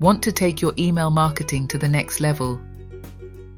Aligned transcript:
Want 0.00 0.22
to 0.22 0.32
take 0.32 0.62
your 0.62 0.72
email 0.78 1.10
marketing 1.10 1.68
to 1.68 1.76
the 1.76 1.86
next 1.86 2.20
level? 2.20 2.58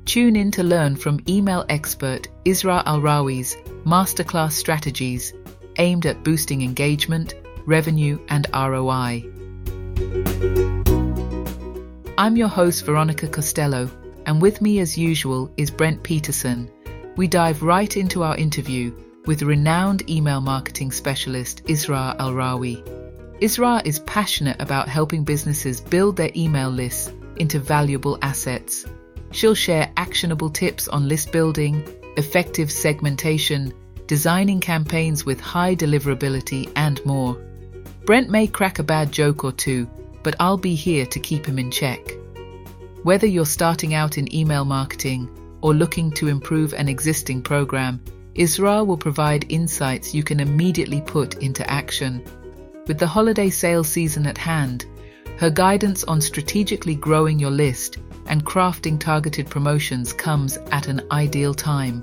Tune 0.07 0.35
in 0.35 0.51
to 0.51 0.65
learn 0.65 0.97
from 0.97 1.21
email 1.29 1.65
expert 1.69 2.27
Isra 2.45 2.85
Alrawi's 2.85 3.57
masterclass 3.85 4.51
strategies 4.51 5.33
aimed 5.79 6.05
at 6.05 6.25
boosting 6.25 6.63
engagement, 6.63 7.35
revenue, 7.65 8.19
and 8.29 8.49
ROI. 8.53 9.25
I'm 12.19 12.37
your 12.37 12.49
host, 12.49 12.85
Veronica 12.87 13.29
Costello, 13.29 13.89
and 14.27 14.43
with 14.43 14.61
me, 14.61 14.81
as 14.81 14.99
usual, 14.99 15.49
is 15.57 15.71
Brent 15.71 16.03
Peterson. 16.03 16.69
We 17.17 17.29
dive 17.29 17.63
right 17.63 17.97
into 17.97 18.25
our 18.25 18.37
interview 18.37 18.93
with 19.27 19.43
renowned 19.43 20.11
email 20.11 20.41
marketing 20.41 20.91
specialist 20.91 21.63
Isra 21.67 22.19
Alrawi. 22.19 23.02
Isra 23.43 23.85
is 23.85 23.99
passionate 23.99 24.63
about 24.63 24.89
helping 24.89 25.25
businesses 25.25 25.81
build 25.81 26.17
their 26.17 26.31
email 26.37 26.71
lists 26.71 27.13
into 27.39 27.59
valuable 27.59 28.17
assets. 28.23 28.87
She'll 29.33 29.57
share 29.57 29.91
actionable 29.97 30.49
tips 30.49 30.87
on 30.87 31.09
list 31.09 31.33
building, 31.33 31.83
effective 32.17 32.71
segmentation, 32.71 33.73
designing 34.07 34.61
campaigns 34.61 35.27
with 35.27 35.41
high 35.41 35.75
deliverability, 35.75 36.71
and 36.77 37.05
more. 37.05 37.35
Brent 38.05 38.31
may 38.31 38.47
crack 38.47 38.79
a 38.79 38.85
bad 38.85 39.11
joke 39.11 39.43
or 39.43 39.51
two, 39.51 39.91
but 40.23 40.37
I'll 40.39 40.57
be 40.57 40.77
here 40.77 41.07
to 41.07 41.19
keep 41.19 41.45
him 41.45 41.59
in 41.59 41.73
check. 41.73 42.13
Whether 43.03 43.27
you're 43.27 43.45
starting 43.45 43.93
out 43.93 44.19
in 44.19 44.33
email 44.33 44.65
marketing 44.65 45.29
or 45.63 45.75
looking 45.75 46.13
to 46.13 46.29
improve 46.29 46.75
an 46.75 46.89
existing 46.89 47.43
program, 47.43 48.05
Isra 48.37 48.87
will 48.87 48.97
provide 48.97 49.51
insights 49.51 50.15
you 50.15 50.23
can 50.23 50.39
immediately 50.39 51.01
put 51.01 51.43
into 51.43 51.69
action. 51.69 52.25
With 52.89 52.99
the 52.99 53.07
holiday 53.07 53.49
sales 53.49 53.89
season 53.89 54.27
at 54.27 54.37
hand, 54.37 54.87
her 55.39 55.51
guidance 55.51 56.03
on 56.03 56.21
strategically 56.21 56.97
growing 56.97 57.39
your 57.39 57.53
list 57.53 57.99
and 58.27 58.45
crafting 58.45 58.99
targeted 58.99 59.49
promotions 59.49 60.13
comes 60.13 60.59
at 60.73 60.89
an 60.89 61.01
ideal 61.13 61.55
time. 61.55 62.03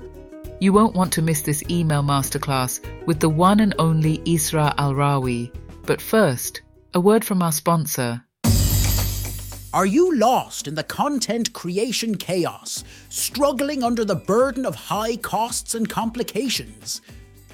You 0.58 0.72
won't 0.72 0.94
want 0.94 1.12
to 1.12 1.22
miss 1.22 1.42
this 1.42 1.62
email 1.68 2.02
masterclass 2.02 2.80
with 3.04 3.20
the 3.20 3.28
one 3.28 3.60
and 3.60 3.74
only 3.78 4.18
Isra 4.18 4.74
Alrawi. 4.76 5.54
But 5.84 6.00
first, 6.00 6.62
a 6.94 7.00
word 7.00 7.26
from 7.26 7.42
our 7.42 7.52
sponsor. 7.52 8.24
Are 9.74 9.86
you 9.86 10.16
lost 10.16 10.66
in 10.66 10.76
the 10.76 10.82
content 10.82 11.52
creation 11.52 12.16
chaos, 12.16 12.84
struggling 13.10 13.82
under 13.82 14.04
the 14.04 14.16
burden 14.16 14.64
of 14.64 14.74
high 14.74 15.16
costs 15.16 15.74
and 15.74 15.86
complications? 15.88 17.02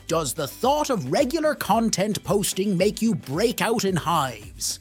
Does 0.07 0.35
the 0.35 0.47
thought 0.47 0.89
of 0.89 1.11
regular 1.11 1.57
content 1.57 2.23
posting 2.23 2.77
make 2.77 3.03
you 3.03 3.12
break 3.12 3.61
out 3.61 3.85
in 3.85 3.97
hives? 3.97 4.79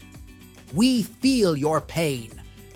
We 0.71 1.01
feel 1.01 1.57
your 1.57 1.81
pain, 1.81 2.29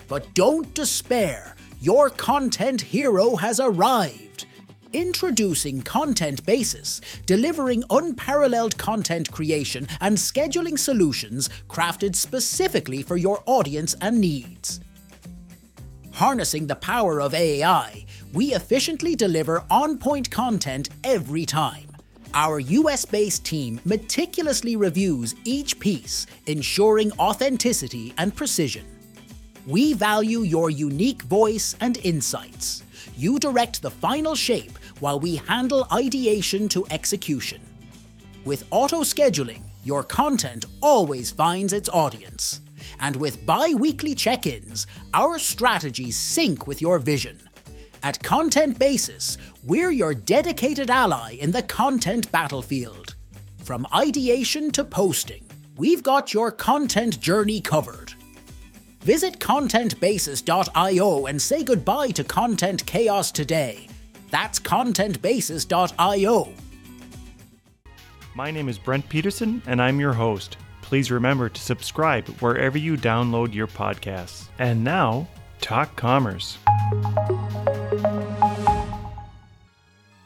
but 0.08 0.34
don't 0.34 0.74
despair. 0.74 1.54
Your 1.80 2.10
content 2.10 2.80
hero 2.80 3.36
has 3.36 3.60
arrived. 3.60 4.46
Introducing 4.92 5.82
Content 5.82 6.44
Basis, 6.44 7.00
delivering 7.24 7.84
unparalleled 7.88 8.76
content 8.76 9.30
creation 9.30 9.86
and 10.00 10.16
scheduling 10.16 10.76
solutions 10.76 11.48
crafted 11.68 12.16
specifically 12.16 13.04
for 13.04 13.16
your 13.16 13.44
audience 13.46 13.94
and 14.00 14.20
needs. 14.20 14.80
Harnessing 16.14 16.66
the 16.66 16.74
power 16.74 17.20
of 17.20 17.32
AI, 17.32 18.04
we 18.32 18.54
efficiently 18.54 19.14
deliver 19.14 19.62
on 19.70 19.98
point 19.98 20.32
content 20.32 20.88
every 21.04 21.46
time. 21.46 21.89
Our 22.32 22.60
US 22.60 23.04
based 23.04 23.44
team 23.44 23.80
meticulously 23.84 24.76
reviews 24.76 25.34
each 25.44 25.80
piece, 25.80 26.26
ensuring 26.46 27.10
authenticity 27.18 28.14
and 28.18 28.34
precision. 28.34 28.84
We 29.66 29.94
value 29.94 30.42
your 30.42 30.70
unique 30.70 31.22
voice 31.22 31.74
and 31.80 31.98
insights. 32.04 32.84
You 33.16 33.40
direct 33.40 33.82
the 33.82 33.90
final 33.90 34.36
shape 34.36 34.78
while 35.00 35.18
we 35.18 35.36
handle 35.36 35.88
ideation 35.92 36.68
to 36.68 36.86
execution. 36.90 37.60
With 38.44 38.64
auto 38.70 39.00
scheduling, 39.00 39.62
your 39.82 40.04
content 40.04 40.66
always 40.80 41.32
finds 41.32 41.72
its 41.72 41.88
audience. 41.88 42.60
And 43.00 43.16
with 43.16 43.44
bi 43.44 43.74
weekly 43.74 44.14
check 44.14 44.46
ins, 44.46 44.86
our 45.14 45.38
strategies 45.38 46.16
sync 46.16 46.66
with 46.68 46.80
your 46.80 46.98
vision. 47.00 47.40
At 48.02 48.22
Content 48.22 48.78
Basis, 48.78 49.36
we're 49.62 49.90
your 49.90 50.14
dedicated 50.14 50.88
ally 50.90 51.32
in 51.34 51.50
the 51.50 51.62
content 51.62 52.32
battlefield. 52.32 53.14
From 53.62 53.86
ideation 53.94 54.70
to 54.72 54.84
posting, 54.84 55.44
we've 55.76 56.02
got 56.02 56.32
your 56.32 56.50
content 56.50 57.20
journey 57.20 57.60
covered. 57.60 58.14
Visit 59.02 59.38
contentbasis.io 59.38 61.26
and 61.26 61.40
say 61.40 61.62
goodbye 61.62 62.10
to 62.10 62.24
content 62.24 62.86
chaos 62.86 63.30
today. 63.30 63.86
That's 64.30 64.58
contentbasis.io. 64.58 66.52
My 68.34 68.50
name 68.50 68.68
is 68.68 68.78
Brent 68.78 69.08
Peterson, 69.08 69.62
and 69.66 69.82
I'm 69.82 70.00
your 70.00 70.12
host. 70.14 70.56
Please 70.80 71.10
remember 71.10 71.48
to 71.48 71.60
subscribe 71.60 72.26
wherever 72.40 72.78
you 72.78 72.96
download 72.96 73.52
your 73.52 73.66
podcasts. 73.66 74.48
And 74.58 74.82
now, 74.82 75.28
Talk 75.60 75.94
Commerce. 75.96 76.56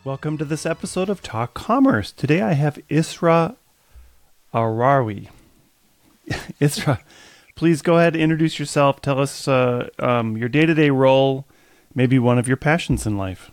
Welcome 0.04 0.36
to 0.36 0.44
this 0.44 0.66
episode 0.66 1.08
of 1.08 1.22
Talk 1.22 1.54
Commerce. 1.54 2.12
Today 2.12 2.42
I 2.42 2.52
have 2.52 2.78
Isra 2.90 3.56
Arawi. 4.52 5.28
Isra, 6.60 7.00
please 7.54 7.80
go 7.80 7.96
ahead 7.96 8.12
and 8.12 8.22
introduce 8.22 8.58
yourself. 8.58 9.00
Tell 9.00 9.18
us 9.18 9.48
uh, 9.48 9.88
um, 9.98 10.36
your 10.36 10.50
day 10.50 10.66
to 10.66 10.74
day 10.74 10.90
role, 10.90 11.46
maybe 11.94 12.18
one 12.18 12.38
of 12.38 12.46
your 12.46 12.58
passions 12.58 13.06
in 13.06 13.16
life. 13.16 13.50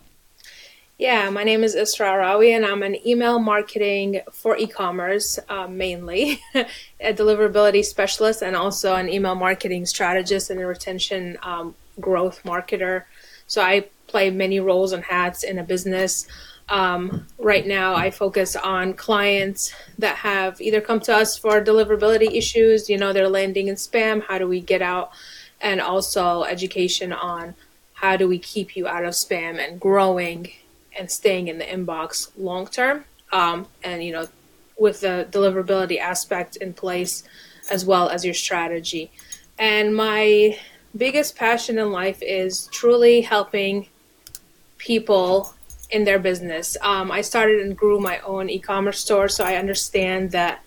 Yeah, 0.97 1.29
my 1.29 1.45
name 1.45 1.63
is 1.63 1.73
Isra 1.73 2.07
Arawi, 2.07 2.53
and 2.53 2.65
I'm 2.65 2.83
an 2.83 2.97
email 3.07 3.39
marketing 3.39 4.19
for 4.33 4.57
e 4.57 4.67
commerce 4.67 5.39
um, 5.47 5.77
mainly, 5.77 6.41
a 6.53 7.13
deliverability 7.13 7.85
specialist, 7.85 8.43
and 8.43 8.57
also 8.57 8.93
an 8.95 9.07
email 9.07 9.35
marketing 9.35 9.85
strategist 9.85 10.49
and 10.49 10.59
a 10.59 10.65
retention 10.65 11.37
um, 11.43 11.75
growth 12.01 12.43
marketer. 12.43 13.05
So 13.47 13.61
I 13.61 13.85
play 14.11 14.29
many 14.29 14.59
roles 14.59 14.91
and 14.91 15.03
hats 15.03 15.43
in 15.43 15.57
a 15.57 15.63
business. 15.63 16.27
Um, 16.69 17.27
right 17.37 17.65
now, 17.65 17.95
I 17.95 18.11
focus 18.11 18.55
on 18.55 18.93
clients 18.93 19.73
that 19.97 20.17
have 20.17 20.61
either 20.61 20.81
come 20.81 20.99
to 21.01 21.15
us 21.15 21.37
for 21.37 21.61
deliverability 21.61 22.35
issues, 22.35 22.89
you 22.89 22.97
know, 22.97 23.11
they're 23.13 23.27
landing 23.27 23.67
in 23.67 23.75
spam, 23.75 24.23
how 24.23 24.37
do 24.37 24.47
we 24.47 24.61
get 24.61 24.81
out, 24.81 25.11
and 25.59 25.81
also 25.81 26.43
education 26.43 27.11
on 27.11 27.55
how 27.93 28.17
do 28.17 28.27
we 28.27 28.39
keep 28.39 28.75
you 28.75 28.87
out 28.87 29.03
of 29.03 29.13
spam 29.13 29.59
and 29.59 29.79
growing 29.79 30.51
and 30.97 31.09
staying 31.09 31.47
in 31.47 31.57
the 31.57 31.65
inbox 31.65 32.31
long 32.37 32.67
term. 32.67 33.05
Um, 33.31 33.67
and 33.83 34.03
you 34.03 34.11
know, 34.11 34.27
with 34.77 35.01
the 35.01 35.27
deliverability 35.29 35.99
aspect 35.99 36.55
in 36.57 36.73
place, 36.73 37.23
as 37.69 37.85
well 37.85 38.09
as 38.09 38.25
your 38.25 38.33
strategy. 38.33 39.11
And 39.59 39.95
my 39.95 40.57
biggest 40.97 41.35
passion 41.35 41.77
in 41.77 41.91
life 41.91 42.19
is 42.21 42.67
truly 42.71 43.21
helping 43.21 43.87
people 44.81 45.53
in 45.91 46.05
their 46.05 46.17
business. 46.17 46.75
Um, 46.81 47.11
I 47.11 47.21
started 47.21 47.61
and 47.61 47.77
grew 47.77 47.99
my 47.99 48.19
own 48.19 48.49
e-commerce 48.49 48.99
store, 48.99 49.27
so 49.29 49.43
I 49.43 49.55
understand 49.55 50.31
that 50.31 50.63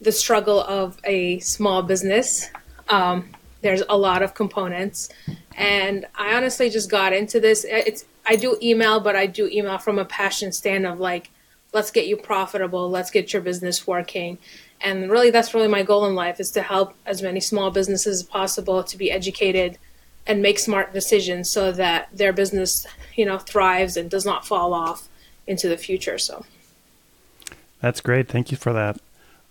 the 0.00 0.12
struggle 0.12 0.60
of 0.60 0.98
a 1.04 1.38
small 1.38 1.82
business. 1.82 2.50
Um, 2.88 3.30
there's 3.62 3.82
a 3.88 3.96
lot 3.96 4.22
of 4.22 4.34
components, 4.34 5.08
and 5.56 6.04
I 6.14 6.34
honestly 6.34 6.68
just 6.68 6.90
got 6.90 7.12
into 7.12 7.40
this. 7.40 7.64
It's 7.66 8.04
I 8.26 8.36
do 8.36 8.58
email, 8.60 9.00
but 9.00 9.16
I 9.16 9.26
do 9.26 9.48
email 9.48 9.78
from 9.78 9.98
a 9.98 10.04
passion 10.04 10.52
stand 10.52 10.86
of 10.86 11.00
like, 11.00 11.30
let's 11.72 11.90
get 11.90 12.06
you 12.06 12.16
profitable, 12.16 12.90
let's 12.90 13.10
get 13.10 13.32
your 13.32 13.40
business 13.40 13.86
working. 13.86 14.38
And 14.80 15.10
really, 15.10 15.30
that's 15.30 15.54
really 15.54 15.68
my 15.68 15.84
goal 15.84 16.04
in 16.06 16.14
life 16.14 16.40
is 16.40 16.50
to 16.52 16.62
help 16.62 16.94
as 17.06 17.22
many 17.22 17.40
small 17.40 17.70
businesses 17.70 18.20
as 18.20 18.22
possible 18.24 18.82
to 18.84 18.96
be 18.98 19.10
educated 19.10 19.78
and 20.26 20.40
make 20.42 20.58
smart 20.58 20.92
decisions 20.92 21.50
so 21.50 21.72
that 21.72 22.08
their 22.12 22.32
business, 22.32 22.86
you 23.16 23.24
know, 23.24 23.38
thrives 23.38 23.96
and 23.96 24.10
does 24.10 24.24
not 24.24 24.46
fall 24.46 24.72
off 24.72 25.08
into 25.46 25.68
the 25.68 25.76
future. 25.76 26.18
So 26.18 26.44
that's 27.80 28.00
great. 28.00 28.28
Thank 28.28 28.50
you 28.50 28.56
for 28.56 28.72
that. 28.72 28.98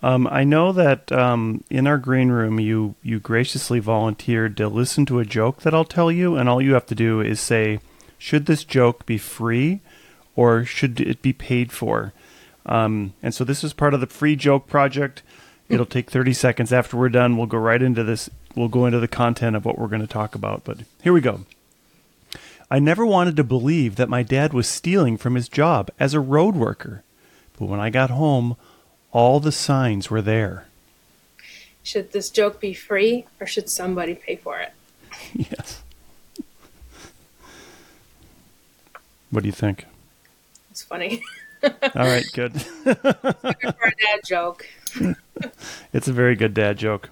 Um, 0.02 0.26
I 0.26 0.42
know 0.42 0.72
that 0.72 1.12
um, 1.12 1.62
in 1.70 1.86
our 1.86 1.98
green 1.98 2.30
room, 2.30 2.58
you 2.58 2.96
you 3.02 3.20
graciously 3.20 3.78
volunteered 3.78 4.56
to 4.56 4.68
listen 4.68 5.06
to 5.06 5.20
a 5.20 5.24
joke 5.24 5.62
that 5.62 5.74
I'll 5.74 5.84
tell 5.84 6.10
you, 6.10 6.36
and 6.36 6.48
all 6.48 6.60
you 6.60 6.74
have 6.74 6.86
to 6.86 6.94
do 6.94 7.20
is 7.20 7.40
say 7.40 7.78
should 8.18 8.46
this 8.46 8.64
joke 8.64 9.06
be 9.06 9.18
free 9.18 9.80
or 10.34 10.64
should 10.64 11.00
it 11.00 11.22
be 11.22 11.32
paid 11.32 11.70
for? 11.70 12.12
Um, 12.64 13.14
and 13.22 13.34
so 13.34 13.44
this 13.44 13.64
is 13.64 13.72
part 13.72 13.94
of 13.94 14.00
the 14.00 14.06
free 14.06 14.36
joke 14.36 14.66
project. 14.66 15.22
It'll 15.72 15.86
take 15.86 16.10
30 16.10 16.34
seconds 16.34 16.70
after 16.72 16.98
we're 16.98 17.08
done. 17.08 17.38
We'll 17.38 17.46
go 17.46 17.56
right 17.56 17.80
into 17.80 18.04
this. 18.04 18.28
We'll 18.54 18.68
go 18.68 18.84
into 18.84 19.00
the 19.00 19.08
content 19.08 19.56
of 19.56 19.64
what 19.64 19.78
we're 19.78 19.88
going 19.88 20.02
to 20.02 20.06
talk 20.06 20.34
about. 20.34 20.64
But 20.64 20.80
here 21.02 21.14
we 21.14 21.22
go. 21.22 21.46
I 22.70 22.78
never 22.78 23.06
wanted 23.06 23.36
to 23.36 23.44
believe 23.44 23.96
that 23.96 24.10
my 24.10 24.22
dad 24.22 24.52
was 24.52 24.68
stealing 24.68 25.16
from 25.16 25.34
his 25.34 25.48
job 25.48 25.90
as 25.98 26.12
a 26.12 26.20
road 26.20 26.56
worker. 26.56 27.02
But 27.58 27.66
when 27.66 27.80
I 27.80 27.88
got 27.88 28.10
home, 28.10 28.56
all 29.12 29.40
the 29.40 29.52
signs 29.52 30.10
were 30.10 30.22
there. 30.22 30.66
should 31.82 32.12
this 32.12 32.28
joke 32.28 32.60
be 32.60 32.74
free 32.74 33.24
or 33.40 33.46
should 33.46 33.68
somebody 33.70 34.14
pay 34.14 34.36
for 34.36 34.58
it? 34.58 34.72
yes. 35.34 35.82
What 39.30 39.42
do 39.42 39.48
you 39.48 39.52
think? 39.52 39.86
It's 40.70 40.82
funny. 40.82 41.22
All 41.62 41.70
right, 41.94 42.26
good. 42.34 42.60
for 42.60 42.90
a 42.92 43.94
dad 44.02 44.20
joke. 44.26 44.66
It's 45.92 46.08
a 46.08 46.12
very 46.12 46.36
good 46.36 46.54
dad 46.54 46.78
joke. 46.78 47.10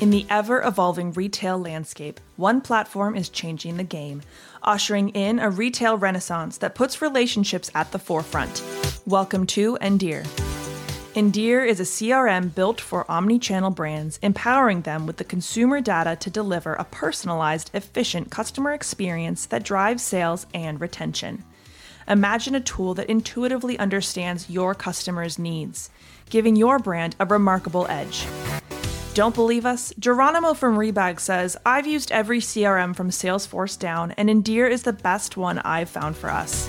In 0.00 0.10
the 0.10 0.26
ever 0.28 0.60
evolving 0.62 1.12
retail 1.12 1.56
landscape, 1.56 2.20
one 2.36 2.60
platform 2.60 3.16
is 3.16 3.28
changing 3.30 3.76
the 3.76 3.84
game, 3.84 4.22
ushering 4.62 5.08
in 5.10 5.38
a 5.38 5.48
retail 5.48 5.96
renaissance 5.96 6.58
that 6.58 6.74
puts 6.74 7.00
relationships 7.00 7.70
at 7.74 7.90
the 7.90 7.98
forefront. 7.98 8.62
Welcome 9.06 9.46
to 9.46 9.78
Endear. 9.80 10.24
Endear 11.14 11.64
is 11.64 11.78
a 11.78 11.84
CRM 11.84 12.54
built 12.54 12.80
for 12.80 13.08
omni-channel 13.10 13.70
brands, 13.70 14.18
empowering 14.20 14.82
them 14.82 15.06
with 15.06 15.16
the 15.16 15.24
consumer 15.24 15.80
data 15.80 16.16
to 16.16 16.28
deliver 16.28 16.74
a 16.74 16.84
personalized, 16.84 17.70
efficient 17.72 18.32
customer 18.32 18.72
experience 18.72 19.46
that 19.46 19.62
drives 19.62 20.02
sales 20.02 20.46
and 20.52 20.80
retention. 20.80 21.44
Imagine 22.08 22.54
a 22.54 22.60
tool 22.60 22.94
that 22.94 23.08
intuitively 23.08 23.78
understands 23.78 24.50
your 24.50 24.74
customers' 24.74 25.38
needs, 25.38 25.90
giving 26.28 26.56
your 26.56 26.78
brand 26.78 27.16
a 27.18 27.26
remarkable 27.26 27.86
edge. 27.88 28.26
Don't 29.14 29.34
believe 29.34 29.64
us? 29.64 29.92
Geronimo 29.98 30.54
from 30.54 30.76
Rebag 30.76 31.20
says, 31.20 31.56
I've 31.64 31.86
used 31.86 32.10
every 32.10 32.40
CRM 32.40 32.96
from 32.96 33.10
Salesforce 33.10 33.78
down, 33.78 34.10
and 34.12 34.28
Endear 34.28 34.68
is 34.68 34.82
the 34.82 34.92
best 34.92 35.36
one 35.36 35.60
I've 35.60 35.88
found 35.88 36.16
for 36.16 36.30
us. 36.30 36.68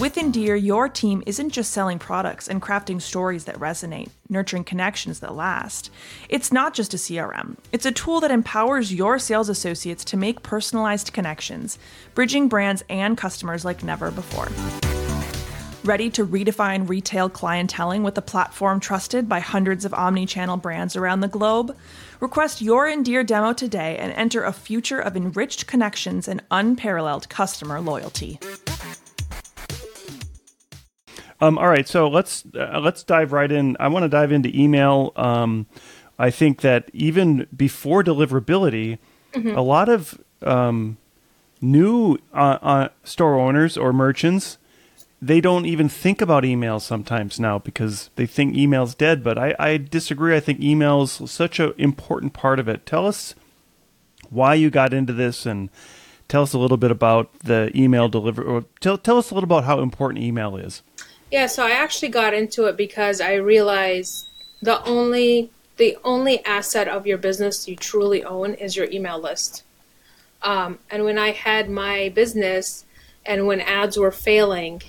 With 0.00 0.16
Endear, 0.16 0.60
your 0.60 0.88
team 0.88 1.22
isn't 1.24 1.50
just 1.50 1.72
selling 1.72 2.00
products 2.00 2.48
and 2.48 2.60
crafting 2.60 3.00
stories 3.00 3.44
that 3.44 3.60
resonate, 3.60 4.10
nurturing 4.28 4.64
connections 4.64 5.20
that 5.20 5.36
last. 5.36 5.88
It's 6.28 6.52
not 6.52 6.74
just 6.74 6.92
a 6.94 6.98
CRM, 6.98 7.56
it's 7.72 7.86
a 7.86 7.92
tool 7.92 8.20
that 8.20 8.32
empowers 8.32 8.92
your 8.92 9.20
sales 9.20 9.48
associates 9.48 10.04
to 10.06 10.16
make 10.16 10.42
personalized 10.42 11.12
connections, 11.12 11.78
bridging 12.12 12.48
brands 12.48 12.82
and 12.90 13.16
customers 13.16 13.64
like 13.64 13.84
never 13.84 14.10
before. 14.10 14.48
Ready 15.84 16.10
to 16.10 16.26
redefine 16.26 16.88
retail 16.88 17.30
clienteling 17.30 18.02
with 18.02 18.18
a 18.18 18.22
platform 18.22 18.80
trusted 18.80 19.28
by 19.28 19.38
hundreds 19.40 19.84
of 19.84 19.94
omni 19.94 20.26
channel 20.26 20.56
brands 20.56 20.96
around 20.96 21.20
the 21.20 21.28
globe? 21.28 21.76
Request 22.20 22.60
your 22.60 22.88
Endear 22.88 23.24
demo 23.24 23.52
today 23.52 23.96
and 23.98 24.12
enter 24.14 24.42
a 24.42 24.52
future 24.52 24.98
of 24.98 25.16
enriched 25.16 25.66
connections 25.66 26.26
and 26.26 26.42
unparalleled 26.50 27.28
customer 27.28 27.80
loyalty. 27.80 28.40
Um, 31.44 31.58
all 31.58 31.68
right, 31.68 31.86
so 31.86 32.08
let's 32.08 32.44
uh, 32.54 32.80
let's 32.82 33.02
dive 33.02 33.32
right 33.32 33.50
in. 33.50 33.76
I 33.80 33.88
want 33.88 34.04
to 34.04 34.08
dive 34.08 34.32
into 34.32 34.50
email. 34.58 35.12
Um, 35.16 35.66
I 36.18 36.30
think 36.30 36.60
that 36.60 36.90
even 36.92 37.46
before 37.54 38.02
deliverability, 38.02 38.98
mm-hmm. 39.32 39.56
a 39.56 39.62
lot 39.62 39.88
of 39.88 40.20
um, 40.42 40.96
new 41.60 42.18
uh, 42.32 42.58
uh, 42.62 42.88
store 43.02 43.38
owners 43.38 43.76
or 43.76 43.92
merchants 43.92 44.58
they 45.24 45.40
don't 45.40 45.64
even 45.64 45.88
think 45.88 46.20
about 46.20 46.44
emails 46.44 46.82
sometimes 46.82 47.40
now 47.40 47.58
because 47.58 48.10
they 48.16 48.26
think 48.26 48.54
email's 48.54 48.94
dead. 48.94 49.24
But 49.24 49.38
I, 49.38 49.54
I 49.58 49.76
disagree. 49.78 50.36
I 50.36 50.40
think 50.40 50.60
email's 50.60 51.30
such 51.30 51.58
an 51.58 51.72
important 51.78 52.34
part 52.34 52.58
of 52.58 52.68
it. 52.68 52.84
Tell 52.84 53.06
us 53.06 53.34
why 54.28 54.54
you 54.54 54.68
got 54.68 54.92
into 54.92 55.14
this 55.14 55.46
and 55.46 55.70
tell 56.28 56.42
us 56.42 56.52
a 56.52 56.58
little 56.58 56.76
bit 56.76 56.90
about 56.90 57.38
the 57.40 57.70
email 57.74 58.08
delivery 58.08 58.44
or 58.44 58.64
tell, 58.80 58.98
tell 58.98 59.16
us 59.16 59.30
a 59.30 59.34
little 59.34 59.48
about 59.48 59.64
how 59.64 59.80
important 59.80 60.22
email 60.22 60.56
is. 60.56 60.82
Yeah, 61.34 61.46
so 61.48 61.66
I 61.66 61.72
actually 61.72 62.10
got 62.10 62.32
into 62.32 62.66
it 62.66 62.76
because 62.76 63.20
I 63.20 63.34
realized 63.34 64.28
the 64.62 64.80
only 64.84 65.50
the 65.78 65.98
only 66.04 66.44
asset 66.44 66.86
of 66.86 67.08
your 67.08 67.18
business 67.18 67.66
you 67.66 67.74
truly 67.74 68.22
own 68.22 68.54
is 68.54 68.76
your 68.76 68.88
email 68.88 69.18
list. 69.18 69.64
Um, 70.42 70.78
and 70.92 71.02
when 71.02 71.18
I 71.18 71.32
had 71.32 71.68
my 71.68 72.12
business 72.14 72.84
and 73.26 73.48
when 73.48 73.60
ads 73.60 73.96
were 73.96 74.12
failing, 74.12 74.82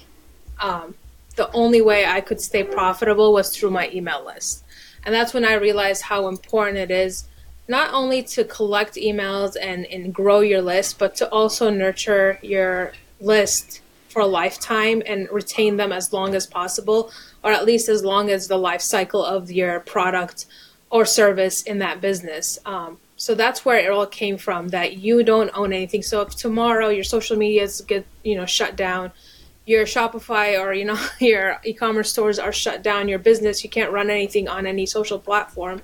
um, 0.61 0.93
the 1.35 1.51
only 1.51 1.81
way 1.81 2.05
I 2.05 2.21
could 2.21 2.39
stay 2.39 2.63
profitable 2.63 3.33
was 3.33 3.49
through 3.49 3.71
my 3.71 3.89
email 3.91 4.23
list. 4.23 4.63
And 5.03 5.15
that's 5.15 5.33
when 5.33 5.45
I 5.45 5.53
realized 5.53 6.03
how 6.03 6.27
important 6.27 6.77
it 6.77 6.91
is 6.91 7.27
not 7.67 7.91
only 7.91 8.21
to 8.21 8.43
collect 8.43 8.93
emails 8.93 9.55
and, 9.59 9.87
and 9.87 10.13
grow 10.13 10.41
your 10.41 10.61
list, 10.61 10.99
but 10.99 11.15
to 11.15 11.29
also 11.31 11.71
nurture 11.71 12.37
your 12.43 12.93
list 13.19 13.81
for 14.15 14.21
a 14.21 14.25
lifetime 14.25 15.03
and 15.05 15.27
retain 15.29 15.75
them 15.75 15.91
as 15.91 16.13
long 16.13 16.35
as 16.35 16.47
possible, 16.47 17.11
or 17.43 17.51
at 17.51 17.65
least 17.65 17.89
as 17.89 18.01
long 18.01 18.29
as 18.29 18.47
the 18.47 18.57
life 18.57 18.79
cycle 18.79 19.21
of 19.21 19.51
your 19.51 19.81
product 19.81 20.45
or 20.89 21.05
service 21.05 21.63
in 21.63 21.79
that 21.79 21.99
business. 21.99 22.57
Um, 22.65 22.97
so 23.17 23.35
that's 23.35 23.65
where 23.65 23.77
it 23.77 23.91
all 23.91 24.05
came 24.05 24.37
from 24.37 24.69
that 24.69 24.95
you 24.95 25.21
don't 25.21 25.51
own 25.53 25.73
anything. 25.73 26.01
So 26.01 26.21
if 26.21 26.33
tomorrow 26.33 26.87
your 26.87 27.03
social 27.03 27.35
medias 27.35 27.81
get, 27.81 28.05
you 28.23 28.37
know, 28.37 28.45
shut 28.45 28.77
down, 28.77 29.11
your 29.65 29.83
Shopify 29.83 30.57
or 30.57 30.71
you 30.71 30.85
know 30.85 31.07
your 31.19 31.59
e-commerce 31.65 32.09
stores 32.09 32.39
are 32.39 32.53
shut 32.53 32.81
down, 32.81 33.09
your 33.09 33.19
business 33.19 33.65
you 33.65 33.69
can't 33.69 33.91
run 33.91 34.09
anything 34.09 34.47
on 34.47 34.65
any 34.65 34.85
social 34.85 35.19
platform. 35.19 35.81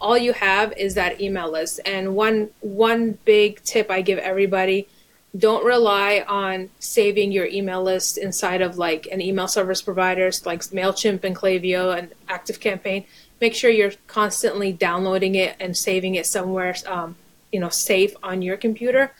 All 0.00 0.16
you 0.16 0.32
have 0.32 0.72
is 0.78 0.94
that 0.94 1.20
email 1.20 1.52
list. 1.52 1.80
And 1.84 2.16
one 2.16 2.48
one 2.60 3.18
big 3.26 3.62
tip 3.62 3.90
I 3.90 4.00
give 4.00 4.18
everybody, 4.20 4.88
don't 5.36 5.64
rely 5.64 6.24
on 6.26 6.70
saving 6.78 7.32
your 7.32 7.46
email 7.46 7.82
list 7.82 8.16
inside 8.16 8.62
of 8.62 8.78
like 8.78 9.06
an 9.12 9.20
email 9.20 9.46
service 9.46 9.82
providers 9.82 10.46
like 10.46 10.60
Mailchimp 10.62 11.22
and 11.24 11.36
Klaviyo 11.36 11.96
and 11.96 12.12
ActiveCampaign. 12.28 13.04
Make 13.40 13.54
sure 13.54 13.70
you're 13.70 13.92
constantly 14.06 14.72
downloading 14.72 15.34
it 15.34 15.56
and 15.60 15.76
saving 15.76 16.14
it 16.14 16.26
somewhere 16.26 16.74
um, 16.86 17.16
you 17.52 17.60
know 17.60 17.68
safe 17.68 18.14
on 18.22 18.42
your 18.42 18.56
computer 18.56 19.12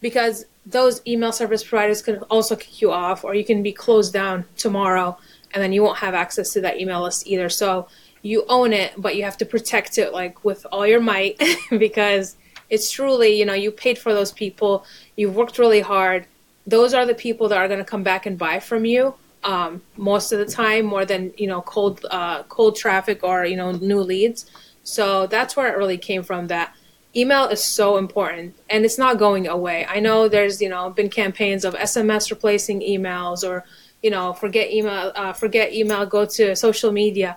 because 0.00 0.46
those 0.66 1.00
email 1.06 1.32
service 1.32 1.62
providers 1.64 2.02
can 2.02 2.18
also 2.24 2.56
kick 2.56 2.80
you 2.80 2.90
off 2.90 3.24
or 3.24 3.34
you 3.34 3.44
can 3.44 3.62
be 3.62 3.72
closed 3.72 4.12
down 4.12 4.44
tomorrow 4.56 5.16
and 5.52 5.62
then 5.62 5.72
you 5.72 5.82
won't 5.82 5.98
have 5.98 6.14
access 6.14 6.52
to 6.52 6.60
that 6.60 6.80
email 6.80 7.02
list 7.02 7.26
either 7.26 7.48
so 7.48 7.86
you 8.22 8.44
own 8.48 8.72
it 8.72 8.92
but 8.96 9.16
you 9.16 9.24
have 9.24 9.36
to 9.36 9.44
protect 9.44 9.98
it 9.98 10.12
like 10.12 10.44
with 10.44 10.66
all 10.72 10.86
your 10.86 11.00
might 11.00 11.40
because 11.78 12.36
it's 12.70 12.90
truly 12.90 13.38
you 13.38 13.44
know 13.44 13.54
you 13.54 13.70
paid 13.70 13.98
for 13.98 14.12
those 14.12 14.32
people 14.32 14.84
you've 15.16 15.36
worked 15.36 15.58
really 15.58 15.80
hard 15.80 16.26
those 16.66 16.94
are 16.94 17.06
the 17.06 17.14
people 17.14 17.48
that 17.48 17.58
are 17.58 17.68
going 17.68 17.78
to 17.78 17.84
come 17.84 18.02
back 18.02 18.26
and 18.26 18.38
buy 18.38 18.58
from 18.58 18.84
you 18.84 19.14
um, 19.44 19.82
most 19.96 20.32
of 20.32 20.38
the 20.38 20.46
time 20.46 20.84
more 20.84 21.04
than 21.04 21.32
you 21.36 21.46
know 21.46 21.60
cold 21.62 22.04
uh, 22.10 22.42
cold 22.44 22.76
traffic 22.76 23.22
or 23.22 23.44
you 23.44 23.56
know 23.56 23.72
new 23.72 24.00
leads 24.00 24.46
so 24.82 25.26
that's 25.26 25.56
where 25.56 25.72
it 25.72 25.76
really 25.76 25.98
came 25.98 26.22
from 26.22 26.46
that 26.46 26.74
email 27.16 27.46
is 27.46 27.62
so 27.62 27.96
important 27.96 28.54
and 28.68 28.84
it's 28.84 28.98
not 28.98 29.18
going 29.18 29.46
away. 29.46 29.86
I 29.88 30.00
know 30.00 30.28
there's, 30.28 30.60
you 30.60 30.68
know, 30.68 30.90
been 30.90 31.08
campaigns 31.08 31.64
of 31.64 31.74
SMS 31.74 32.30
replacing 32.30 32.80
emails 32.80 33.48
or, 33.48 33.64
you 34.02 34.10
know, 34.10 34.32
forget 34.32 34.70
email, 34.70 35.12
uh, 35.14 35.32
forget 35.32 35.72
email, 35.72 36.04
go 36.06 36.26
to 36.26 36.56
social 36.56 36.92
media. 36.92 37.36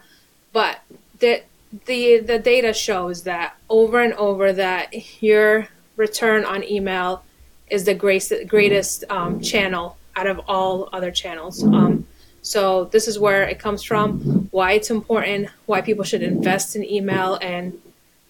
But 0.52 0.80
the, 1.20 1.44
the, 1.86 2.20
the 2.20 2.40
data 2.40 2.74
shows 2.74 3.24
that 3.24 3.56
over 3.70 4.02
and 4.02 4.14
over 4.14 4.54
that 4.54 5.22
your 5.22 5.68
return 5.96 6.46
on 6.46 6.64
email 6.64 7.24
is 7.70 7.84
the 7.84 7.94
greatest, 7.94 8.48
greatest 8.48 9.04
um, 9.10 9.42
channel 9.42 9.98
out 10.16 10.28
of 10.28 10.40
all 10.48 10.90
other 10.94 11.12
channels. 11.12 11.64
Um, 11.64 12.08
so 12.42 12.86
this 12.86 13.08
is 13.08 13.20
where 13.20 13.44
it 13.44 13.60
comes 13.60 13.84
from, 13.84 14.48
why 14.52 14.72
it's 14.72 14.90
important, 14.90 15.50
why 15.66 15.82
people 15.82 16.06
should 16.06 16.24
invest 16.24 16.76
in 16.76 16.84
email 16.84 17.38
and 17.42 17.80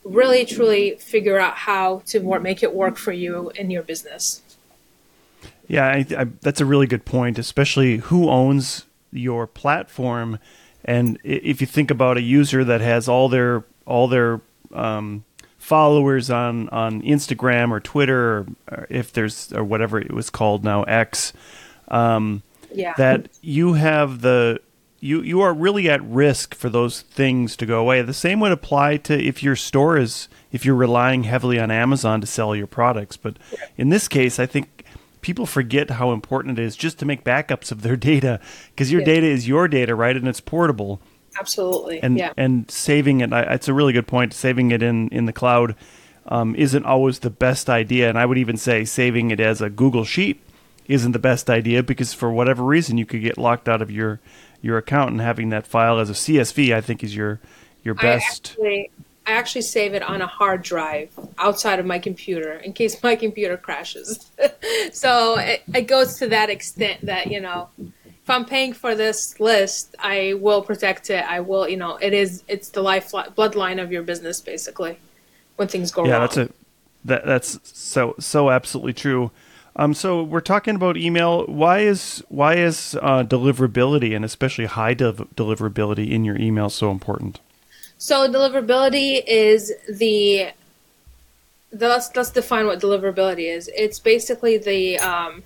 really 0.04 0.46
truly 0.46 0.96
figure 0.96 1.38
out 1.38 1.56
how 1.56 2.02
to 2.08 2.40
make 2.40 2.64
it 2.64 2.74
work 2.74 2.98
for 2.98 3.12
you 3.12 3.52
in 3.56 3.70
your 3.70 3.84
business. 3.84 4.42
Yeah, 5.68 5.86
I, 5.86 6.06
I, 6.18 6.24
that's 6.42 6.62
a 6.62 6.66
really 6.66 6.88
good 6.88 7.06
point, 7.06 7.38
especially 7.38 7.98
who 7.98 8.30
owns 8.30 8.86
your 9.12 9.46
platform. 9.48 10.40
And 10.88 11.20
if 11.24 11.60
you 11.60 11.68
think 11.68 11.92
about 11.92 12.18
a 12.18 12.22
user 12.22 12.64
that 12.64 12.82
has 12.82 13.08
all 13.08 13.28
their 13.28 13.66
all 13.86 14.08
their 14.08 14.42
um, 14.74 15.26
followers 15.58 16.30
on, 16.30 16.70
on 16.70 17.02
Instagram 17.02 17.72
or 17.72 17.82
Twitter, 17.82 18.38
or, 18.38 18.48
or, 18.70 18.88
if 18.90 19.12
there's 19.12 19.52
or 19.52 19.64
whatever 19.64 20.00
it 20.00 20.14
was 20.14 20.30
called 20.30 20.64
now 20.64 20.84
X, 20.84 21.34
um, 21.90 22.42
yeah. 22.74 22.94
that 22.98 23.28
you 23.42 23.74
have 23.74 24.22
the 24.22 24.62
you 25.00 25.22
you 25.22 25.42
are 25.42 25.54
really 25.54 25.90
at 25.90 26.02
risk 26.04 26.56
for 26.56 26.70
those 26.70 27.02
things 27.02 27.56
to 27.58 27.66
go 27.66 27.80
away. 27.80 28.02
The 28.02 28.14
same 28.14 28.40
would 28.40 28.52
apply 28.52 28.98
to 28.98 29.22
if 29.22 29.44
your 29.44 29.56
store 29.56 29.98
is 29.98 30.30
if 30.52 30.66
you're 30.66 30.76
relying 30.76 31.24
heavily 31.24 31.60
on 31.60 31.70
Amazon 31.70 32.22
to 32.22 32.28
sell 32.28 32.56
your 32.56 32.68
products. 32.68 33.18
But 33.18 33.38
in 33.78 33.90
this 33.90 34.08
case, 34.08 34.40
I 34.40 34.46
think 34.46 34.77
people 35.22 35.46
forget 35.46 35.90
how 35.90 36.12
important 36.12 36.60
it 36.60 36.64
is 36.64 36.76
just 36.76 37.00
to 37.00 37.06
make 37.06 37.24
backups 37.24 37.72
of 37.72 37.82
their 37.82 37.96
data 38.12 38.40
because 38.72 38.92
your 38.92 39.02
yeah. 39.02 39.08
data 39.08 39.28
is 39.28 39.48
your 39.48 39.68
data, 39.68 39.96
right? 39.96 40.16
And 40.16 40.28
it's 40.28 40.42
portable. 40.42 41.00
Absolutely. 41.40 42.02
And 42.02 42.18
yeah. 42.18 42.34
and 42.38 42.70
saving 42.70 43.22
it, 43.22 43.32
it's 43.32 43.68
a 43.68 43.74
really 43.74 43.94
good 43.94 44.08
point. 44.08 44.34
Saving 44.34 44.72
it 44.72 44.82
in 44.82 45.10
in 45.10 45.26
the 45.26 45.34
cloud 45.34 45.76
um, 46.28 46.56
isn't 46.56 46.86
always 46.86 47.20
the 47.20 47.30
best 47.30 47.70
idea, 47.70 48.10
and 48.10 48.18
I 48.18 48.26
would 48.26 48.38
even 48.38 48.58
say 48.58 48.86
saving 48.86 49.32
it 49.32 49.40
as 49.40 49.62
a 49.62 49.70
Google 49.70 50.04
Sheet 50.04 50.42
isn't 50.88 51.12
the 51.12 51.20
best 51.20 51.50
idea 51.50 51.84
because 51.84 52.14
for 52.14 52.32
whatever 52.32 52.64
reason 52.64 52.98
you 52.98 53.06
could 53.06 53.22
get 53.22 53.38
locked 53.38 53.68
out 53.70 53.82
of 53.82 53.92
your 53.92 54.20
your 54.62 54.78
account 54.78 55.12
and 55.12 55.22
having 55.22 55.50
that 55.50 55.68
file 55.68 56.00
as 56.00 56.10
a 56.10 56.14
CSV 56.14 56.74
I 56.74 56.82
think 56.82 57.04
is 57.04 57.16
your 57.16 57.40
your 57.84 57.94
best. 57.94 58.56
I 58.60 58.66
actually, 58.66 58.92
I 59.28 59.34
actually 59.34 59.64
save 59.64 59.94
it 59.94 60.02
on 60.02 60.22
a 60.22 60.28
hard 60.28 60.62
drive 60.64 61.12
outside 61.38 61.80
of 61.80 61.86
my 61.86 62.00
computer 62.00 62.54
in 62.54 62.72
case 62.72 63.04
my 63.04 63.16
computer 63.16 63.58
crashes. 63.58 64.32
so 64.94 65.38
it, 65.38 65.64
it 65.76 65.82
goes 65.82 66.18
to 66.20 66.28
that 66.30 66.50
extent 66.50 67.06
that 67.06 67.30
you 67.30 67.42
know 67.42 67.70
if 67.78 68.32
I'm 68.32 68.44
paying 68.44 68.74
for 68.74 68.94
this 68.94 69.40
list, 69.40 69.96
I 70.00 70.34
will 70.42 70.62
protect 70.62 71.10
it. 71.10 71.24
I 71.24 71.40
will, 71.40 71.66
you 71.66 71.78
know, 71.78 71.96
it 71.96 72.14
is 72.14 72.44
it's 72.50 72.70
the 72.70 72.82
life 72.82 73.12
bloodline 73.12 73.82
of 73.82 73.90
your 73.92 74.04
business 74.04 74.42
basically. 74.42 75.00
When 75.56 75.70
things 75.70 75.92
go 75.92 76.06
yeah, 76.06 76.12
wrong. 76.12 76.22
that's 76.22 76.38
a 76.38 76.50
that 77.06 77.26
that's 77.26 77.60
so 77.64 78.16
so 78.20 78.50
absolutely 78.50 78.94
true. 78.94 79.32
Um, 79.78 79.94
so 79.94 80.24
we're 80.24 80.42
talking 80.42 80.76
about 80.76 80.98
email. 80.98 81.46
Why 81.46 81.80
is 81.80 82.24
why 82.28 82.56
is 82.56 82.98
uh, 83.02 83.24
deliverability 83.24 84.16
and 84.16 84.26
especially 84.26 84.66
high 84.66 84.94
de- 84.94 85.14
deliverability 85.14 86.12
in 86.12 86.26
your 86.26 86.38
email 86.38 86.70
so 86.70 86.92
important? 86.92 87.40
So 87.98 88.32
deliverability 88.32 89.24
is 89.26 89.74
the, 89.90 90.50
the 91.72 91.88
let's 91.88 92.16
let's 92.16 92.30
define 92.30 92.68
what 92.68 92.80
deliverability 92.80 93.52
is. 93.52 93.70
It's 93.76 94.00
basically 94.00 94.58
the 94.58 95.00
um, 95.00 95.44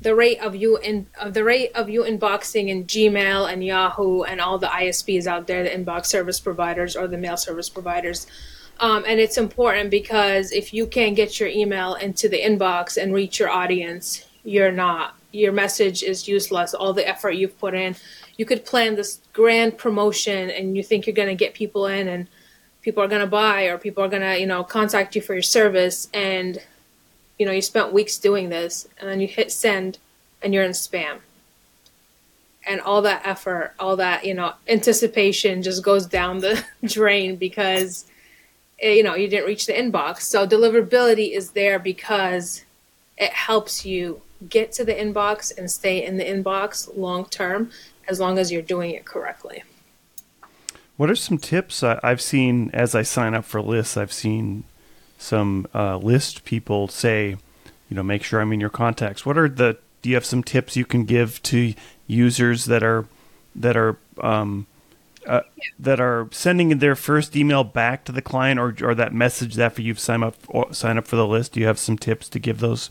the 0.00 0.14
rate 0.14 0.40
of 0.40 0.54
you 0.54 0.76
in 0.78 1.06
of 1.20 1.34
the 1.34 1.42
rate 1.42 1.72
of 1.74 1.88
you 1.88 2.02
inboxing 2.02 2.68
in 2.68 2.84
Gmail 2.84 3.52
and 3.52 3.64
Yahoo 3.64 4.22
and 4.22 4.40
all 4.40 4.58
the 4.58 4.68
ISPs 4.68 5.26
out 5.26 5.48
there, 5.48 5.64
the 5.64 5.70
inbox 5.70 6.06
service 6.06 6.38
providers 6.38 6.94
or 6.94 7.08
the 7.08 7.18
mail 7.18 7.36
service 7.36 7.68
providers. 7.68 8.26
Um, 8.78 9.04
and 9.06 9.20
it's 9.20 9.38
important 9.38 9.90
because 9.90 10.50
if 10.52 10.72
you 10.72 10.86
can't 10.86 11.14
get 11.14 11.38
your 11.38 11.48
email 11.48 11.94
into 11.94 12.28
the 12.28 12.40
inbox 12.40 13.00
and 13.00 13.12
reach 13.12 13.38
your 13.38 13.50
audience, 13.50 14.26
you're 14.44 14.72
not 14.72 15.16
your 15.32 15.52
message 15.52 16.02
is 16.02 16.28
useless. 16.28 16.74
All 16.74 16.92
the 16.92 17.06
effort 17.08 17.32
you've 17.32 17.58
put 17.58 17.74
in, 17.74 17.96
you 18.36 18.44
could 18.44 18.64
plan 18.64 18.94
this 18.96 19.20
grand 19.32 19.78
promotion 19.78 20.50
and 20.50 20.76
you 20.76 20.82
think 20.82 21.06
you're 21.06 21.14
going 21.14 21.28
to 21.28 21.34
get 21.34 21.54
people 21.54 21.86
in 21.86 22.08
and 22.08 22.26
people 22.80 23.02
are 23.02 23.08
going 23.08 23.20
to 23.20 23.26
buy 23.26 23.64
or 23.64 23.78
people 23.78 24.02
are 24.02 24.08
going 24.08 24.22
to 24.22 24.38
you 24.38 24.46
know 24.46 24.64
contact 24.64 25.14
you 25.14 25.22
for 25.22 25.34
your 25.34 25.42
service 25.42 26.08
and 26.12 26.60
you 27.42 27.46
know, 27.46 27.52
you 27.52 27.60
spent 27.60 27.92
weeks 27.92 28.18
doing 28.18 28.50
this, 28.50 28.86
and 29.00 29.10
then 29.10 29.18
you 29.18 29.26
hit 29.26 29.50
send, 29.50 29.98
and 30.42 30.54
you're 30.54 30.62
in 30.62 30.70
spam. 30.70 31.18
And 32.64 32.80
all 32.80 33.02
that 33.02 33.26
effort, 33.26 33.74
all 33.80 33.96
that, 33.96 34.24
you 34.24 34.32
know, 34.32 34.52
anticipation 34.68 35.60
just 35.60 35.82
goes 35.82 36.06
down 36.06 36.38
the 36.38 36.64
drain 36.84 37.34
because, 37.34 38.06
eh, 38.80 38.92
you 38.92 39.02
know, 39.02 39.16
you 39.16 39.26
didn't 39.26 39.46
reach 39.46 39.66
the 39.66 39.72
inbox. 39.72 40.20
So 40.20 40.46
deliverability 40.46 41.34
is 41.36 41.50
there 41.50 41.80
because 41.80 42.64
it 43.18 43.32
helps 43.32 43.84
you 43.84 44.22
get 44.48 44.70
to 44.74 44.84
the 44.84 44.94
inbox 44.94 45.56
and 45.58 45.68
stay 45.68 46.04
in 46.04 46.18
the 46.18 46.24
inbox 46.24 46.96
long 46.96 47.24
term 47.24 47.70
as 48.08 48.20
long 48.20 48.38
as 48.38 48.52
you're 48.52 48.62
doing 48.62 48.90
it 48.90 49.04
correctly. 49.04 49.62
What 50.96 51.10
are 51.10 51.16
some 51.16 51.38
tips 51.38 51.82
I've 51.82 52.20
seen 52.20 52.70
as 52.72 52.94
I 52.94 53.02
sign 53.02 53.34
up 53.34 53.44
for 53.44 53.60
lists? 53.60 53.96
I've 53.96 54.12
seen 54.12 54.64
some 55.18 55.66
uh, 55.74 55.96
list 55.96 56.44
people 56.44 56.88
say, 56.88 57.36
you 57.88 57.96
know, 57.96 58.02
make 58.02 58.22
sure 58.22 58.40
I'm 58.40 58.52
in 58.52 58.60
your 58.60 58.70
contacts. 58.70 59.24
What 59.24 59.38
are 59.38 59.48
the? 59.48 59.78
Do 60.02 60.08
you 60.08 60.16
have 60.16 60.24
some 60.24 60.42
tips 60.42 60.76
you 60.76 60.84
can 60.84 61.04
give 61.04 61.42
to 61.44 61.74
users 62.06 62.66
that 62.66 62.82
are 62.82 63.06
that 63.54 63.76
are 63.76 63.96
um, 64.20 64.66
uh, 65.26 65.40
that 65.78 66.00
are 66.00 66.28
sending 66.30 66.78
their 66.78 66.94
first 66.94 67.36
email 67.36 67.64
back 67.64 68.04
to 68.04 68.12
the 68.12 68.22
client, 68.22 68.60
or 68.60 68.74
or 68.82 68.94
that 68.94 69.14
message 69.14 69.58
after 69.58 69.80
you've 69.80 70.00
signed 70.00 70.24
up 70.24 70.36
sign 70.74 70.98
up 70.98 71.06
for 71.06 71.16
the 71.16 71.26
list? 71.26 71.52
Do 71.52 71.60
you 71.60 71.66
have 71.66 71.78
some 71.78 71.96
tips 71.96 72.28
to 72.28 72.38
give 72.38 72.60
those 72.60 72.90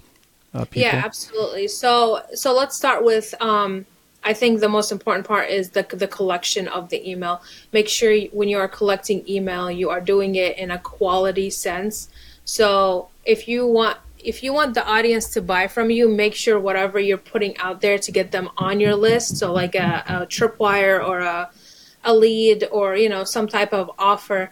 uh, 0.54 0.66
people? 0.66 0.82
Yeah, 0.82 1.02
absolutely. 1.06 1.68
So 1.68 2.24
so 2.34 2.54
let's 2.54 2.76
start 2.76 3.04
with. 3.04 3.34
Um, 3.42 3.86
I 4.24 4.34
think 4.34 4.60
the 4.60 4.70
most 4.70 4.92
important 4.92 5.28
part 5.28 5.50
is 5.50 5.72
the 5.72 5.84
the 5.90 6.08
collection 6.08 6.68
of 6.68 6.90
the 6.90 7.10
email. 7.10 7.42
Make 7.72 7.90
sure 7.90 8.16
when 8.32 8.50
you 8.50 8.58
are 8.60 8.68
collecting 8.68 9.28
email, 9.28 9.72
you 9.72 9.90
are 9.90 10.02
doing 10.02 10.36
it 10.36 10.58
in 10.58 10.70
a 10.72 10.78
quality 10.78 11.50
sense. 11.50 12.08
So 12.46 13.10
if 13.26 13.48
you 13.48 13.66
want 13.66 13.98
if 14.24 14.44
you 14.44 14.54
want 14.54 14.76
the 14.76 14.86
audience 14.88 15.30
to 15.30 15.42
buy 15.42 15.68
from 15.68 15.90
you, 15.90 16.08
make 16.08 16.36
sure 16.36 16.60
whatever 16.60 17.00
you're 17.00 17.18
putting 17.18 17.58
out 17.58 17.82
there 17.82 17.98
to 17.98 18.12
get 18.12 18.32
them 18.32 18.50
on 18.58 18.80
your 18.80 18.96
list. 18.96 19.38
So 19.38 19.52
like 19.52 19.74
a, 19.74 20.04
a 20.08 20.14
tripwire 20.28 21.04
or 21.04 21.20
a 21.20 21.50
a 22.04 22.14
lead 22.14 22.68
or 22.72 22.96
you 22.96 23.10
know 23.10 23.24
some 23.24 23.48
type 23.48 23.74
of 23.74 23.90
offer, 23.98 24.52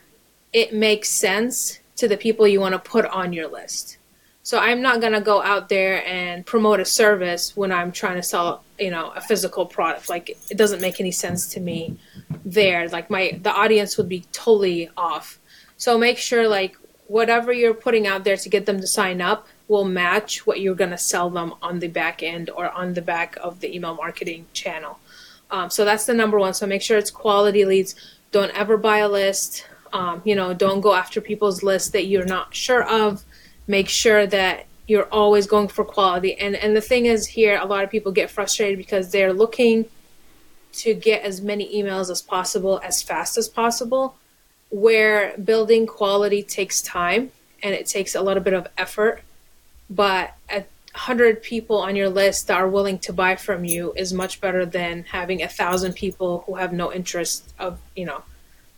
it 0.52 0.74
makes 0.74 1.10
sense 1.10 1.80
to 1.98 2.08
the 2.08 2.18
people 2.18 2.48
you 2.48 2.60
want 2.60 2.74
to 2.74 2.80
put 2.80 3.06
on 3.06 3.34
your 3.34 3.48
list. 3.48 3.99
So 4.50 4.58
I'm 4.58 4.82
not 4.82 5.00
gonna 5.00 5.22
go 5.22 5.44
out 5.44 5.70
there 5.70 6.04
and 6.08 6.44
promote 6.44 6.80
a 6.80 6.86
service 6.86 7.56
when 7.56 7.72
I'm 7.72 7.92
trying 7.92 8.16
to 8.16 8.24
sell, 8.24 8.64
you 8.80 8.90
know, 8.90 9.12
a 9.12 9.22
physical 9.22 9.64
product. 9.68 10.10
Like 10.10 10.32
it 10.50 10.58
doesn't 10.58 10.82
make 10.82 11.00
any 11.00 11.12
sense 11.12 11.54
to 11.54 11.60
me 11.60 12.00
there. 12.44 12.90
Like 12.90 13.12
my 13.12 13.40
the 13.44 13.52
audience 13.52 13.96
would 13.96 14.10
be 14.10 14.22
totally 14.32 14.90
off. 14.98 15.38
So 15.78 16.00
make 16.00 16.18
sure 16.18 16.48
like 16.48 16.76
whatever 17.06 17.54
you're 17.54 17.76
putting 17.76 18.08
out 18.08 18.24
there 18.24 18.38
to 18.38 18.50
get 18.50 18.66
them 18.66 18.82
to 18.82 18.88
sign 18.88 19.22
up 19.22 19.48
will 19.68 19.86
match 19.86 20.48
what 20.48 20.60
you're 20.62 20.74
going 20.74 20.96
to 20.98 20.98
sell 20.98 21.30
them 21.30 21.54
on 21.62 21.78
the 21.78 21.88
back 21.88 22.24
end 22.24 22.50
or 22.50 22.72
on 22.72 22.96
the 22.96 23.04
back 23.04 23.38
of 23.44 23.60
the 23.60 23.72
email 23.76 23.94
marketing 23.94 24.48
channel. 24.54 24.98
Um, 25.52 25.70
so 25.70 25.86
that's 25.86 26.08
the 26.08 26.16
number 26.16 26.40
one. 26.40 26.56
So 26.56 26.66
make 26.66 26.82
sure 26.82 26.98
it's 26.98 27.12
quality 27.12 27.66
leads. 27.66 27.94
Don't 28.32 28.52
ever 28.58 28.78
buy 28.78 28.98
a 28.98 29.10
list. 29.10 29.68
Um, 29.94 30.24
you 30.26 30.34
know, 30.34 30.56
don't 30.56 30.82
go 30.82 30.96
after 30.96 31.22
people's 31.22 31.62
lists 31.62 31.90
that 31.92 32.08
you're 32.08 32.26
not 32.26 32.56
sure 32.56 32.84
of. 32.84 33.24
Make 33.70 33.88
sure 33.88 34.28
that 34.28 34.66
you're 34.88 35.08
always 35.12 35.48
going 35.48 35.70
for 35.70 35.86
quality. 35.86 36.34
And 36.38 36.56
and 36.56 36.76
the 36.76 36.82
thing 36.82 37.06
is 37.06 37.28
here, 37.28 37.58
a 37.62 37.66
lot 37.66 37.84
of 37.84 37.90
people 37.90 38.12
get 38.12 38.30
frustrated 38.30 38.78
because 38.78 39.12
they're 39.12 39.32
looking 39.32 39.86
to 40.72 40.94
get 40.94 41.24
as 41.24 41.42
many 41.42 41.82
emails 41.82 42.10
as 42.10 42.22
possible 42.22 42.82
as 42.84 43.02
fast 43.02 43.38
as 43.38 43.48
possible 43.48 44.16
where 44.70 45.36
building 45.38 45.88
quality 45.88 46.44
takes 46.44 46.82
time 46.82 47.32
and 47.64 47.74
it 47.74 47.86
takes 47.88 48.16
a 48.16 48.22
little 48.22 48.44
bit 48.44 48.54
of 48.54 48.68
effort, 48.78 49.22
but 49.90 50.36
a 50.50 50.64
hundred 50.94 51.42
people 51.44 51.78
on 51.78 51.96
your 51.96 52.10
list 52.10 52.48
that 52.48 52.58
are 52.58 52.68
willing 52.68 52.98
to 53.00 53.14
buy 53.14 53.36
from 53.36 53.66
you 53.66 53.94
is 53.96 54.14
much 54.14 54.42
better 54.42 54.66
than 54.66 55.04
having 55.04 55.42
a 55.42 55.48
thousand 55.48 55.94
people 55.94 56.44
who 56.46 56.56
have 56.56 56.74
no 56.74 56.92
interest 56.92 57.54
of 57.60 57.80
you 57.96 58.06
know 58.06 58.24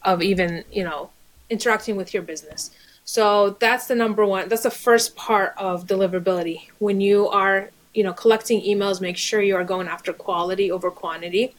of 0.04 0.22
even 0.22 0.64
you 0.72 0.84
know 0.84 1.10
interacting 1.50 1.96
with 1.96 2.14
your 2.14 2.24
business. 2.24 2.72
So 3.04 3.58
that's 3.60 3.88
the 3.88 3.96
number 3.96 4.26
one. 4.26 4.50
That's 4.50 4.64
the 4.64 4.72
first 4.72 5.16
part 5.16 5.54
of 5.58 5.88
deliverability. 5.88 6.70
When 6.80 7.02
you 7.02 7.28
are 7.28 7.70
you 7.94 8.04
know 8.04 8.14
collecting 8.14 8.62
emails, 8.62 9.02
make 9.02 9.18
sure 9.18 9.42
you 9.42 9.56
are 9.56 9.64
going 9.64 9.88
after 9.88 10.14
quality 10.14 10.72
over 10.72 10.92
quantity. 10.92 11.56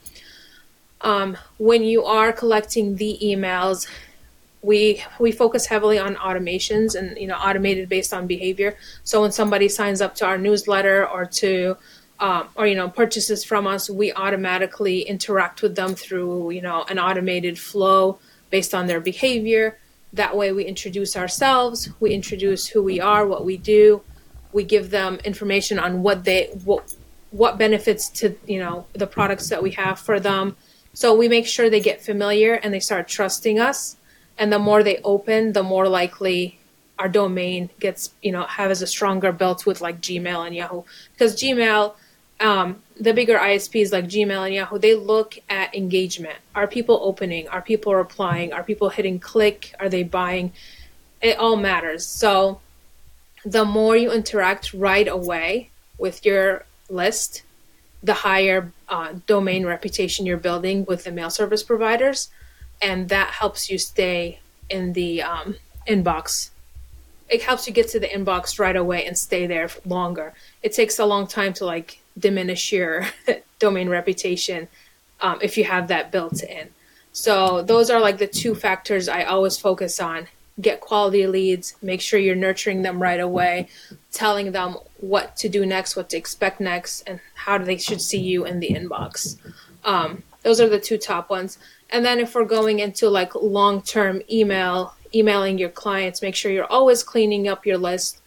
Um, 1.01 1.37
when 1.59 1.83
you 1.83 2.05
are 2.05 2.33
collecting 2.33 2.97
the 2.97 3.19
emails, 3.23 3.89
we 4.63 5.03
we 5.19 5.33
focus 5.33 5.67
heavily 5.67 5.99
on 5.99 6.15
automations 6.15 6.95
and 6.95 7.19
you 7.19 7.27
know 7.27 7.35
automated 7.35 7.89
based 7.89 8.15
on 8.15 8.27
behavior 8.27 8.77
so 9.03 9.21
when 9.21 9.33
somebody 9.33 9.69
signs 9.69 10.01
up 10.01 10.15
to 10.15 10.25
our 10.25 10.39
newsletter 10.39 11.07
or 11.07 11.27
to 11.27 11.77
um, 12.21 12.49
or 12.55 12.67
you 12.67 12.77
know 12.77 12.89
purchases 12.89 13.45
from 13.45 13.67
us 13.67 13.91
we 13.91 14.13
automatically 14.13 15.01
interact 15.03 15.63
with 15.63 15.75
them 15.75 15.95
through 15.95 16.51
you 16.51 16.63
know 16.63 16.85
an 16.89 16.99
automated 16.99 17.59
flow 17.59 18.19
based 18.51 18.73
on 18.73 18.87
their 18.87 19.01
behavior 19.01 19.79
that 20.13 20.37
way 20.37 20.53
we 20.53 20.65
introduce 20.65 21.17
ourselves 21.17 21.91
we 22.01 22.13
introduce 22.13 22.67
who 22.67 22.83
we 22.83 23.01
are 23.01 23.27
what 23.27 23.45
we 23.45 23.57
do. 23.57 24.03
We 24.53 24.65
give 24.65 24.91
them 24.91 25.19
information 25.25 25.79
on 25.79 26.03
what 26.03 26.25
they 26.25 26.51
what 26.65 26.95
what 27.31 27.59
benefits 27.59 28.11
to 28.11 28.37
you 28.47 28.59
know 28.59 28.87
the 28.93 29.07
products 29.07 29.49
that 29.49 29.63
we 29.63 29.71
have 29.73 29.99
for 29.99 30.21
them. 30.21 30.57
So 30.93 31.15
we 31.15 31.29
make 31.29 31.47
sure 31.47 31.71
they 31.71 31.81
get 31.81 32.03
familiar 32.03 32.55
and 32.55 32.73
they 32.73 32.81
start 32.81 33.09
trusting 33.09 33.59
us. 33.59 33.97
And 34.37 34.53
the 34.53 34.59
more 34.59 34.83
they 34.83 34.99
open 34.99 35.53
the 35.53 35.63
more 35.63 35.89
likely 35.89 36.59
our 36.99 37.09
domain 37.09 37.71
gets 37.81 38.11
you 38.23 38.33
know 38.33 38.45
has 38.45 38.83
a 38.83 38.87
stronger 38.87 39.33
belt 39.33 39.65
with 39.65 39.81
like 39.81 40.01
gmail 40.01 40.47
and 40.47 40.55
yahoo. 40.55 40.83
Because 41.13 41.35
gmail 41.35 41.95
um, 42.41 42.83
the 42.99 43.15
bigger 43.15 43.39
isps 43.39 43.93
like 43.93 44.05
gmail 44.05 44.47
and 44.47 44.55
yahoo 44.55 44.79
they 44.79 44.95
look 44.95 45.39
at 45.49 45.75
engagement. 45.75 46.39
Are 46.55 46.67
people 46.67 46.99
opening? 47.03 47.49
Are 47.49 47.63
people 47.63 47.95
replying? 47.95 48.53
Are 48.53 48.63
people 48.63 48.89
hitting 48.89 49.19
click? 49.21 49.75
Are 49.79 49.89
they 49.89 50.03
buying? 50.03 50.53
It 51.21 51.39
all 51.39 51.57
matters. 51.57 52.05
So 52.07 52.61
the 53.45 53.65
more 53.65 53.97
you 53.97 54.13
interact 54.13 54.73
right 54.73 55.09
away 55.09 55.71
with 55.99 56.25
your 56.25 56.65
list 56.89 57.43
the 58.03 58.15
higher 58.15 58.73
uh, 58.89 59.15
domain 59.27 59.65
reputation 59.65 60.27
you're 60.27 60.37
building 60.37 60.85
with 60.87 61.05
the 61.05 61.13
mail 61.13 61.31
service 61.31 61.63
providers 61.63 62.31
and 62.81 63.09
that 63.09 63.31
helps 63.31 63.71
you 63.71 63.79
stay 63.79 64.41
in 64.69 64.93
the 64.93 65.23
um, 65.23 65.57
inbox. 65.89 66.51
It 67.33 67.43
helps 67.43 67.67
you 67.67 67.73
get 67.73 67.89
to 67.89 67.99
the 67.99 68.07
inbox 68.07 68.59
right 68.59 68.77
away 68.77 69.07
and 69.07 69.17
stay 69.17 69.47
there 69.47 69.71
longer. 69.87 70.35
It 70.63 70.75
takes 70.75 70.99
a 70.99 71.07
long 71.07 71.27
time 71.27 71.55
to 71.55 71.65
like 71.65 72.01
diminish 72.19 72.73
your 72.73 73.07
domain 73.59 73.89
reputation 73.89 74.69
um, 75.23 75.39
if 75.41 75.57
you 75.57 75.65
have 75.65 75.89
that 75.89 76.13
built 76.13 76.43
in. 76.43 76.69
So 77.13 77.63
those 77.63 77.89
are 77.89 78.01
like 78.01 78.19
the 78.19 78.27
two 78.27 78.55
factors 78.55 79.09
I 79.09 79.25
always 79.25 79.57
focus 79.57 79.99
on. 79.99 80.29
Get 80.61 80.81
quality 80.81 81.27
leads, 81.27 81.75
make 81.81 82.03
sure 82.03 82.21
you're 82.21 82.37
nurturing 82.37 82.83
them 82.83 83.03
right 83.03 83.21
away. 83.21 83.69
telling 84.13 84.53
them 84.53 84.77
what 85.01 85.35
to 85.37 85.49
do 85.49 85.65
next, 85.65 85.97
what 85.97 86.11
to 86.11 86.19
expect 86.19 86.61
next, 86.61 87.01
and 87.07 87.19
how 87.35 87.57
they 87.57 87.79
should 87.79 88.03
see 88.03 88.21
you 88.21 88.45
in 88.45 88.61
the 88.61 88.69
inbox. 88.69 89.39
Um, 89.85 90.23
those 90.43 90.61
are 90.61 90.69
the 90.69 90.79
two 90.79 90.99
top 90.99 91.31
ones. 91.31 91.57
And 91.89 92.05
then 92.05 92.21
if 92.21 92.35
we're 92.35 92.45
going 92.45 92.79
into 92.79 93.09
like 93.09 93.35
long 93.35 93.81
term 93.81 94.21
email, 94.31 94.95
emailing 95.15 95.59
your 95.59 95.69
clients, 95.69 96.23
make 96.23 96.35
sure 96.35 96.53
you're 96.53 96.65
always 96.65 97.03
cleaning 97.03 97.49
up 97.49 97.67
your 97.67 97.79
list. 97.79 98.21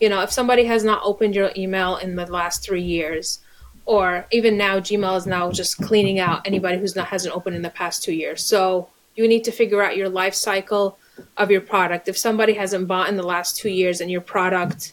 You 0.00 0.08
know, 0.08 0.20
if 0.22 0.32
somebody 0.32 0.64
has 0.64 0.84
not 0.84 1.02
opened 1.04 1.34
your 1.34 1.50
email 1.56 1.96
in 1.96 2.16
the 2.16 2.26
last 2.26 2.64
three 2.64 2.82
years, 2.82 3.40
or 3.84 4.26
even 4.30 4.56
now, 4.56 4.78
Gmail 4.78 5.16
is 5.16 5.26
now 5.26 5.50
just 5.50 5.78
cleaning 5.78 6.20
out 6.20 6.46
anybody 6.46 6.78
who's 6.78 6.94
not 6.94 7.08
hasn't 7.08 7.34
opened 7.34 7.56
in 7.56 7.62
the 7.62 7.70
past 7.70 8.02
two 8.02 8.14
years. 8.14 8.44
So 8.44 8.88
you 9.16 9.26
need 9.26 9.44
to 9.44 9.52
figure 9.52 9.82
out 9.82 9.96
your 9.96 10.08
life 10.08 10.34
cycle 10.34 10.98
of 11.36 11.50
your 11.50 11.60
product. 11.60 12.08
If 12.08 12.16
somebody 12.16 12.54
hasn't 12.54 12.88
bought 12.88 13.08
in 13.08 13.16
the 13.16 13.22
last 13.22 13.56
two 13.56 13.68
years 13.68 14.00
and 14.00 14.10
your 14.10 14.20
product, 14.20 14.92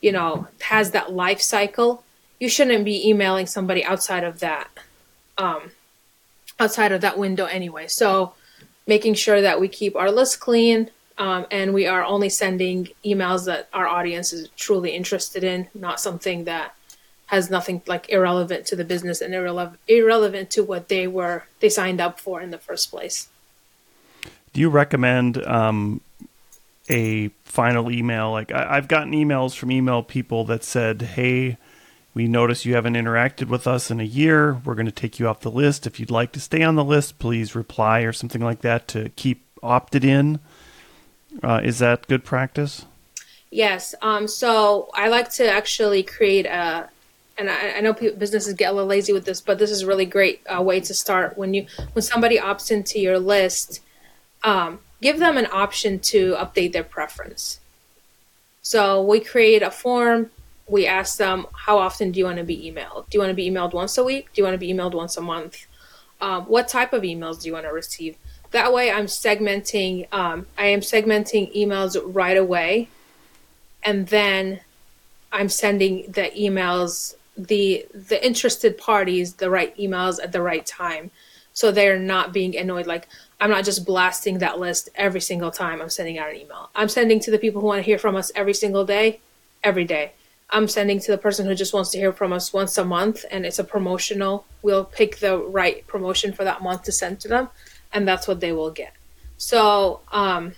you 0.00 0.12
know, 0.12 0.48
has 0.60 0.90
that 0.92 1.12
life 1.12 1.40
cycle, 1.40 2.02
you 2.40 2.48
shouldn't 2.48 2.84
be 2.84 3.08
emailing 3.08 3.46
somebody 3.46 3.84
outside 3.84 4.24
of 4.24 4.40
that, 4.40 4.68
um, 5.38 5.70
outside 6.58 6.92
of 6.92 7.00
that 7.02 7.18
window 7.18 7.44
anyway. 7.46 7.86
So 7.86 8.34
making 8.86 9.14
sure 9.14 9.40
that 9.40 9.60
we 9.60 9.68
keep 9.68 9.96
our 9.96 10.10
list 10.10 10.40
clean. 10.40 10.90
Um, 11.16 11.46
and 11.50 11.72
we 11.72 11.86
are 11.86 12.04
only 12.04 12.28
sending 12.28 12.88
emails 13.04 13.46
that 13.46 13.68
our 13.72 13.86
audience 13.86 14.32
is 14.32 14.48
truly 14.56 14.90
interested 14.90 15.44
in, 15.44 15.68
not 15.72 16.00
something 16.00 16.44
that 16.44 16.74
has 17.26 17.50
nothing 17.50 17.82
like 17.86 18.08
irrelevant 18.10 18.66
to 18.66 18.76
the 18.76 18.84
business 18.84 19.20
and 19.20 19.34
irrelevant 19.34 19.80
irrelevant 19.88 20.50
to 20.50 20.62
what 20.62 20.88
they 20.88 21.06
were 21.06 21.44
they 21.60 21.68
signed 21.68 22.00
up 22.00 22.20
for 22.20 22.40
in 22.40 22.50
the 22.50 22.58
first 22.58 22.90
place. 22.90 23.28
Do 24.52 24.60
you 24.60 24.68
recommend 24.68 25.44
um, 25.44 26.00
a 26.88 27.28
final 27.44 27.90
email? 27.90 28.30
Like 28.30 28.52
I, 28.52 28.74
have 28.74 28.88
gotten 28.88 29.12
emails 29.12 29.56
from 29.56 29.72
email 29.72 30.02
people 30.02 30.44
that 30.44 30.62
said, 30.62 31.02
"Hey, 31.02 31.56
we 32.14 32.28
notice 32.28 32.64
you 32.64 32.74
haven't 32.74 32.94
interacted 32.94 33.48
with 33.48 33.66
us 33.66 33.90
in 33.90 34.00
a 34.00 34.04
year. 34.04 34.54
We're 34.64 34.74
going 34.74 34.86
to 34.86 34.92
take 34.92 35.18
you 35.18 35.28
off 35.28 35.40
the 35.40 35.50
list. 35.50 35.86
If 35.86 35.98
you'd 35.98 36.12
like 36.12 36.30
to 36.32 36.40
stay 36.40 36.62
on 36.62 36.76
the 36.76 36.84
list, 36.84 37.18
please 37.18 37.56
reply 37.56 38.00
or 38.00 38.12
something 38.12 38.40
like 38.40 38.60
that 38.60 38.86
to 38.88 39.10
keep 39.10 39.44
opted 39.62 40.04
in." 40.04 40.38
Uh, 41.42 41.60
is 41.64 41.80
that 41.80 42.06
good 42.06 42.24
practice? 42.24 42.86
Yes. 43.50 43.94
Um, 44.02 44.28
so 44.28 44.90
I 44.94 45.08
like 45.08 45.30
to 45.32 45.48
actually 45.48 46.02
create 46.02 46.46
a, 46.46 46.88
and 47.36 47.50
I, 47.50 47.78
I 47.78 47.80
know 47.80 47.94
people, 47.94 48.16
businesses 48.16 48.54
get 48.54 48.70
a 48.70 48.72
little 48.72 48.88
lazy 48.88 49.12
with 49.12 49.24
this, 49.24 49.40
but 49.40 49.58
this 49.58 49.70
is 49.70 49.82
a 49.82 49.86
really 49.86 50.06
great 50.06 50.40
uh, 50.46 50.62
way 50.62 50.80
to 50.80 50.94
start. 50.94 51.36
When 51.36 51.54
you 51.54 51.66
when 51.92 52.02
somebody 52.02 52.38
opts 52.38 52.70
into 52.70 53.00
your 53.00 53.18
list, 53.18 53.80
um, 54.44 54.78
give 55.00 55.18
them 55.18 55.36
an 55.36 55.46
option 55.50 55.98
to 56.00 56.34
update 56.34 56.72
their 56.72 56.84
preference. 56.84 57.60
So 58.62 59.02
we 59.02 59.20
create 59.20 59.62
a 59.62 59.70
form. 59.70 60.30
We 60.66 60.86
ask 60.86 61.18
them, 61.18 61.46
how 61.52 61.78
often 61.78 62.10
do 62.10 62.18
you 62.18 62.24
want 62.24 62.38
to 62.38 62.44
be 62.44 62.56
emailed? 62.56 63.10
Do 63.10 63.16
you 63.16 63.20
want 63.20 63.30
to 63.30 63.34
be 63.34 63.50
emailed 63.50 63.72
once 63.72 63.98
a 63.98 64.04
week? 64.04 64.32
Do 64.32 64.40
you 64.40 64.44
want 64.44 64.54
to 64.54 64.58
be 64.58 64.72
emailed 64.72 64.94
once 64.94 65.16
a 65.16 65.20
month? 65.20 65.66
Um, 66.20 66.44
what 66.44 66.68
type 66.68 66.92
of 66.92 67.02
emails 67.02 67.42
do 67.42 67.48
you 67.48 67.52
want 67.52 67.66
to 67.66 67.72
receive? 67.72 68.16
That 68.52 68.72
way, 68.72 68.90
I'm 68.90 69.06
segmenting. 69.06 70.12
Um, 70.12 70.46
I 70.56 70.66
am 70.66 70.80
segmenting 70.80 71.54
emails 71.54 72.00
right 72.04 72.36
away, 72.36 72.88
and 73.82 74.06
then 74.06 74.60
I'm 75.32 75.48
sending 75.48 76.10
the 76.10 76.30
emails 76.38 77.14
the 77.36 77.86
the 77.92 78.24
interested 78.24 78.78
parties 78.78 79.34
the 79.34 79.50
right 79.50 79.76
emails 79.76 80.22
at 80.22 80.32
the 80.32 80.40
right 80.40 80.64
time 80.64 81.10
so 81.52 81.70
they're 81.70 81.98
not 81.98 82.32
being 82.32 82.56
annoyed 82.56 82.86
like 82.86 83.08
i'm 83.40 83.50
not 83.50 83.64
just 83.64 83.84
blasting 83.84 84.38
that 84.38 84.60
list 84.60 84.88
every 84.94 85.20
single 85.20 85.50
time 85.50 85.82
i'm 85.82 85.90
sending 85.90 86.16
out 86.16 86.30
an 86.30 86.36
email 86.36 86.70
i'm 86.76 86.88
sending 86.88 87.18
to 87.18 87.32
the 87.32 87.38
people 87.38 87.60
who 87.60 87.66
want 87.66 87.78
to 87.78 87.82
hear 87.82 87.98
from 87.98 88.14
us 88.14 88.30
every 88.36 88.54
single 88.54 88.84
day 88.84 89.18
every 89.64 89.84
day 89.84 90.12
i'm 90.50 90.68
sending 90.68 91.00
to 91.00 91.10
the 91.10 91.18
person 91.18 91.46
who 91.46 91.54
just 91.54 91.74
wants 91.74 91.90
to 91.90 91.98
hear 91.98 92.12
from 92.12 92.32
us 92.32 92.52
once 92.52 92.78
a 92.78 92.84
month 92.84 93.24
and 93.30 93.44
it's 93.46 93.58
a 93.58 93.64
promotional. 93.64 94.46
We'll 94.62 94.84
pick 94.84 95.18
the 95.18 95.38
right 95.38 95.86
promotion 95.86 96.32
for 96.32 96.44
that 96.44 96.62
month 96.62 96.84
to 96.84 96.92
send 96.92 97.20
to 97.20 97.28
them 97.28 97.48
and 97.92 98.06
that's 98.06 98.28
what 98.28 98.40
they 98.40 98.52
will 98.52 98.70
get. 98.70 98.92
So 99.36 100.00
um 100.12 100.54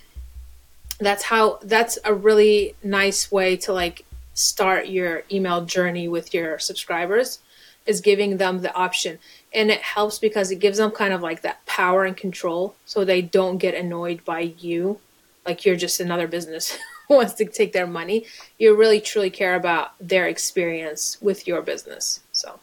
that's 0.99 1.23
how 1.23 1.59
that's 1.63 1.97
a 2.03 2.13
really 2.13 2.75
nice 2.83 3.31
way 3.31 3.55
to 3.57 3.73
like 3.73 4.05
start 4.33 4.87
your 4.87 5.23
email 5.31 5.65
journey 5.65 6.07
with 6.07 6.33
your 6.33 6.59
subscribers 6.59 7.39
is 7.85 8.01
giving 8.01 8.37
them 8.37 8.61
the 8.61 8.73
option. 8.75 9.17
And 9.53 9.71
it 9.71 9.81
helps 9.81 10.19
because 10.19 10.51
it 10.51 10.59
gives 10.59 10.77
them 10.77 10.91
kind 10.91 11.13
of 11.13 11.21
like 11.21 11.41
that 11.41 11.65
power 11.65 12.03
and 12.03 12.15
control 12.17 12.75
so 12.85 13.05
they 13.05 13.21
don't 13.21 13.57
get 13.57 13.73
annoyed 13.73 14.25
by 14.25 14.41
you 14.59 14.99
like 15.45 15.65
you're 15.65 15.77
just 15.77 15.99
another 15.99 16.27
business 16.27 16.77
wants 17.15 17.33
to 17.33 17.45
take 17.45 17.73
their 17.73 17.87
money. 17.87 18.25
You 18.57 18.75
really 18.75 19.01
truly 19.01 19.29
care 19.29 19.55
about 19.55 19.91
their 19.99 20.27
experience 20.27 21.17
with 21.21 21.47
your 21.47 21.61
business. 21.61 22.21
So 22.31 22.59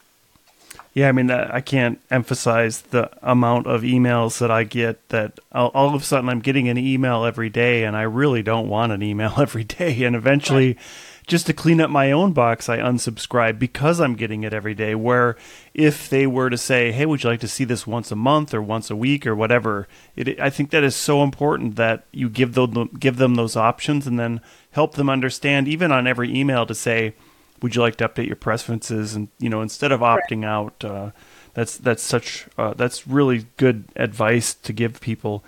yeah, 0.94 1.08
I 1.08 1.12
mean, 1.12 1.30
uh, 1.30 1.50
I 1.52 1.60
can't 1.60 2.00
emphasize 2.08 2.82
the 2.82 3.10
amount 3.20 3.66
of 3.66 3.82
emails 3.82 4.38
that 4.38 4.52
I 4.52 4.62
get 4.62 5.08
that 5.08 5.40
all, 5.50 5.72
all, 5.74 5.94
of 5.94 6.02
a 6.02 6.04
sudden 6.04 6.28
I'm 6.28 6.38
getting 6.38 6.68
an 6.68 6.78
email 6.78 7.24
every 7.24 7.50
day 7.50 7.82
and 7.82 7.96
I 7.96 8.02
really 8.02 8.44
don't 8.44 8.68
want 8.68 8.92
an 8.92 9.02
email 9.02 9.34
every 9.38 9.64
day. 9.64 10.04
And 10.04 10.14
eventually, 10.14 10.74
right 10.74 10.78
just 11.26 11.46
to 11.46 11.52
clean 11.52 11.80
up 11.80 11.90
my 11.90 12.12
own 12.12 12.32
box, 12.32 12.68
I 12.68 12.78
unsubscribe 12.78 13.58
because 13.58 14.00
I'm 14.00 14.14
getting 14.14 14.44
it 14.44 14.52
every 14.52 14.74
day. 14.74 14.94
Where 14.94 15.36
if 15.72 16.08
they 16.08 16.26
were 16.26 16.50
to 16.50 16.58
say, 16.58 16.92
"Hey, 16.92 17.06
would 17.06 17.22
you 17.22 17.30
like 17.30 17.40
to 17.40 17.48
see 17.48 17.64
this 17.64 17.86
once 17.86 18.12
a 18.12 18.16
month 18.16 18.52
or 18.52 18.60
once 18.60 18.90
a 18.90 18.96
week 18.96 19.26
or 19.26 19.34
whatever?" 19.34 19.88
It, 20.16 20.38
I 20.38 20.50
think 20.50 20.70
that 20.70 20.84
is 20.84 20.94
so 20.94 21.22
important 21.22 21.76
that 21.76 22.04
you 22.12 22.28
give 22.28 22.54
them 22.54 22.90
give 22.98 23.16
them 23.16 23.36
those 23.36 23.56
options 23.56 24.06
and 24.06 24.18
then 24.18 24.40
help 24.72 24.94
them 24.94 25.08
understand, 25.08 25.66
even 25.66 25.90
on 25.90 26.06
every 26.06 26.34
email, 26.34 26.66
to 26.66 26.74
say, 26.74 27.14
"Would 27.62 27.74
you 27.74 27.80
like 27.80 27.96
to 27.96 28.08
update 28.08 28.26
your 28.26 28.36
preferences?" 28.36 29.14
And 29.14 29.28
you 29.38 29.48
know, 29.48 29.62
instead 29.62 29.92
of 29.92 30.00
opting 30.00 30.44
out, 30.44 30.84
uh, 30.84 31.10
that's 31.54 31.78
that's 31.78 32.02
such 32.02 32.46
uh, 32.58 32.74
that's 32.74 33.06
really 33.06 33.46
good 33.56 33.84
advice 33.96 34.52
to 34.54 34.74
give 34.74 35.00
people. 35.00 35.42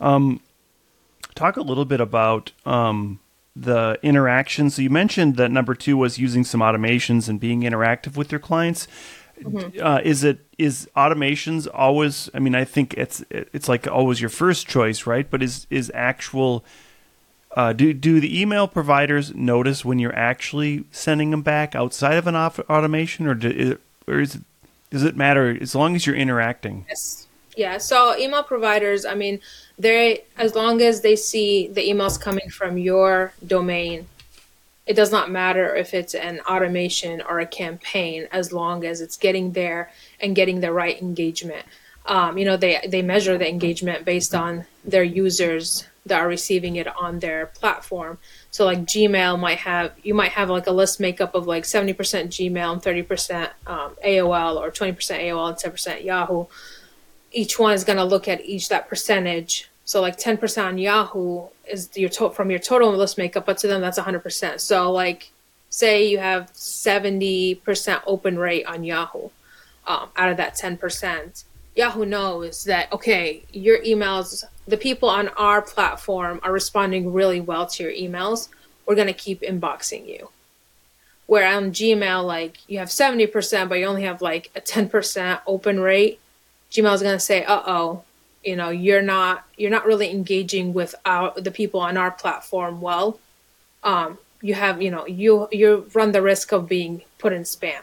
Um, 0.00 0.40
talk 1.34 1.58
a 1.58 1.62
little 1.62 1.84
bit 1.84 2.00
about. 2.00 2.52
Um, 2.64 3.20
the 3.56 3.98
interaction. 4.02 4.70
So 4.70 4.82
you 4.82 4.90
mentioned 4.90 5.36
that 5.36 5.50
number 5.50 5.74
two 5.74 5.96
was 5.96 6.18
using 6.18 6.44
some 6.44 6.60
automations 6.60 7.28
and 7.28 7.40
being 7.40 7.62
interactive 7.62 8.16
with 8.16 8.30
your 8.32 8.38
clients. 8.38 8.86
Mm-hmm. 9.40 9.82
Uh, 9.82 10.00
is 10.04 10.22
it 10.22 10.40
is 10.58 10.88
automations 10.96 11.66
always? 11.72 12.28
I 12.34 12.38
mean, 12.38 12.54
I 12.54 12.64
think 12.64 12.94
it's 12.94 13.24
it's 13.30 13.68
like 13.68 13.86
always 13.86 14.20
your 14.20 14.30
first 14.30 14.66
choice, 14.66 15.06
right? 15.06 15.28
But 15.28 15.42
is 15.42 15.66
is 15.70 15.90
actual 15.94 16.64
uh, 17.56 17.72
do 17.72 17.92
do 17.92 18.20
the 18.20 18.40
email 18.40 18.68
providers 18.68 19.34
notice 19.34 19.84
when 19.84 19.98
you're 19.98 20.14
actually 20.14 20.84
sending 20.90 21.30
them 21.30 21.42
back 21.42 21.74
outside 21.74 22.16
of 22.16 22.26
an 22.26 22.36
automation, 22.36 23.26
or 23.26 23.34
do, 23.34 23.78
or 24.06 24.20
is 24.20 24.36
it, 24.36 24.42
does 24.90 25.02
it 25.02 25.16
matter 25.16 25.56
as 25.60 25.74
long 25.74 25.96
as 25.96 26.06
you're 26.06 26.16
interacting? 26.16 26.84
Yes. 26.88 27.26
Yeah. 27.56 27.78
So 27.78 28.16
email 28.16 28.42
providers, 28.42 29.04
I 29.04 29.14
mean, 29.14 29.40
they 29.80 30.24
as 30.36 30.54
long 30.54 30.82
as 30.82 31.00
they 31.00 31.16
see 31.16 31.66
the 31.68 31.88
emails 31.88 32.20
coming 32.20 32.48
from 32.50 32.76
your 32.76 33.32
domain 33.46 34.06
it 34.86 34.94
does 34.94 35.12
not 35.12 35.30
matter 35.30 35.74
if 35.74 35.94
it's 35.94 36.14
an 36.14 36.40
automation 36.40 37.22
or 37.22 37.38
a 37.38 37.46
campaign 37.46 38.26
as 38.32 38.52
long 38.52 38.84
as 38.84 39.00
it's 39.00 39.16
getting 39.16 39.52
there 39.52 39.90
and 40.20 40.34
getting 40.36 40.60
the 40.60 40.72
right 40.72 41.00
engagement 41.00 41.64
um, 42.06 42.36
you 42.36 42.44
know 42.44 42.56
they 42.56 42.80
they 42.86 43.02
measure 43.02 43.38
the 43.38 43.48
engagement 43.48 44.04
based 44.04 44.34
on 44.34 44.66
their 44.84 45.02
users 45.04 45.86
that 46.06 46.20
are 46.20 46.28
receiving 46.28 46.76
it 46.76 46.88
on 46.96 47.20
their 47.20 47.46
platform 47.46 48.18
so 48.50 48.64
like 48.64 48.80
gmail 48.80 49.38
might 49.38 49.58
have 49.58 49.92
you 50.02 50.12
might 50.12 50.32
have 50.32 50.50
like 50.50 50.66
a 50.66 50.72
list 50.72 51.00
makeup 51.00 51.34
of 51.34 51.46
like 51.46 51.64
70% 51.64 51.94
gmail 51.94 52.72
and 52.72 52.82
30% 52.82 53.50
um, 53.66 53.96
aol 54.04 54.56
or 54.56 54.70
20% 54.70 54.94
aol 54.96 55.48
and 55.48 55.74
10% 55.74 56.04
yahoo 56.04 56.46
each 57.32 57.58
one 57.58 57.74
is 57.74 57.84
going 57.84 57.98
to 57.98 58.04
look 58.04 58.28
at 58.28 58.44
each 58.44 58.68
that 58.68 58.88
percentage 58.88 59.70
so 59.90 60.00
like 60.00 60.16
10% 60.16 60.64
on 60.64 60.78
Yahoo 60.78 61.48
is 61.68 61.90
your 61.96 62.10
to- 62.10 62.30
from 62.30 62.48
your 62.48 62.60
total 62.60 62.92
list 62.92 63.18
makeup, 63.18 63.44
but 63.44 63.58
to 63.58 63.66
them 63.66 63.80
that's 63.80 63.98
100%. 63.98 64.60
So 64.60 64.92
like 64.92 65.32
say 65.68 66.06
you 66.06 66.18
have 66.18 66.52
70% 66.52 68.00
open 68.06 68.38
rate 68.38 68.66
on 68.66 68.84
Yahoo 68.84 69.30
um, 69.88 70.10
out 70.14 70.30
of 70.30 70.36
that 70.36 70.54
10%. 70.54 71.42
Yahoo 71.74 72.04
knows 72.04 72.62
that 72.64 72.92
okay, 72.92 73.42
your 73.52 73.80
emails, 73.80 74.44
the 74.68 74.76
people 74.76 75.08
on 75.08 75.26
our 75.30 75.60
platform 75.60 76.38
are 76.44 76.52
responding 76.52 77.12
really 77.12 77.40
well 77.40 77.66
to 77.66 77.82
your 77.82 77.92
emails. 77.92 78.48
We're 78.86 78.94
gonna 78.94 79.12
keep 79.12 79.40
inboxing 79.40 80.06
you. 80.06 80.30
Where 81.26 81.52
on 81.52 81.72
Gmail, 81.72 82.24
like 82.24 82.58
you 82.68 82.78
have 82.78 82.90
70%, 82.90 83.68
but 83.68 83.80
you 83.80 83.86
only 83.86 84.02
have 84.04 84.22
like 84.22 84.52
a 84.54 84.60
10% 84.60 85.40
open 85.48 85.80
rate, 85.80 86.20
Gmail 86.70 86.94
is 86.94 87.02
gonna 87.02 87.20
say, 87.20 87.44
uh 87.44 87.62
oh, 87.66 88.04
you 88.44 88.56
know 88.56 88.70
you're 88.70 89.02
not 89.02 89.44
you're 89.56 89.70
not 89.70 89.86
really 89.86 90.10
engaging 90.10 90.72
with 90.72 90.94
our 91.04 91.32
the 91.36 91.50
people 91.50 91.80
on 91.80 91.96
our 91.96 92.10
platform. 92.10 92.80
Well 92.80 93.20
um, 93.82 94.18
you 94.42 94.54
have 94.54 94.80
you 94.80 94.90
know 94.90 95.06
you 95.06 95.48
you 95.50 95.88
run 95.94 96.12
the 96.12 96.22
risk 96.22 96.52
of 96.52 96.68
being 96.68 97.02
put 97.18 97.32
in 97.32 97.42
spam. 97.42 97.82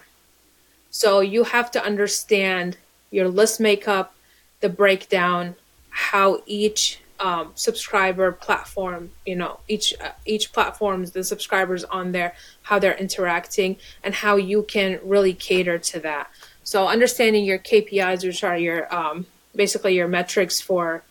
So 0.89 1.19
you 1.19 1.43
have 1.43 1.69
to 1.71 1.83
understand 1.83 2.77
your 3.11 3.27
list 3.27 3.59
makeup 3.59 4.15
the 4.59 4.69
breakdown 4.69 5.55
how 5.89 6.41
each 6.45 6.99
um, 7.19 7.51
subscriber 7.55 8.31
platform 8.31 9.11
you 9.25 9.35
know 9.35 9.59
each 9.67 9.93
uh, 9.99 10.11
each 10.25 10.51
platforms 10.53 11.11
the 11.11 11.23
subscribers 11.23 11.83
on 11.85 12.11
there 12.11 12.33
how 12.63 12.77
they're 12.77 12.97
interacting 12.97 13.77
and 14.03 14.15
how 14.15 14.35
you 14.35 14.63
can 14.63 14.99
really 15.03 15.33
cater 15.33 15.79
to 15.79 15.99
that 15.99 16.29
so 16.67 16.85
understanding 16.85 17.45
your 17.45 17.59
kpis 17.59 18.25
which 18.25 18.43
are 18.43 18.57
your 18.57 18.93
um, 18.93 19.25
basically 19.55 19.95
your 19.95 20.09
metrics 20.09 20.59
for 20.59 21.01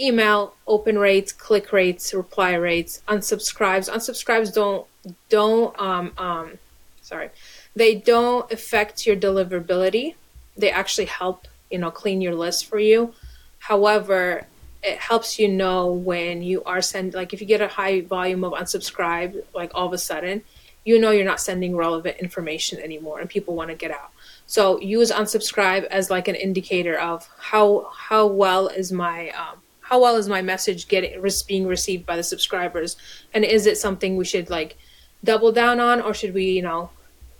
email 0.00 0.54
open 0.66 0.98
rates 0.98 1.32
click 1.32 1.72
rates 1.72 2.12
reply 2.12 2.54
rates 2.54 3.00
unsubscribes. 3.06 3.88
Unsubscribes 3.88 4.52
don't 4.52 4.84
don't 5.28 5.78
um, 5.80 6.12
um 6.18 6.58
sorry 7.00 7.30
they 7.76 7.94
don't 7.94 8.50
affect 8.50 9.06
your 9.06 9.14
deliverability. 9.14 10.14
They 10.56 10.72
actually 10.72 11.06
help 11.06 11.46
you 11.70 11.78
know 11.78 11.92
clean 11.92 12.20
your 12.20 12.34
list 12.34 12.66
for 12.66 12.80
you. 12.80 13.14
However 13.60 14.46
it 14.82 14.98
helps 14.98 15.38
you 15.38 15.46
know 15.48 15.92
when 15.92 16.42
you 16.42 16.64
are 16.64 16.82
sending 16.82 17.12
like 17.12 17.32
if 17.32 17.40
you 17.40 17.46
get 17.46 17.60
a 17.60 17.68
high 17.68 18.00
volume 18.00 18.42
of 18.42 18.52
unsubscribe 18.52 19.44
like 19.54 19.70
all 19.74 19.86
of 19.86 19.92
a 19.92 19.98
sudden 19.98 20.42
you 20.84 20.98
know 20.98 21.10
you're 21.10 21.24
not 21.24 21.40
sending 21.40 21.76
relevant 21.76 22.16
information 22.18 22.78
anymore 22.80 23.20
and 23.20 23.28
people 23.28 23.54
want 23.54 23.70
to 23.70 23.76
get 23.76 23.90
out 23.90 24.10
so 24.46 24.80
use 24.80 25.10
unsubscribe 25.10 25.84
as 25.84 26.10
like 26.10 26.28
an 26.28 26.34
indicator 26.34 26.98
of 26.98 27.28
how 27.38 27.90
how 27.94 28.26
well 28.26 28.68
is 28.68 28.92
my 28.92 29.30
um, 29.30 29.58
how 29.80 30.00
well 30.00 30.16
is 30.16 30.28
my 30.28 30.42
message 30.42 30.88
getting 30.88 31.22
being 31.46 31.66
received 31.66 32.04
by 32.06 32.16
the 32.16 32.22
subscribers 32.22 32.96
and 33.32 33.44
is 33.44 33.66
it 33.66 33.78
something 33.78 34.16
we 34.16 34.24
should 34.24 34.50
like 34.50 34.76
double 35.22 35.52
down 35.52 35.80
on 35.80 36.00
or 36.00 36.12
should 36.12 36.34
we 36.34 36.44
you 36.44 36.62
know 36.62 36.90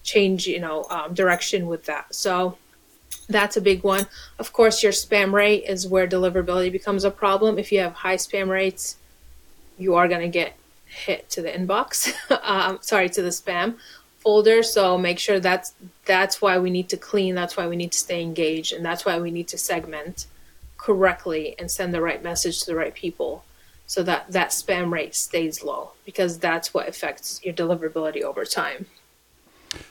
change 0.03 0.47
you 0.47 0.61
know 0.61 0.85
um, 0.91 1.15
direction 1.15 1.67
with 1.67 1.85
that 1.87 2.15
so 2.15 2.57
that's 3.29 3.57
a 3.57 3.61
big 3.61 3.83
one. 3.85 4.07
Of 4.39 4.53
course, 4.53 4.83
your 4.83 4.93
spam 4.93 5.33
rate 5.33 5.65
is 5.67 5.89
where 5.89 6.07
deliverability 6.07 6.71
becomes 6.71 7.05
a 7.05 7.11
problem. 7.11 7.59
If 7.59 7.73
you 7.73 7.81
have 7.81 7.95
high 7.95 8.17
spam 8.17 8.49
rates, 8.49 8.97
you 9.79 9.95
are 9.95 10.09
going 10.09 10.21
to 10.21 10.29
get 10.29 10.57
hit 10.95 11.29
to 11.31 11.43
the 11.43 11.51
inbox. 11.51 12.13
um, 12.43 12.79
sorry, 12.81 13.09
to 13.11 13.23
the 13.23 13.31
spam 13.31 13.77
folder. 14.19 14.63
So 14.63 14.97
make 14.97 15.19
sure 15.19 15.41
that's 15.41 15.75
that's 16.05 16.41
why 16.41 16.59
we 16.59 16.71
need 16.71 16.89
to 16.91 16.97
clean. 16.97 17.35
That's 17.35 17.57
why 17.57 17.67
we 17.67 17.77
need 17.77 17.93
to 17.93 17.99
stay 17.99 18.23
engaged, 18.23 18.73
and 18.73 18.85
that's 18.85 19.05
why 19.05 19.19
we 19.19 19.31
need 19.31 19.49
to 19.49 19.59
segment 19.59 20.27
correctly 20.77 21.55
and 21.59 21.71
send 21.71 21.95
the 21.95 22.01
right 22.01 22.23
message 22.23 22.61
to 22.61 22.67
the 22.67 22.77
right 22.77 22.95
people, 22.95 23.45
so 23.87 24.03
that 24.03 24.31
that 24.33 24.51
spam 24.51 24.93
rate 24.93 25.15
stays 25.15 25.63
low 25.63 25.93
because 26.05 26.39
that's 26.39 26.73
what 26.75 26.89
affects 26.89 27.41
your 27.45 27.55
deliverability 27.55 28.23
over 28.23 28.45
time. 28.45 28.87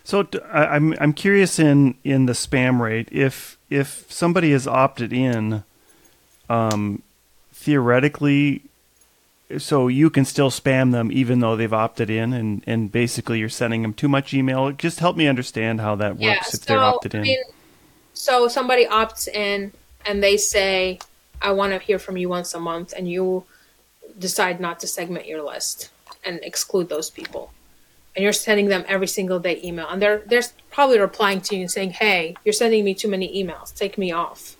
So 0.03 0.27
I'm 0.51 0.95
I'm 0.99 1.13
curious 1.13 1.59
in 1.59 1.95
in 2.03 2.25
the 2.25 2.33
spam 2.33 2.79
rate 2.79 3.09
if 3.11 3.57
if 3.69 4.05
somebody 4.11 4.51
has 4.51 4.67
opted 4.67 5.11
in, 5.11 5.63
um, 6.49 7.01
theoretically, 7.51 8.63
so 9.57 9.87
you 9.87 10.09
can 10.09 10.25
still 10.25 10.49
spam 10.49 10.91
them 10.91 11.11
even 11.11 11.39
though 11.39 11.55
they've 11.55 11.73
opted 11.73 12.09
in, 12.09 12.33
and 12.33 12.63
and 12.67 12.91
basically 12.91 13.39
you're 13.39 13.49
sending 13.49 13.81
them 13.81 13.93
too 13.93 14.07
much 14.07 14.33
email. 14.33 14.71
Just 14.71 14.99
help 14.99 15.15
me 15.15 15.27
understand 15.27 15.81
how 15.81 15.95
that 15.95 16.13
works 16.13 16.21
yeah, 16.21 16.39
if 16.39 16.45
so, 16.45 16.57
they're 16.65 16.79
opted 16.79 17.13
in. 17.15 17.21
I 17.21 17.23
mean, 17.23 17.43
so 18.13 18.47
somebody 18.47 18.85
opts 18.85 19.27
in 19.27 19.71
and 20.05 20.23
they 20.23 20.37
say, 20.37 20.99
"I 21.41 21.51
want 21.51 21.73
to 21.73 21.79
hear 21.79 21.99
from 21.99 22.17
you 22.17 22.29
once 22.29 22.53
a 22.53 22.59
month," 22.59 22.93
and 22.95 23.09
you 23.09 23.45
decide 24.17 24.59
not 24.59 24.79
to 24.79 24.87
segment 24.87 25.27
your 25.27 25.41
list 25.41 25.89
and 26.25 26.39
exclude 26.43 26.89
those 26.89 27.09
people 27.09 27.51
and 28.15 28.23
you're 28.23 28.33
sending 28.33 28.67
them 28.67 28.83
every 28.87 29.07
single 29.07 29.39
day 29.39 29.59
email 29.63 29.87
and 29.89 30.01
they're 30.01 30.19
they're 30.27 30.43
probably 30.71 30.99
replying 30.99 31.41
to 31.41 31.55
you 31.55 31.61
and 31.61 31.71
saying 31.71 31.89
hey 31.91 32.35
you're 32.43 32.53
sending 32.53 32.83
me 32.83 32.93
too 32.93 33.07
many 33.07 33.43
emails 33.43 33.75
take 33.75 33.97
me 33.97 34.11
off 34.11 34.55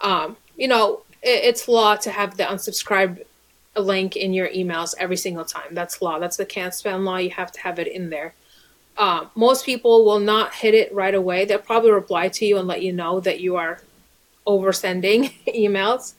um, 0.00 0.36
you 0.56 0.68
know 0.68 1.02
it, 1.22 1.44
it's 1.44 1.68
law 1.68 1.96
to 1.96 2.10
have 2.10 2.36
the 2.36 2.44
unsubscribe 2.44 3.24
link 3.80 4.16
in 4.16 4.32
your 4.32 4.48
emails 4.48 4.94
every 4.98 5.16
single 5.16 5.44
time. 5.44 5.72
That's 5.72 6.00
law. 6.00 6.18
That's 6.18 6.36
the 6.36 6.46
CAN-SPAM 6.46 7.04
law. 7.04 7.16
You 7.16 7.30
have 7.30 7.52
to 7.52 7.60
have 7.60 7.78
it 7.78 7.88
in 7.88 8.10
there. 8.10 8.34
Um, 8.96 9.30
most 9.34 9.66
people 9.66 10.04
will 10.04 10.20
not 10.20 10.54
hit 10.54 10.74
it 10.74 10.94
right 10.94 11.14
away. 11.14 11.44
They'll 11.44 11.58
probably 11.58 11.90
reply 11.90 12.28
to 12.28 12.46
you 12.46 12.58
and 12.58 12.68
let 12.68 12.82
you 12.82 12.92
know 12.92 13.20
that 13.20 13.40
you 13.40 13.56
are 13.56 13.80
oversending 14.46 15.32
emails. 15.48 16.14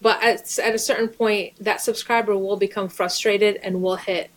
But 0.00 0.22
at, 0.22 0.58
at 0.58 0.74
a 0.74 0.78
certain 0.78 1.08
point 1.08 1.54
that 1.58 1.80
subscriber 1.80 2.36
will 2.36 2.56
become 2.56 2.88
frustrated 2.88 3.56
and 3.56 3.82
will 3.82 3.96
hit 3.96 4.30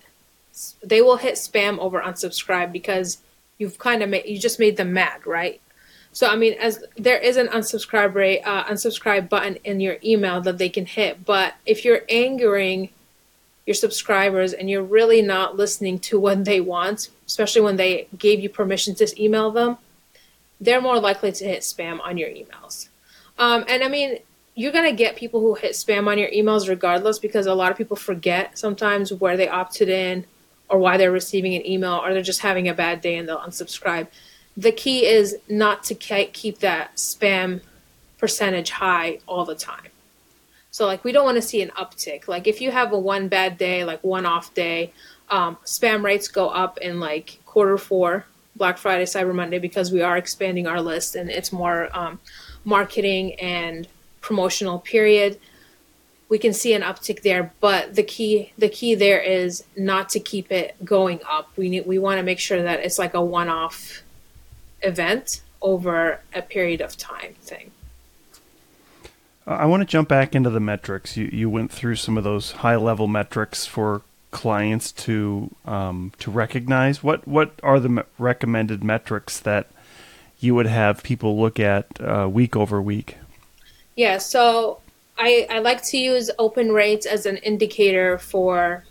they 0.83 1.01
will 1.01 1.15
hit 1.15 1.35
spam 1.35 1.79
over 1.79 2.01
unsubscribe 2.01 2.73
because 2.73 3.19
you've 3.57 3.77
kind 3.77 4.03
of 4.03 4.09
made 4.09 4.25
you 4.25 4.37
just 4.37 4.59
made 4.59 4.75
them 4.75 4.91
mad, 4.93 5.25
right? 5.25 5.61
So 6.13 6.27
I 6.27 6.35
mean, 6.35 6.53
as 6.53 6.83
there 6.97 7.17
is 7.17 7.37
an 7.37 7.47
unsubscribe 7.47 8.13
rate, 8.13 8.41
uh, 8.41 8.65
unsubscribe 8.65 9.29
button 9.29 9.57
in 9.63 9.79
your 9.79 9.97
email 10.03 10.41
that 10.41 10.57
they 10.57 10.69
can 10.69 10.85
hit, 10.85 11.25
but 11.25 11.55
if 11.65 11.85
you're 11.85 12.01
angering 12.09 12.89
your 13.65 13.75
subscribers 13.75 14.53
and 14.53 14.69
you're 14.69 14.83
really 14.83 15.21
not 15.21 15.55
listening 15.55 15.99
to 15.99 16.19
what 16.19 16.43
they 16.45 16.59
want, 16.59 17.09
especially 17.27 17.61
when 17.61 17.77
they 17.77 18.07
gave 18.17 18.39
you 18.39 18.49
permission 18.49 18.95
to 18.95 19.23
email 19.23 19.51
them, 19.51 19.77
they're 20.59 20.81
more 20.81 20.99
likely 20.99 21.31
to 21.31 21.45
hit 21.45 21.61
spam 21.61 21.99
on 22.01 22.17
your 22.17 22.29
emails. 22.29 22.89
Um, 23.37 23.63
and 23.67 23.83
I 23.83 23.87
mean, 23.87 24.17
you're 24.55 24.73
gonna 24.73 24.93
get 24.93 25.15
people 25.15 25.39
who 25.39 25.53
hit 25.53 25.71
spam 25.71 26.07
on 26.07 26.17
your 26.17 26.29
emails 26.29 26.67
regardless 26.67 27.19
because 27.19 27.45
a 27.45 27.53
lot 27.53 27.71
of 27.71 27.77
people 27.77 27.95
forget 27.95 28.57
sometimes 28.57 29.13
where 29.13 29.37
they 29.37 29.47
opted 29.47 29.87
in 29.87 30.25
or 30.67 30.77
why 30.79 30.97
they're 30.97 31.11
receiving 31.11 31.55
an 31.55 31.65
email 31.65 32.01
or 32.03 32.13
they're 32.13 32.21
just 32.21 32.41
having 32.41 32.67
a 32.67 32.73
bad 32.73 33.01
day 33.01 33.15
and 33.15 33.27
they'll 33.27 33.39
unsubscribe. 33.39 34.07
The 34.57 34.71
key 34.71 35.05
is 35.05 35.37
not 35.47 35.83
to 35.85 35.95
keep 35.95 36.59
that 36.59 36.95
spam 36.97 37.61
percentage 38.17 38.71
high 38.71 39.19
all 39.27 39.45
the 39.45 39.55
time. 39.55 39.87
So 40.69 40.85
like 40.85 41.03
we 41.03 41.11
don't 41.11 41.25
want 41.25 41.37
to 41.37 41.41
see 41.41 41.61
an 41.61 41.69
uptick. 41.69 42.27
Like 42.27 42.47
if 42.47 42.61
you 42.61 42.71
have 42.71 42.93
a 42.93 42.99
one 42.99 43.27
bad 43.27 43.57
day, 43.57 43.83
like 43.83 44.03
one 44.03 44.25
off 44.25 44.53
day, 44.53 44.93
um, 45.29 45.57
spam 45.65 46.03
rates 46.03 46.27
go 46.27 46.49
up 46.49 46.77
in 46.77 46.99
like 46.99 47.39
quarter 47.45 47.77
four, 47.77 48.25
Black 48.55 48.77
Friday, 48.77 49.05
Cyber 49.05 49.33
Monday, 49.33 49.59
because 49.59 49.91
we 49.91 50.01
are 50.01 50.17
expanding 50.17 50.67
our 50.67 50.81
list 50.81 51.15
and 51.15 51.29
it's 51.29 51.51
more 51.51 51.89
um, 51.97 52.19
marketing 52.63 53.33
and 53.35 53.87
promotional 54.21 54.79
period 54.79 55.39
we 56.31 56.39
can 56.39 56.53
see 56.53 56.73
an 56.73 56.81
uptick 56.81 57.23
there 57.23 57.51
but 57.59 57.93
the 57.93 58.03
key 58.03 58.53
the 58.57 58.69
key 58.69 58.95
there 58.95 59.19
is 59.19 59.65
not 59.75 60.07
to 60.07 60.19
keep 60.19 60.49
it 60.49 60.73
going 60.83 61.19
up 61.29 61.49
we 61.57 61.69
need 61.69 61.85
we 61.85 61.99
want 61.99 62.17
to 62.17 62.23
make 62.23 62.39
sure 62.39 62.61
that 62.63 62.79
it's 62.79 62.97
like 62.97 63.13
a 63.13 63.21
one-off 63.21 64.01
event 64.81 65.41
over 65.61 66.19
a 66.33 66.41
period 66.41 66.81
of 66.81 66.97
time 66.97 67.33
thing. 67.41 67.71
I 69.45 69.65
want 69.65 69.81
to 69.81 69.85
jump 69.85 70.07
back 70.07 70.35
into 70.35 70.49
the 70.49 70.59
metrics. 70.59 71.17
You 71.17 71.29
you 71.31 71.49
went 71.49 71.71
through 71.71 71.95
some 71.95 72.17
of 72.17 72.23
those 72.23 72.51
high 72.51 72.75
level 72.75 73.07
metrics 73.07 73.65
for 73.65 74.01
clients 74.29 74.91
to 74.93 75.53
um, 75.65 76.13
to 76.19 76.31
recognize. 76.31 77.03
What 77.03 77.27
what 77.27 77.59
are 77.63 77.79
the 77.79 78.05
recommended 78.17 78.83
metrics 78.83 79.39
that 79.39 79.67
you 80.39 80.55
would 80.55 80.67
have 80.67 81.03
people 81.03 81.39
look 81.39 81.59
at 81.59 81.85
uh, 81.99 82.29
week 82.31 82.55
over 82.55 82.81
week? 82.81 83.17
Yeah 83.95 84.19
so 84.19 84.81
I, 85.21 85.45
I 85.49 85.59
like 85.59 85.83
to 85.83 85.97
use 85.97 86.31
open 86.39 86.71
rates 86.71 87.05
as 87.05 87.27
an 87.27 87.37
indicator 87.37 88.17
for, 88.17 88.83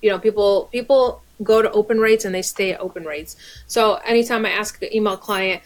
you 0.00 0.08
know, 0.08 0.18
people 0.18 0.70
people 0.72 1.22
go 1.42 1.62
to 1.62 1.70
open 1.72 1.98
rates 1.98 2.24
and 2.24 2.34
they 2.34 2.42
stay 2.42 2.72
at 2.72 2.80
open 2.80 3.04
rates. 3.04 3.36
So 3.66 3.94
anytime 4.06 4.46
I 4.46 4.50
ask 4.50 4.80
an 4.82 4.94
email 4.94 5.16
client 5.16 5.62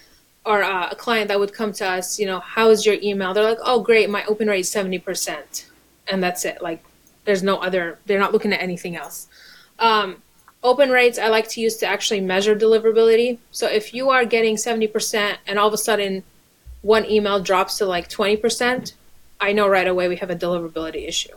or 0.47 0.63
uh, 0.63 0.89
a 0.91 0.97
client 0.97 1.29
that 1.29 1.39
would 1.39 1.53
come 1.53 1.73
to 1.75 1.87
us, 1.87 2.19
you 2.19 2.27
know, 2.27 2.41
how 2.41 2.71
is 2.71 2.87
your 2.87 2.97
email? 3.03 3.35
They're 3.35 3.45
like, 3.45 3.59
oh, 3.63 3.83
great, 3.83 4.09
my 4.09 4.25
open 4.25 4.49
rate 4.49 4.61
is 4.61 4.69
seventy 4.69 4.99
percent, 4.99 5.67
and 6.07 6.23
that's 6.23 6.45
it. 6.45 6.63
Like, 6.63 6.83
there's 7.25 7.43
no 7.43 7.59
other. 7.59 7.99
They're 8.07 8.19
not 8.19 8.33
looking 8.33 8.53
at 8.55 8.63
anything 8.63 8.97
else. 8.97 9.27
Um, 9.79 10.23
open 10.63 10.91
rates 10.91 11.19
I 11.19 11.29
like 11.29 11.49
to 11.51 11.61
use 11.61 11.77
to 11.79 11.87
actually 11.87 12.21
measure 12.21 12.57
deliverability. 12.57 13.39
So 13.51 13.67
if 13.67 13.93
you 13.93 14.09
are 14.09 14.25
getting 14.25 14.57
seventy 14.57 14.87
percent 14.87 15.39
and 15.47 15.59
all 15.59 15.69
of 15.69 15.75
a 15.75 15.79
sudden 15.79 16.25
one 16.81 17.05
email 17.05 17.41
drops 17.41 17.77
to 17.79 17.87
like 17.87 18.09
twenty 18.09 18.37
percent, 18.37 18.95
I 19.39 19.53
know 19.53 19.69
right 19.69 19.87
away 19.87 20.09
we 20.09 20.17
have 20.17 20.31
a 20.31 20.37
deliverability 20.37 21.07
issue. 21.07 21.37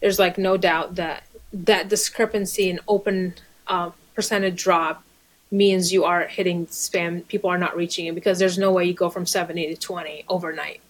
There's 0.00 0.18
like 0.18 0.38
no 0.38 0.56
doubt 0.56 0.94
that 0.94 1.24
that 1.54 1.88
discrepancy 1.88 2.68
in 2.68 2.80
open 2.88 3.34
uh, 3.68 3.90
percentage 4.14 4.62
drop 4.62 5.04
means 5.50 5.92
you 5.92 6.04
are 6.04 6.26
hitting 6.26 6.66
spam. 6.66 7.26
People 7.28 7.48
are 7.48 7.58
not 7.58 7.76
reaching 7.76 8.06
it 8.06 8.14
because 8.14 8.38
there's 8.38 8.58
no 8.58 8.72
way 8.72 8.84
you 8.84 8.92
go 8.92 9.08
from 9.08 9.24
70 9.24 9.74
to 9.74 9.80
20 9.80 10.24
overnight. 10.28 10.80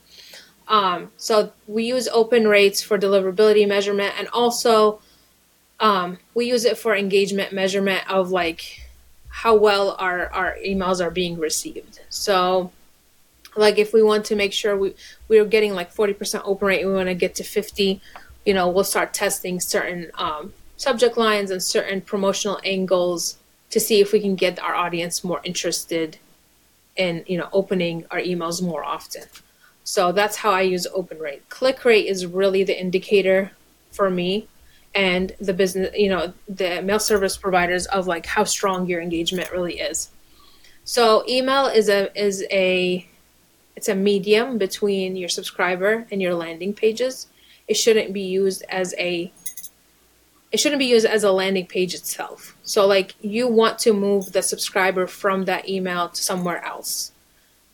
Um, 0.66 1.12
so 1.18 1.52
we 1.66 1.84
use 1.84 2.08
open 2.08 2.48
rates 2.48 2.82
for 2.82 2.98
deliverability 2.98 3.68
measurement 3.68 4.14
and 4.18 4.28
also 4.28 5.00
um, 5.80 6.18
we 6.34 6.46
use 6.46 6.64
it 6.64 6.78
for 6.78 6.96
engagement 6.96 7.52
measurement 7.52 8.10
of 8.10 8.30
like 8.30 8.80
how 9.28 9.54
well 9.54 9.96
our, 9.98 10.28
our 10.28 10.56
emails 10.64 11.04
are 11.04 11.10
being 11.10 11.38
received. 11.38 12.00
So 12.08 12.70
like 13.56 13.78
if 13.78 13.92
we 13.92 14.02
want 14.02 14.24
to 14.26 14.36
make 14.36 14.52
sure 14.52 14.76
we 14.76 14.94
we're 15.28 15.44
getting 15.44 15.74
like 15.74 15.94
40% 15.94 16.42
open 16.44 16.66
rate 16.66 16.86
we 16.86 16.92
want 16.92 17.08
to 17.08 17.14
get 17.14 17.34
to 17.36 17.44
50 17.44 18.00
you 18.44 18.54
know 18.54 18.68
we'll 18.68 18.84
start 18.84 19.14
testing 19.14 19.60
certain 19.60 20.10
um, 20.14 20.52
subject 20.76 21.16
lines 21.16 21.50
and 21.50 21.62
certain 21.62 22.00
promotional 22.00 22.60
angles 22.64 23.38
to 23.70 23.80
see 23.80 24.00
if 24.00 24.12
we 24.12 24.20
can 24.20 24.34
get 24.34 24.58
our 24.60 24.74
audience 24.74 25.24
more 25.24 25.40
interested 25.44 26.18
in 26.96 27.24
you 27.26 27.38
know 27.38 27.48
opening 27.52 28.04
our 28.10 28.20
emails 28.20 28.62
more 28.62 28.84
often 28.84 29.24
so 29.82 30.12
that's 30.12 30.36
how 30.36 30.50
i 30.50 30.60
use 30.60 30.86
open 30.94 31.18
rate 31.18 31.48
click 31.48 31.84
rate 31.84 32.06
is 32.06 32.26
really 32.26 32.62
the 32.62 32.78
indicator 32.78 33.50
for 33.90 34.10
me 34.10 34.46
and 34.94 35.34
the 35.40 35.52
business, 35.52 35.90
you 35.96 36.08
know, 36.08 36.32
the 36.48 36.80
mail 36.82 37.00
service 37.00 37.36
providers 37.36 37.86
of 37.86 38.06
like 38.06 38.26
how 38.26 38.44
strong 38.44 38.86
your 38.86 39.00
engagement 39.00 39.50
really 39.50 39.80
is. 39.80 40.10
So 40.84 41.24
email 41.28 41.66
is 41.66 41.88
a 41.88 42.16
is 42.18 42.44
a 42.50 43.06
it's 43.74 43.88
a 43.88 43.94
medium 43.94 44.56
between 44.56 45.16
your 45.16 45.28
subscriber 45.28 46.06
and 46.10 46.22
your 46.22 46.34
landing 46.34 46.74
pages. 46.74 47.26
It 47.66 47.74
shouldn't 47.74 48.12
be 48.12 48.22
used 48.22 48.62
as 48.68 48.94
a 48.98 49.32
it 50.52 50.60
shouldn't 50.60 50.78
be 50.78 50.86
used 50.86 51.04
as 51.04 51.24
a 51.24 51.32
landing 51.32 51.66
page 51.66 51.94
itself. 51.94 52.56
So 52.62 52.86
like 52.86 53.16
you 53.20 53.48
want 53.48 53.78
to 53.80 53.92
move 53.92 54.32
the 54.32 54.42
subscriber 54.42 55.08
from 55.08 55.46
that 55.46 55.68
email 55.68 56.08
to 56.10 56.22
somewhere 56.22 56.64
else. 56.64 57.10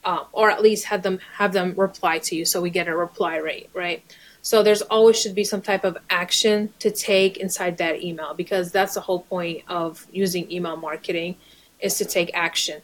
Um, 0.03 0.20
or 0.33 0.50
at 0.50 0.62
least 0.62 0.87
have 0.87 1.03
them 1.03 1.18
have 1.35 1.53
them 1.53 1.74
reply 1.76 2.20
to 2.20 2.35
you 2.35 2.46
so 2.46 2.62
we 2.62 2.70
get 2.70 2.88
a 2.88 2.96
reply 2.96 3.37
rate, 3.37 3.68
right? 3.74 4.03
So 4.42 4.62
there's 4.62 4.81
always 4.83 5.20
should 5.20 5.35
be 5.35 5.44
some 5.44 5.61
type 5.61 5.85
of 5.85 5.98
action 6.09 6.72
to 6.79 6.90
take 6.90 7.37
inside 7.37 7.76
that 7.79 8.03
email 8.03 8.33
because 8.33 8.72
that's 8.72 8.94
the 8.94 9.03
whole 9.03 9.20
point 9.20 9.62
of 9.68 10.07
using 10.11 10.50
email 10.50 10.76
marketing 10.76 11.37
is 11.81 11.98
to 11.98 12.05
take 12.07 12.31
action. 12.33 12.81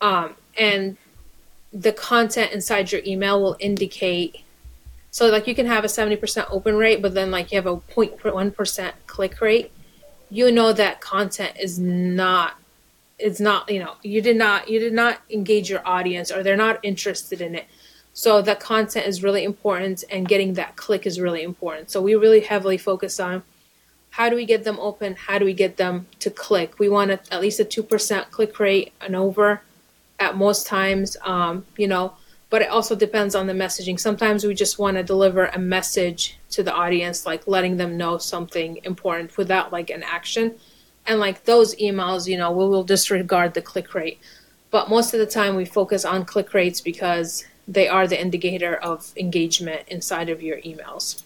Um, 0.00 0.36
and 0.56 0.96
the 1.72 1.92
content 1.92 2.52
inside 2.52 2.92
your 2.92 3.02
email 3.04 3.42
will 3.42 3.56
indicate 3.58 4.43
so 5.14 5.30
like 5.30 5.46
you 5.46 5.54
can 5.54 5.66
have 5.66 5.84
a 5.84 5.86
70% 5.86 6.46
open 6.50 6.76
rate 6.76 7.00
but 7.00 7.14
then 7.14 7.30
like 7.30 7.52
you 7.52 7.56
have 7.56 7.66
a 7.66 7.76
0.1% 7.76 8.92
click 9.06 9.40
rate 9.40 9.70
you 10.30 10.50
know 10.50 10.72
that 10.72 11.00
content 11.00 11.56
is 11.60 11.78
not 11.78 12.54
it's 13.18 13.38
not 13.38 13.70
you 13.70 13.78
know 13.78 13.94
you 14.02 14.20
did 14.20 14.36
not 14.36 14.68
you 14.68 14.80
did 14.80 14.92
not 14.92 15.20
engage 15.30 15.70
your 15.70 15.86
audience 15.86 16.32
or 16.32 16.42
they're 16.42 16.56
not 16.56 16.80
interested 16.82 17.40
in 17.40 17.54
it 17.54 17.66
so 18.16 18.40
that 18.40 18.60
content 18.60 19.06
is 19.06 19.24
really 19.24 19.42
important 19.42 20.04
and 20.08 20.26
getting 20.26 20.54
that 20.54 20.76
click 20.76 21.04
is 21.04 21.20
really 21.20 21.42
important. 21.42 21.90
So 21.90 22.00
we 22.00 22.14
really 22.14 22.40
heavily 22.40 22.78
focus 22.78 23.18
on 23.18 23.42
how 24.10 24.30
do 24.30 24.36
we 24.36 24.46
get 24.46 24.62
them 24.62 24.78
open? 24.78 25.16
How 25.16 25.40
do 25.40 25.44
we 25.44 25.52
get 25.52 25.76
them 25.76 26.06
to 26.20 26.30
click? 26.30 26.78
We 26.78 26.88
want 26.88 27.10
a, 27.10 27.18
at 27.32 27.40
least 27.40 27.58
a 27.58 27.64
2% 27.64 28.30
click 28.30 28.60
rate 28.60 28.92
and 29.00 29.16
over 29.16 29.62
at 30.20 30.36
most 30.36 30.68
times, 30.68 31.16
um, 31.24 31.66
you 31.76 31.88
know, 31.88 32.14
but 32.54 32.62
it 32.62 32.68
also 32.68 32.94
depends 32.94 33.34
on 33.34 33.48
the 33.48 33.52
messaging. 33.52 33.98
Sometimes 33.98 34.44
we 34.44 34.54
just 34.54 34.78
want 34.78 34.96
to 34.96 35.02
deliver 35.02 35.46
a 35.46 35.58
message 35.58 36.38
to 36.50 36.62
the 36.62 36.72
audience, 36.72 37.26
like 37.26 37.48
letting 37.48 37.78
them 37.78 37.96
know 37.96 38.16
something 38.16 38.78
important 38.84 39.36
without 39.36 39.72
like 39.72 39.90
an 39.90 40.04
action. 40.04 40.54
And 41.04 41.18
like 41.18 41.46
those 41.46 41.74
emails, 41.74 42.28
you 42.28 42.38
know, 42.38 42.52
we 42.52 42.58
will 42.58 42.84
disregard 42.84 43.54
the 43.54 43.60
click 43.60 43.92
rate. 43.92 44.20
But 44.70 44.88
most 44.88 45.14
of 45.14 45.18
the 45.18 45.26
time 45.26 45.56
we 45.56 45.64
focus 45.64 46.04
on 46.04 46.24
click 46.26 46.54
rates 46.54 46.80
because 46.80 47.44
they 47.66 47.88
are 47.88 48.06
the 48.06 48.20
indicator 48.20 48.76
of 48.76 49.12
engagement 49.16 49.88
inside 49.88 50.28
of 50.28 50.40
your 50.40 50.58
emails. 50.58 51.24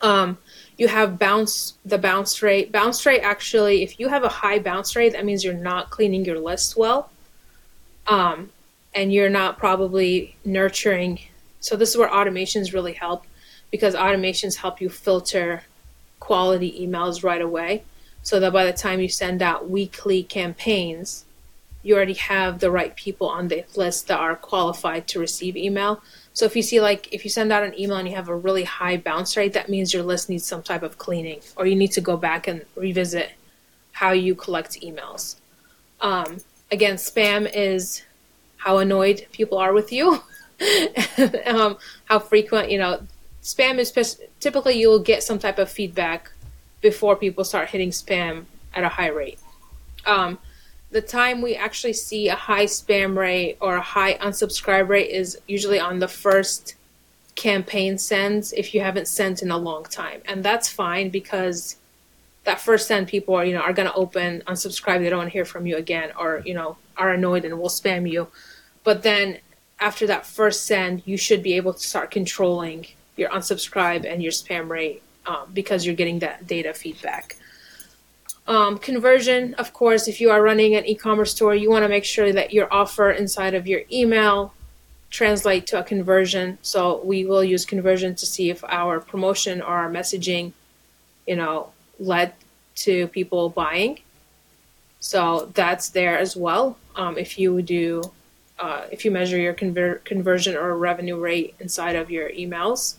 Um, 0.00 0.38
you 0.78 0.86
have 0.86 1.18
bounce 1.18 1.74
the 1.84 1.98
bounce 1.98 2.40
rate. 2.40 2.70
Bounce 2.70 3.04
rate 3.04 3.22
actually, 3.22 3.82
if 3.82 3.98
you 3.98 4.06
have 4.10 4.22
a 4.22 4.28
high 4.28 4.60
bounce 4.60 4.94
rate, 4.94 5.14
that 5.14 5.24
means 5.24 5.42
you're 5.42 5.54
not 5.54 5.90
cleaning 5.90 6.24
your 6.24 6.38
list 6.38 6.76
well, 6.76 7.10
um, 8.06 8.50
and 8.96 9.12
you're 9.12 9.30
not 9.30 9.58
probably 9.58 10.34
nurturing. 10.44 11.20
So 11.60 11.76
this 11.76 11.90
is 11.90 11.96
where 11.96 12.08
automations 12.08 12.72
really 12.72 12.94
help, 12.94 13.24
because 13.70 13.94
automations 13.94 14.56
help 14.56 14.80
you 14.80 14.88
filter 14.88 15.62
quality 16.18 16.84
emails 16.84 17.22
right 17.22 17.42
away, 17.42 17.84
so 18.22 18.40
that 18.40 18.52
by 18.52 18.64
the 18.64 18.72
time 18.72 19.00
you 19.00 19.08
send 19.08 19.42
out 19.42 19.70
weekly 19.70 20.22
campaigns, 20.24 21.24
you 21.82 21.94
already 21.94 22.14
have 22.14 22.58
the 22.58 22.70
right 22.70 22.96
people 22.96 23.28
on 23.28 23.46
the 23.46 23.64
list 23.76 24.08
that 24.08 24.18
are 24.18 24.34
qualified 24.34 25.06
to 25.06 25.20
receive 25.20 25.56
email. 25.56 26.02
So 26.32 26.44
if 26.44 26.56
you 26.56 26.62
see 26.62 26.80
like 26.80 27.12
if 27.12 27.22
you 27.22 27.30
send 27.30 27.52
out 27.52 27.62
an 27.62 27.78
email 27.78 27.98
and 27.98 28.08
you 28.08 28.16
have 28.16 28.28
a 28.28 28.34
really 28.34 28.64
high 28.64 28.96
bounce 28.96 29.36
rate, 29.36 29.52
that 29.52 29.68
means 29.68 29.94
your 29.94 30.02
list 30.02 30.28
needs 30.28 30.44
some 30.44 30.62
type 30.62 30.82
of 30.82 30.98
cleaning, 30.98 31.40
or 31.56 31.66
you 31.66 31.76
need 31.76 31.92
to 31.92 32.00
go 32.00 32.16
back 32.16 32.48
and 32.48 32.64
revisit 32.74 33.30
how 33.92 34.10
you 34.10 34.34
collect 34.34 34.80
emails. 34.80 35.36
Um, 36.00 36.38
again, 36.72 36.96
spam 36.96 37.48
is 37.54 38.02
how 38.66 38.78
annoyed 38.78 39.24
people 39.30 39.58
are 39.58 39.72
with 39.72 39.92
you, 39.92 40.20
um, 41.46 41.78
how 42.06 42.18
frequent 42.18 42.68
you 42.68 42.78
know. 42.78 43.00
Spam 43.40 43.78
is 43.78 44.20
typically 44.40 44.74
you'll 44.74 44.98
get 44.98 45.22
some 45.22 45.38
type 45.38 45.60
of 45.60 45.70
feedback 45.70 46.32
before 46.80 47.14
people 47.14 47.44
start 47.44 47.68
hitting 47.68 47.90
spam 47.90 48.44
at 48.74 48.82
a 48.82 48.88
high 48.88 49.06
rate. 49.06 49.38
Um, 50.04 50.38
the 50.90 51.00
time 51.00 51.42
we 51.42 51.54
actually 51.54 51.92
see 51.92 52.28
a 52.28 52.34
high 52.34 52.64
spam 52.64 53.16
rate 53.16 53.56
or 53.60 53.76
a 53.76 53.80
high 53.80 54.14
unsubscribe 54.18 54.88
rate 54.88 55.10
is 55.10 55.38
usually 55.46 55.78
on 55.78 56.00
the 56.00 56.08
first 56.08 56.74
campaign 57.36 57.98
sends 57.98 58.52
if 58.52 58.74
you 58.74 58.80
haven't 58.80 59.06
sent 59.06 59.42
in 59.42 59.52
a 59.52 59.58
long 59.58 59.84
time. 59.84 60.22
And 60.24 60.42
that's 60.42 60.68
fine 60.68 61.10
because 61.10 61.76
that 62.42 62.60
first 62.60 62.88
send 62.88 63.06
people 63.06 63.36
are, 63.36 63.44
you 63.44 63.54
know, 63.54 63.60
are 63.60 63.72
going 63.72 63.88
to 63.88 63.94
open, 63.94 64.42
unsubscribe, 64.48 64.98
they 64.98 65.08
don't 65.08 65.18
want 65.18 65.30
to 65.30 65.32
hear 65.32 65.44
from 65.44 65.66
you 65.66 65.76
again 65.76 66.10
or, 66.18 66.42
you 66.44 66.54
know, 66.54 66.76
are 66.96 67.12
annoyed 67.12 67.44
and 67.44 67.56
will 67.60 67.68
spam 67.68 68.10
you. 68.10 68.26
But 68.86 69.02
then 69.02 69.38
after 69.80 70.06
that 70.06 70.24
first 70.24 70.64
send, 70.64 71.02
you 71.04 71.16
should 71.16 71.42
be 71.42 71.54
able 71.54 71.74
to 71.74 71.80
start 71.80 72.12
controlling 72.12 72.86
your 73.16 73.28
unsubscribe 73.30 74.06
and 74.10 74.22
your 74.22 74.30
spam 74.30 74.68
rate 74.68 75.02
um, 75.26 75.50
because 75.52 75.84
you're 75.84 75.96
getting 75.96 76.20
that 76.20 76.46
data 76.46 76.72
feedback. 76.72 77.36
Um, 78.46 78.78
conversion, 78.78 79.54
of 79.54 79.72
course, 79.72 80.06
if 80.06 80.20
you 80.20 80.30
are 80.30 80.40
running 80.40 80.76
an 80.76 80.86
e-commerce 80.86 81.32
store, 81.32 81.52
you 81.52 81.68
want 81.68 81.82
to 81.82 81.88
make 81.88 82.04
sure 82.04 82.32
that 82.32 82.52
your 82.52 82.72
offer 82.72 83.10
inside 83.10 83.54
of 83.54 83.66
your 83.66 83.82
email 83.90 84.54
translate 85.10 85.66
to 85.66 85.80
a 85.80 85.82
conversion. 85.82 86.58
So 86.62 87.02
we 87.02 87.24
will 87.24 87.42
use 87.42 87.64
conversion 87.64 88.14
to 88.14 88.24
see 88.24 88.50
if 88.50 88.62
our 88.68 89.00
promotion 89.00 89.62
or 89.62 89.74
our 89.82 89.90
messaging, 89.90 90.52
you 91.26 91.34
know, 91.34 91.72
led 91.98 92.34
to 92.86 93.08
people 93.08 93.48
buying. 93.48 93.98
So 95.00 95.50
that's 95.54 95.88
there 95.88 96.16
as 96.16 96.36
well. 96.36 96.78
Um, 96.94 97.18
if 97.18 97.36
you 97.36 97.60
do, 97.62 98.12
uh, 98.58 98.86
if 98.90 99.04
you 99.04 99.10
measure 99.10 99.38
your 99.38 99.54
conver- 99.54 100.02
conversion 100.04 100.56
or 100.56 100.76
revenue 100.76 101.18
rate 101.18 101.54
inside 101.60 101.96
of 101.96 102.10
your 102.10 102.30
emails. 102.30 102.94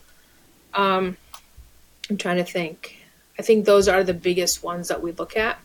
Um, 0.74 1.18
I'm 2.10 2.18
trying 2.18 2.38
to 2.38 2.44
think. 2.44 2.98
I 3.40 3.42
think 3.42 3.66
those 3.66 3.88
are 3.88 4.04
the 4.04 4.14
biggest 4.14 4.64
ones 4.64 4.88
that 4.88 5.02
we 5.02 5.12
look 5.12 5.36
at 5.36 5.60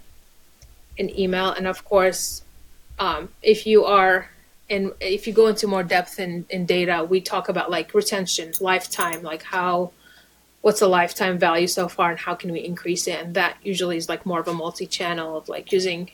in 0.97 1.17
email. 1.19 1.51
And 1.51 1.67
of 1.67 1.85
course, 1.85 2.43
um, 2.99 3.31
if 3.43 3.67
you 3.67 3.85
are 3.85 4.29
and 4.71 4.93
if 5.01 5.27
you 5.27 5.35
go 5.35 5.49
into 5.49 5.67
more 5.67 5.83
depth 5.83 6.19
in, 6.19 6.47
in 6.49 6.65
data, 6.65 7.07
we 7.09 7.21
talk 7.21 7.49
about 7.49 7.71
like 7.71 7.93
retention, 7.93 8.53
lifetime, 8.61 9.23
like 9.23 9.43
how 9.43 9.93
what's 10.63 10.81
the 10.81 10.89
lifetime 10.89 11.39
value 11.39 11.67
so 11.67 11.89
far 11.89 12.11
and 12.11 12.21
how 12.21 12.35
can 12.35 12.51
we 12.53 12.61
increase 12.61 13.07
it 13.07 13.21
and 13.21 13.35
that 13.35 13.57
usually 13.63 13.97
is 13.97 14.09
like 14.09 14.25
more 14.25 14.41
of 14.41 14.47
a 14.47 14.55
multi-channel 14.55 15.37
of 15.37 15.49
like 15.49 15.73
using 15.73 16.09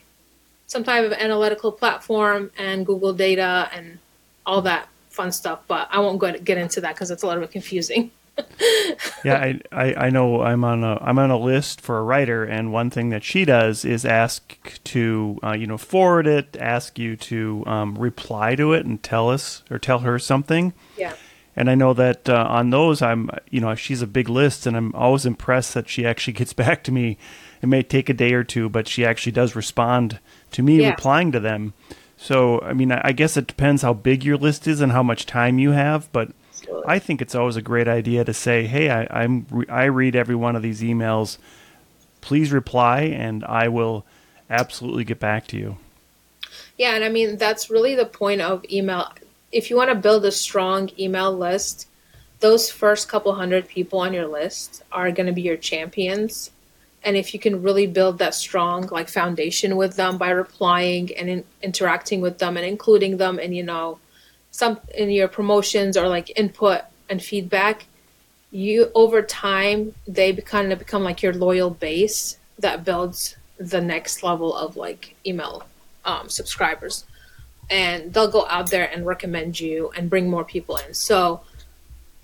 some 0.69 0.85
type 0.85 1.05
of 1.05 1.13
analytical 1.13 1.73
platform 1.73 2.51
and 2.57 2.87
google 2.87 3.13
data 3.13 3.69
and 3.75 3.99
all 4.47 4.63
that 4.63 4.89
fun 5.11 5.33
stuff 5.33 5.61
but 5.67 5.89
i 5.91 5.99
won't 5.99 6.21
get 6.45 6.57
into 6.57 6.81
that 6.81 6.95
because 6.95 7.11
it's 7.11 7.25
a 7.25 7.27
little 7.27 7.43
bit 7.43 7.51
confusing 7.51 8.11
yeah, 9.25 9.37
I, 9.37 9.61
I, 9.73 9.95
I 9.95 10.11
know 10.11 10.43
I'm 10.43 10.65
on 10.65 10.85
a 10.85 10.99
I'm 11.01 11.19
on 11.19 11.31
a 11.31 11.39
list 11.39 11.81
for 11.81 11.99
a 11.99 12.03
writer, 12.03 12.45
and 12.45 12.73
one 12.73 12.91
thing 12.91 13.11
that 13.11 13.25
she 13.25 13.45
does 13.45 13.85
is 13.85 14.05
ask 14.05 14.83
to 14.85 15.39
uh, 15.43 15.53
you 15.53 15.67
know 15.67 15.79
forward 15.79 16.27
it, 16.27 16.57
ask 16.59 16.99
you 16.99 17.17
to 17.17 17.65
um, 17.67 17.97
reply 17.97 18.55
to 18.57 18.73
it, 18.73 18.87
and 18.87 19.03
tell 19.03 19.31
us 19.31 19.63
or 19.71 19.79
tell 19.79 20.01
her 20.01 20.19
something. 20.19 20.73
Yeah. 20.97 21.15
And 21.57 21.69
I 21.69 21.75
know 21.75 21.93
that 21.95 22.29
uh, 22.29 22.47
on 22.49 22.71
those, 22.71 23.03
I'm 23.03 23.31
you 23.51 23.61
know 23.61 23.75
she's 23.75 24.03
a 24.03 24.07
big 24.07 24.29
list, 24.29 24.67
and 24.67 24.77
I'm 24.77 24.95
always 24.95 25.27
impressed 25.27 25.75
that 25.75 25.89
she 25.89 26.07
actually 26.07 26.35
gets 26.35 26.53
back 26.65 26.85
to 26.85 26.93
me. 26.93 27.19
It 27.63 27.67
may 27.67 27.83
take 27.83 28.09
a 28.09 28.15
day 28.15 28.33
or 28.33 28.45
two, 28.45 28.69
but 28.69 28.89
she 28.89 29.05
actually 29.05 29.33
does 29.33 29.57
respond 29.57 30.21
to 30.53 30.63
me 30.63 30.81
yeah. 30.81 30.91
replying 30.91 31.33
to 31.33 31.41
them. 31.41 31.75
So 32.17 32.61
I 32.61 32.73
mean, 32.73 32.93
I 32.93 33.13
guess 33.13 33.37
it 33.37 33.47
depends 33.47 33.83
how 33.83 33.95
big 33.95 34.25
your 34.25 34.37
list 34.37 34.67
is 34.67 34.81
and 34.81 34.93
how 34.93 35.03
much 35.03 35.27
time 35.27 35.59
you 35.59 35.71
have, 35.71 36.11
but 36.13 36.33
I 36.87 36.99
think 36.99 37.23
it's 37.23 37.35
always 37.35 37.57
a 37.57 37.63
great 37.63 37.89
idea 37.89 38.25
to 38.25 38.35
say, 38.35 38.67
"Hey, 38.67 38.91
I, 38.91 39.25
am 39.25 39.67
I 39.69 39.85
read 39.85 40.17
every 40.17 40.35
one 40.35 40.57
of 40.57 40.63
these 40.63 40.83
emails. 40.83 41.39
Please 42.21 42.53
reply, 42.53 43.03
and 43.03 43.45
I 43.45 43.69
will 43.69 44.05
absolutely 44.51 45.05
get 45.05 45.21
back 45.21 45.47
to 45.49 45.57
you." 45.57 45.77
Yeah, 46.77 46.95
and 46.95 47.05
I 47.05 47.09
mean 47.09 47.37
that's 47.37 47.71
really 47.71 47.95
the 47.95 48.07
point 48.07 48.41
of 48.41 48.65
email. 48.71 49.13
If 49.53 49.71
you 49.71 49.77
want 49.77 49.91
to 49.91 49.95
build 49.95 50.25
a 50.25 50.33
strong 50.33 50.91
email 50.99 51.37
list, 51.37 51.89
those 52.41 52.71
first 52.71 53.09
couple 53.09 53.35
hundred 53.35 53.69
people 53.69 54.01
on 54.01 54.13
your 54.13 54.27
list 54.27 54.83
are 54.93 55.11
going 55.11 55.27
to 55.27 55.33
be 55.33 55.43
your 55.43 55.57
champions. 55.57 56.51
And 57.05 57.17
if 57.17 57.33
you 57.33 57.41
can 57.41 57.63
really 57.63 57.87
build 57.87 58.19
that 58.19 58.35
strong 58.35 58.87
like 58.89 59.09
foundation 59.09 59.77
with 59.77 59.97
them 59.97 60.19
by 60.19 60.31
replying 60.31 61.17
and 61.17 61.29
in, 61.29 61.45
interacting 61.63 62.21
with 62.21 62.39
them 62.39 62.57
and 62.57 62.67
including 62.67 63.17
them 63.17 63.39
and 63.39 63.55
you 63.55 63.63
know 63.63 63.99
some 64.51 64.81
in 64.95 65.11
your 65.11 65.29
promotions 65.29 65.97
or 65.97 66.09
like 66.09 66.37
input 66.39 66.83
and 67.09 67.23
feedback 67.23 67.87
you 68.51 68.91
over 68.95 69.23
time 69.23 69.95
they 70.07 70.33
kind 70.35 70.73
of 70.73 70.79
become 70.79 71.05
like 71.05 71.23
your 71.23 71.33
loyal 71.33 71.71
base 71.71 72.39
that 72.59 72.85
builds 72.85 73.37
the 73.59 73.81
next 73.81 74.23
level 74.23 74.55
of 74.55 74.77
like 74.77 75.15
email 75.27 75.65
um, 76.05 76.29
subscribers. 76.29 77.05
And 77.71 78.13
they'll 78.15 78.31
go 78.31 78.47
out 78.49 78.71
there 78.71 78.91
and 78.91 79.07
recommend 79.07 79.61
you 79.61 79.91
and 79.95 80.09
bring 80.09 80.31
more 80.31 80.45
people 80.45 80.77
in. 80.77 80.95
So 80.95 81.43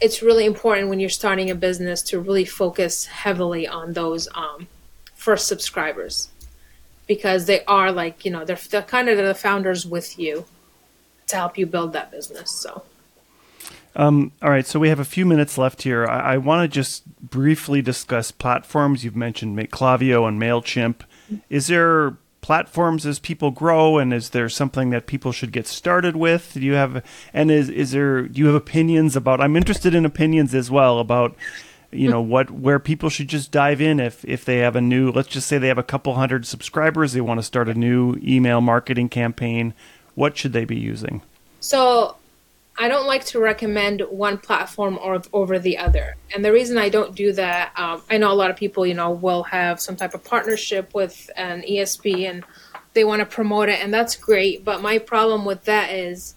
it's 0.04 0.20
really 0.20 0.44
important 0.44 0.90
when 0.90 1.00
you're 1.00 1.08
starting 1.08 1.48
a 1.48 1.54
business 1.54 2.02
to 2.02 2.20
really 2.20 2.44
focus 2.44 3.06
heavily 3.06 3.66
on 3.66 3.94
those 3.94 4.28
um, 4.34 4.68
first 5.14 5.48
subscribers 5.48 6.28
because 7.06 7.46
they 7.46 7.64
are 7.64 7.90
like 7.90 8.22
you 8.22 8.30
know 8.30 8.44
they're, 8.44 8.58
they're 8.70 8.82
kind 8.82 9.08
of 9.08 9.16
the 9.16 9.34
founders 9.34 9.86
with 9.86 10.18
you 10.18 10.44
to 11.26 11.36
help 11.36 11.56
you 11.56 11.64
build 11.64 11.94
that 11.94 12.10
business 12.10 12.50
so 12.50 12.82
um, 13.96 14.32
all 14.42 14.50
right, 14.50 14.66
so 14.66 14.80
we 14.80 14.88
have 14.88 14.98
a 14.98 15.04
few 15.04 15.24
minutes 15.24 15.56
left 15.56 15.82
here. 15.82 16.04
I, 16.04 16.34
I 16.34 16.36
want 16.38 16.68
to 16.68 16.74
just 16.74 17.06
briefly 17.20 17.80
discuss 17.80 18.32
platforms. 18.32 19.04
You've 19.04 19.14
mentioned 19.14 19.56
Klaviyo 19.70 20.26
and 20.26 20.36
Mailchimp. 20.42 21.02
Is 21.48 21.68
there 21.68 22.16
platforms 22.44 23.06
as 23.06 23.18
people 23.18 23.50
grow, 23.50 23.96
and 23.96 24.12
is 24.12 24.28
there 24.28 24.50
something 24.50 24.90
that 24.90 25.06
people 25.06 25.32
should 25.32 25.50
get 25.50 25.66
started 25.66 26.14
with? 26.14 26.52
Do 26.52 26.60
you 26.60 26.74
have 26.74 27.02
and 27.32 27.50
is 27.50 27.70
is 27.70 27.92
there 27.92 28.28
do 28.28 28.38
you 28.38 28.46
have 28.46 28.54
opinions 28.54 29.16
about? 29.16 29.40
I'm 29.40 29.56
interested 29.56 29.94
in 29.94 30.04
opinions 30.04 30.54
as 30.54 30.70
well 30.70 30.98
about 30.98 31.34
you 31.90 32.10
know 32.10 32.20
what 32.20 32.50
where 32.50 32.78
people 32.78 33.08
should 33.08 33.28
just 33.28 33.50
dive 33.50 33.80
in 33.80 33.98
if 33.98 34.26
if 34.26 34.44
they 34.44 34.58
have 34.58 34.76
a 34.76 34.82
new 34.82 35.10
let's 35.10 35.28
just 35.28 35.46
say 35.46 35.56
they 35.56 35.68
have 35.68 35.78
a 35.78 35.82
couple 35.82 36.14
hundred 36.16 36.44
subscribers 36.44 37.14
they 37.14 37.20
want 37.22 37.38
to 37.38 37.42
start 37.42 37.66
a 37.66 37.74
new 37.74 38.16
email 38.22 38.60
marketing 38.60 39.08
campaign 39.08 39.72
what 40.14 40.36
should 40.36 40.52
they 40.52 40.64
be 40.64 40.76
using 40.76 41.22
so 41.60 42.16
I 42.76 42.88
don't 42.88 43.06
like 43.06 43.24
to 43.26 43.38
recommend 43.38 44.02
one 44.02 44.38
platform 44.38 44.98
or 45.00 45.22
over 45.32 45.58
the 45.58 45.78
other. 45.78 46.16
And 46.34 46.44
the 46.44 46.52
reason 46.52 46.76
I 46.76 46.88
don't 46.88 47.14
do 47.14 47.32
that, 47.32 47.72
um, 47.78 48.02
I 48.10 48.18
know 48.18 48.32
a 48.32 48.34
lot 48.34 48.50
of 48.50 48.56
people, 48.56 48.84
you 48.84 48.94
know, 48.94 49.10
will 49.10 49.44
have 49.44 49.80
some 49.80 49.94
type 49.94 50.12
of 50.12 50.24
partnership 50.24 50.92
with 50.92 51.30
an 51.36 51.62
ESP 51.62 52.28
and 52.28 52.44
they 52.94 53.04
want 53.04 53.20
to 53.20 53.26
promote 53.26 53.68
it, 53.68 53.80
and 53.80 53.92
that's 53.92 54.16
great. 54.16 54.64
But 54.64 54.80
my 54.80 54.98
problem 54.98 55.44
with 55.44 55.64
that 55.64 55.90
is 55.90 56.34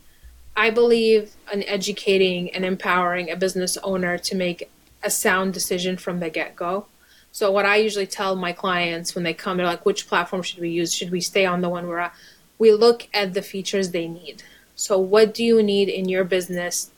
I 0.56 0.71
believe 0.71 1.36
in 1.54 1.63
educating 1.63 2.50
and 2.50 2.65
empowering 2.65 3.30
a 3.30 3.36
business 3.36 3.78
owner 3.78 4.17
to 4.17 4.36
make 4.36 4.69
a 5.04 5.10
sound 5.10 5.54
decision 5.54 5.97
from 5.97 6.19
the 6.19 6.30
get 6.30 6.56
go. 6.56 6.88
So, 7.32 7.52
what 7.52 7.65
I 7.65 7.76
usually 7.76 8.08
tell 8.08 8.36
my 8.36 8.54
clients 8.54 9.13
when 9.13 9.23
they 9.23 9.36
come, 9.36 9.58
they're 9.58 9.67
like, 9.67 9.86
which 9.86 10.08
platform 10.08 10.41
should 10.41 10.60
we 10.60 10.69
use? 10.69 10.93
Should 10.93 11.12
we 11.12 11.21
stay 11.21 11.45
on 11.45 11.62
the 11.62 11.69
one 11.69 11.88
we're 11.88 12.00
at? 12.00 12.13
We 12.58 12.71
look 12.71 13.08
at 13.13 13.36
the 13.36 13.43
features 13.43 13.91
they 13.91 14.08
need. 14.08 14.41
So, 14.78 15.00
what 15.00 15.34
do 15.34 15.44
you 15.44 15.63
need 15.63 15.90
in 15.90 16.08
your 16.08 16.24
business 16.24 16.92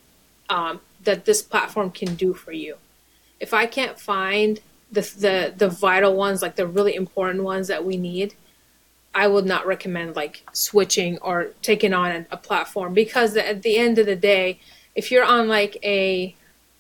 um, 0.50 0.82
that 1.06 1.24
this 1.24 1.42
platform 1.42 1.92
can 1.92 2.16
do 2.16 2.34
for 2.34 2.52
you? 2.52 2.76
If 3.40 3.54
I 3.54 3.68
can't 3.68 3.98
find 3.98 4.60
the, 4.92 5.02
the 5.02 5.54
the 5.56 5.70
vital 5.70 6.14
ones, 6.14 6.42
like 6.42 6.58
the 6.58 6.68
really 6.68 6.94
important 6.94 7.46
ones 7.46 7.70
that 7.70 7.86
we 7.86 7.96
need, 7.96 8.36
I 9.16 9.28
would 9.28 9.46
not 9.46 9.66
recommend 9.66 10.18
like 10.18 10.44
switching 10.52 11.20
or 11.20 11.52
taking 11.62 11.94
on 11.94 12.28
a, 12.30 12.36
platform. 12.36 12.94
Because 12.94 13.38
at 13.38 13.62
the 13.62 13.78
end 13.78 13.98
of 13.98 14.06
the 14.06 14.16
day, 14.18 14.60
if 14.94 15.10
you're 15.10 15.24
on 15.24 15.48
like 15.48 15.78
a, 15.82 16.36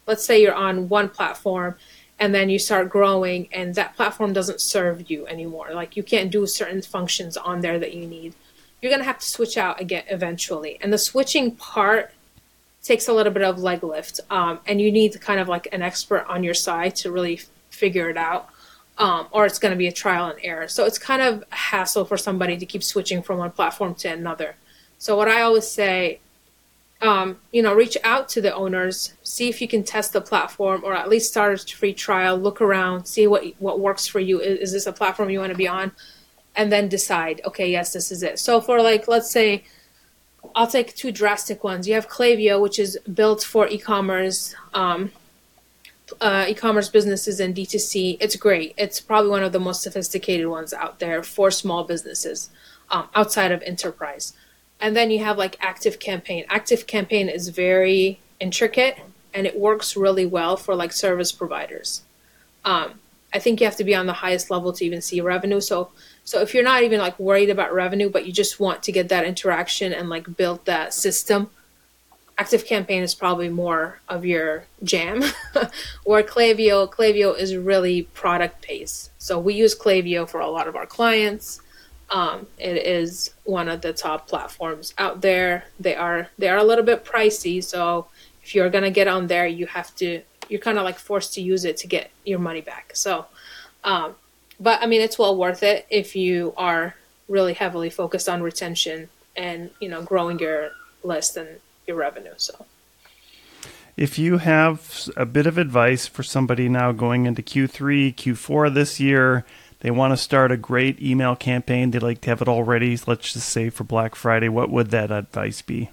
let's 0.05 0.25
say 0.25 0.41
you're 0.41 0.53
on 0.53 0.89
one 0.89 1.07
platform 1.07 1.75
and 2.19 2.35
then 2.35 2.49
you 2.49 2.59
start 2.59 2.89
growing 2.89 3.47
and 3.53 3.73
that 3.75 3.95
platform 3.95 4.33
doesn't 4.33 4.59
serve 4.59 5.09
you 5.09 5.25
anymore, 5.27 5.69
like 5.73 5.95
you 5.95 6.03
can't 6.03 6.29
do 6.29 6.45
certain 6.45 6.81
functions 6.81 7.37
on 7.37 7.61
there 7.61 7.79
that 7.79 7.93
you 7.93 8.05
need 8.05 8.35
you're 8.81 8.89
going 8.89 9.01
to 9.01 9.05
have 9.05 9.19
to 9.19 9.27
switch 9.27 9.57
out 9.57 9.79
again 9.79 10.03
eventually. 10.07 10.77
And 10.81 10.91
the 10.91 10.97
switching 10.97 11.55
part 11.55 12.11
takes 12.81 13.07
a 13.07 13.13
little 13.13 13.33
bit 13.33 13.43
of 13.43 13.59
leg 13.59 13.83
lift. 13.83 14.19
Um, 14.29 14.59
and 14.65 14.79
you 14.81 14.91
need 14.91 15.19
kind 15.21 15.39
of 15.39 15.47
like 15.47 15.67
an 15.71 15.81
expert 15.81 16.25
on 16.27 16.43
your 16.43 16.53
side 16.53 16.95
to 16.97 17.11
really 17.11 17.41
figure 17.69 18.09
it 18.09 18.17
out. 18.17 18.49
Um, 18.97 19.27
or 19.31 19.45
it's 19.45 19.59
going 19.59 19.71
to 19.71 19.77
be 19.77 19.87
a 19.87 19.93
trial 19.93 20.29
and 20.29 20.37
error. 20.43 20.67
So 20.67 20.83
it's 20.85 20.99
kind 20.99 21.21
of 21.21 21.43
a 21.51 21.55
hassle 21.55 22.03
for 22.03 22.17
somebody 22.17 22.57
to 22.57 22.65
keep 22.65 22.83
switching 22.83 23.21
from 23.21 23.37
one 23.37 23.51
platform 23.51 23.95
to 23.95 24.09
another. 24.09 24.55
So 24.97 25.15
what 25.15 25.29
I 25.29 25.41
always 25.41 25.65
say, 25.65 26.19
um, 27.01 27.37
you 27.53 27.61
know, 27.61 27.73
reach 27.73 27.97
out 28.03 28.27
to 28.29 28.41
the 28.41 28.53
owners, 28.53 29.13
see 29.23 29.47
if 29.47 29.61
you 29.61 29.69
can 29.69 29.83
test 29.83 30.11
the 30.11 30.19
platform, 30.19 30.81
or 30.83 30.93
at 30.93 31.07
least 31.07 31.31
start 31.31 31.63
a 31.63 31.75
free 31.77 31.93
trial. 31.93 32.37
Look 32.37 32.59
around, 32.59 33.05
see 33.05 33.25
what 33.25 33.45
what 33.59 33.79
works 33.79 34.05
for 34.05 34.19
you. 34.19 34.41
Is, 34.41 34.59
is 34.59 34.71
this 34.73 34.85
a 34.85 34.91
platform 34.91 35.29
you 35.29 35.39
want 35.39 35.53
to 35.53 35.57
be 35.57 35.67
on? 35.67 35.93
And 36.55 36.71
then 36.71 36.87
decide, 36.87 37.41
okay, 37.45 37.69
yes, 37.69 37.93
this 37.93 38.11
is 38.11 38.23
it. 38.23 38.39
So 38.39 38.61
for 38.61 38.81
like, 38.81 39.07
let's 39.07 39.31
say, 39.31 39.63
I'll 40.55 40.67
take 40.67 40.95
two 40.95 41.11
drastic 41.11 41.63
ones. 41.63 41.87
You 41.87 41.93
have 41.93 42.07
Klaviyo, 42.07 42.61
which 42.61 42.79
is 42.79 42.97
built 43.13 43.43
for 43.43 43.67
e-commerce, 43.67 44.55
um, 44.73 45.11
uh, 46.19 46.45
e-commerce 46.47 46.89
businesses 46.89 47.39
and 47.39 47.55
D2C. 47.55 48.17
It's 48.19 48.35
great. 48.35 48.73
It's 48.77 48.99
probably 48.99 49.29
one 49.29 49.43
of 49.43 49.51
the 49.51 49.59
most 49.59 49.81
sophisticated 49.81 50.47
ones 50.47 50.73
out 50.73 50.99
there 50.99 51.23
for 51.23 51.51
small 51.51 51.83
businesses 51.83 52.49
um, 52.89 53.09
outside 53.15 53.51
of 53.51 53.61
enterprise. 53.63 54.33
And 54.79 54.95
then 54.95 55.11
you 55.11 55.23
have 55.23 55.37
like 55.37 55.57
Active 55.59 55.99
Campaign. 55.99 56.45
Active 56.49 56.87
Campaign 56.87 57.29
is 57.29 57.49
very 57.49 58.19
intricate 58.39 58.97
and 59.33 59.45
it 59.45 59.59
works 59.59 59.95
really 59.95 60.25
well 60.25 60.57
for 60.57 60.73
like 60.73 60.91
service 60.93 61.31
providers. 61.31 62.01
Um, 62.65 62.99
I 63.33 63.39
think 63.39 63.59
you 63.59 63.65
have 63.65 63.75
to 63.77 63.83
be 63.83 63.95
on 63.95 64.07
the 64.07 64.13
highest 64.13 64.49
level 64.49 64.73
to 64.73 64.85
even 64.85 65.01
see 65.01 65.21
revenue. 65.21 65.61
So 65.61 65.91
so 66.23 66.41
if 66.41 66.53
you're 66.53 66.63
not 66.63 66.83
even 66.83 66.99
like 66.99 67.19
worried 67.19 67.49
about 67.49 67.73
revenue, 67.73 68.09
but 68.09 68.25
you 68.25 68.31
just 68.31 68.59
want 68.59 68.83
to 68.83 68.91
get 68.91 69.09
that 69.09 69.25
interaction 69.25 69.93
and 69.93 70.09
like 70.09 70.37
build 70.37 70.65
that 70.65 70.93
system, 70.93 71.49
Active 72.37 72.65
Campaign 72.65 73.03
is 73.03 73.13
probably 73.13 73.49
more 73.49 73.99
of 74.07 74.25
your 74.25 74.65
jam. 74.83 75.23
or 76.05 76.23
Klaviyo, 76.23 76.89
Klaviyo 76.89 77.37
is 77.37 77.55
really 77.55 78.03
product 78.13 78.65
based. 78.65 79.11
So 79.17 79.37
we 79.39 79.55
use 79.55 79.77
Klaviyo 79.77 80.27
for 80.27 80.39
a 80.39 80.47
lot 80.47 80.67
of 80.67 80.75
our 80.75 80.85
clients. 80.85 81.61
Um, 82.11 82.47
it 82.57 82.77
is 82.77 83.31
one 83.43 83.67
of 83.67 83.81
the 83.81 83.91
top 83.91 84.27
platforms 84.27 84.93
out 84.97 85.21
there. 85.21 85.65
They 85.79 85.95
are 85.95 86.29
they 86.37 86.47
are 86.47 86.57
a 86.57 86.63
little 86.63 86.85
bit 86.85 87.05
pricey, 87.05 87.63
so 87.63 88.07
if 88.41 88.55
you're 88.55 88.69
gonna 88.69 88.89
get 88.89 89.07
on 89.07 89.27
there, 89.27 89.45
you 89.45 89.67
have 89.67 89.93
to 89.95 90.21
you're 90.49 90.59
kind 90.59 90.77
of 90.77 90.83
like 90.83 90.99
forced 90.99 91.33
to 91.35 91.41
use 91.41 91.63
it 91.63 91.77
to 91.77 91.87
get 91.87 92.11
your 92.25 92.39
money 92.39 92.61
back. 92.61 92.91
So 92.95 93.27
um, 93.83 94.15
but 94.59 94.81
I 94.81 94.87
mean, 94.87 95.01
it's 95.01 95.17
well 95.17 95.35
worth 95.37 95.63
it 95.63 95.85
if 95.89 96.15
you 96.15 96.53
are 96.57 96.95
really 97.27 97.53
heavily 97.53 97.89
focused 97.89 98.27
on 98.27 98.41
retention 98.41 99.09
and 99.35 99.69
you 99.79 99.87
know 99.87 100.01
growing 100.01 100.39
your 100.39 100.71
list 101.03 101.37
and 101.37 101.59
your 101.87 101.97
revenue. 101.97 102.33
So. 102.37 102.65
If 103.95 104.17
you 104.17 104.37
have 104.37 105.09
a 105.17 105.25
bit 105.25 105.45
of 105.45 105.57
advice 105.57 106.07
for 106.07 106.23
somebody 106.23 106.69
now 106.69 106.93
going 106.93 107.25
into 107.25 107.41
Q3, 107.41 108.15
Q4 108.15 108.73
this 108.73 108.97
year, 108.97 109.45
they 109.81 109.91
want 109.91 110.13
to 110.13 110.17
start 110.17 110.53
a 110.53 110.57
great 110.57 111.01
email 111.01 111.35
campaign, 111.35 111.91
they 111.91 111.99
like 111.99 112.21
to 112.21 112.29
have 112.29 112.41
it 112.41 112.47
all 112.47 112.63
ready, 112.63 112.97
let's 113.07 113.33
just 113.33 113.49
say 113.49 113.69
for 113.69 113.83
Black 113.83 114.15
Friday, 114.15 114.47
what 114.47 114.69
would 114.69 114.91
that 114.91 115.11
advice 115.11 115.61
be? 115.61 115.89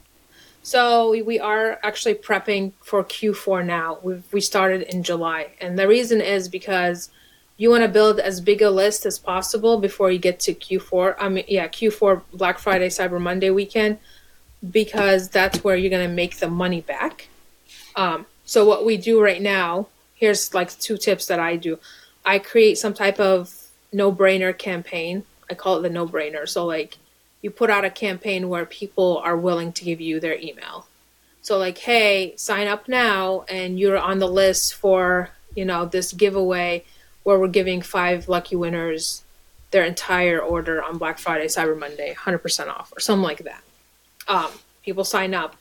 So 0.67 1.11
we 1.23 1.39
are 1.39 1.79
actually 1.85 2.17
prepping 2.17 2.73
for 2.83 3.05
Q4 3.05 3.65
now. 3.65 4.01
We've, 4.03 4.25
we 4.33 4.41
started 4.41 4.83
in 4.93 5.05
July. 5.05 5.51
And 5.61 5.79
the 5.79 5.87
reason 5.87 6.21
is 6.21 6.49
because 6.49 7.09
you 7.57 7.71
want 7.71 7.85
to 7.85 7.89
build 7.89 8.19
as 8.19 8.41
big 8.41 8.63
a 8.63 8.71
list 8.71 9.07
as 9.07 9.17
possible 9.17 9.79
before 9.79 10.11
you 10.11 10.19
get 10.19 10.41
to 10.41 10.53
Q4. 10.53 11.15
I 11.21 11.29
mean, 11.29 11.45
yeah, 11.47 11.69
Q4 11.69 12.21
Black 12.33 12.59
Friday, 12.59 12.89
Cyber 12.89 13.21
Monday 13.21 13.51
weekend, 13.51 13.99
because 14.69 15.29
that's 15.29 15.63
where 15.63 15.77
you're 15.77 15.89
going 15.89 16.09
to 16.09 16.13
make 16.13 16.39
the 16.39 16.51
money 16.51 16.81
back. 16.81 17.29
Um, 17.95 18.27
so 18.45 18.67
what 18.67 18.85
we 18.85 18.97
do 18.97 19.23
right 19.23 19.41
now, 19.41 19.87
here's 20.17 20.53
like 20.53 20.77
two 20.81 20.97
tips 20.97 21.27
that 21.27 21.39
I 21.39 21.55
do. 21.55 21.79
I 22.25 22.41
create 22.41 22.77
some 22.77 22.93
type 22.93 23.21
of 23.21 23.69
no-brainer 23.93 24.59
campaign. 24.59 25.23
I 25.49 25.55
call 25.55 25.79
it 25.79 25.83
the 25.83 25.91
no-brainer. 25.91 26.49
So 26.49 26.67
like 26.67 26.99
you 27.47 27.51
put 27.53 27.71
out 27.71 27.85
a 27.85 27.91
campaign 27.91 28.49
where 28.49 28.67
people 28.67 29.19
are 29.19 29.37
willing 29.37 29.71
to 29.71 29.85
give 29.85 30.01
you 30.01 30.19
their 30.19 30.37
email. 30.37 30.89
So 31.43 31.59
like, 31.59 31.79
hey, 31.79 32.35
sign 32.37 32.67
up 32.67 32.89
now 32.89 33.45
and 33.49 33.79
you're 33.79 33.97
on 33.97 34.19
the 34.19 34.27
list 34.27 34.75
for, 34.75 35.31
you 35.55 35.65
know, 35.65 35.85
this 35.85 36.13
giveaway 36.13 36.85
where 37.23 37.39
we're 37.39 37.47
giving 37.47 37.83
five 37.83 38.29
lucky 38.29 38.57
winners 38.57 39.23
their 39.71 39.85
entire 39.85 40.41
order 40.41 40.83
on 40.83 40.99
Black 40.99 41.21
Friday, 41.21 41.47
Cyber 41.47 41.79
Monday, 41.79 42.13
100% 42.19 42.67
off 42.67 42.93
or 42.97 42.99
something 42.99 43.23
like 43.23 43.45
that. 43.45 43.63
Um, 44.27 44.51
people 44.83 45.05
sign 45.05 45.33
up, 45.33 45.55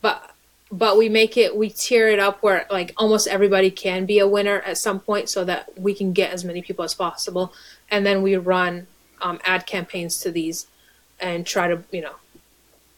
but 0.00 0.30
but 0.70 0.96
we 0.96 1.08
make 1.08 1.36
it 1.36 1.56
we 1.56 1.68
tier 1.70 2.06
it 2.08 2.20
up 2.20 2.40
where 2.40 2.66
like 2.70 2.92
almost 2.96 3.26
everybody 3.26 3.70
can 3.70 4.06
be 4.06 4.20
a 4.20 4.28
winner 4.28 4.60
at 4.60 4.78
some 4.78 5.00
point 5.00 5.28
so 5.28 5.44
that 5.44 5.76
we 5.76 5.92
can 5.92 6.12
get 6.12 6.32
as 6.32 6.44
many 6.44 6.62
people 6.62 6.84
as 6.84 6.94
possible 6.94 7.52
and 7.90 8.06
then 8.06 8.22
we 8.22 8.36
run 8.36 8.86
um, 9.20 9.38
ad 9.44 9.66
campaigns 9.66 10.18
to 10.20 10.30
these 10.30 10.66
and 11.22 11.46
try 11.46 11.66
to 11.68 11.82
you 11.90 12.02
know 12.02 12.16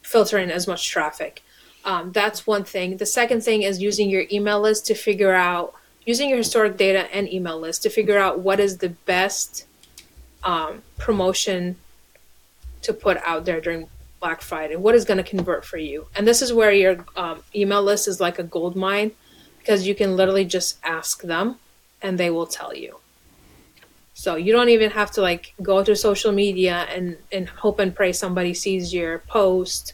filter 0.03 0.39
in 0.39 0.51
as 0.51 0.67
much 0.67 0.89
traffic 0.89 1.43
um, 1.85 2.11
that's 2.11 2.47
one 2.47 2.65
thing 2.65 2.97
the 2.97 3.07
second 3.07 3.43
thing 3.43 3.63
is 3.63 3.81
using 3.81 4.11
your 4.11 4.25
email 4.33 4.61
list 4.61 4.87
to 4.87 4.95
figure 4.95 5.35
out 5.35 5.75
using 6.05 6.29
your 6.29 6.39
historic 6.39 6.77
data 6.77 7.15
and 7.15 7.33
email 7.33 7.59
list 7.61 7.83
to 7.83 7.91
figure 7.91 8.19
out 8.19 8.41
what 8.41 8.59
is 8.59 8.79
the 8.79 8.89
best 8.89 9.67
um, 10.43 10.83
promotion 10.99 11.77
to 12.83 12.93
put 12.93 13.17
out 13.25 13.45
there 13.45 13.61
during 13.61 13.89
Black 14.21 14.43
Friday. 14.43 14.77
What 14.77 14.95
is 14.95 15.05
going 15.05 15.19
to 15.19 15.25
convert 15.25 15.65
for 15.65 15.79
you? 15.79 16.07
And 16.15 16.27
this 16.27 16.43
is 16.43 16.53
where 16.53 16.73
your 16.73 17.05
um, 17.17 17.43
email 17.55 17.83
list 17.83 18.07
is 18.07 18.21
like 18.21 18.39
a 18.39 18.43
gold 18.43 18.77
mine 18.77 19.13
because 19.59 19.87
you 19.87 19.95
can 19.95 20.17
literally 20.17 20.45
just 20.45 20.79
ask 20.85 21.23
them 21.23 21.57
and 22.01 22.19
they 22.19 22.31
will 22.31 22.47
tell 22.47 22.75
you. 22.75 22.99
So 24.15 24.37
you 24.37 24.53
don't 24.53 24.69
even 24.69 24.93
have 24.93 25.11
to 25.13 25.21
like 25.21 25.55
go 25.61 25.83
to 25.83 25.95
social 25.97 26.31
media 26.31 26.87
and, 26.89 27.17
and 27.33 27.49
hope 27.49 27.81
and 27.81 27.95
pray 27.95 28.13
somebody 28.13 28.55
sees 28.55 28.95
your 28.95 29.19
post 29.19 29.93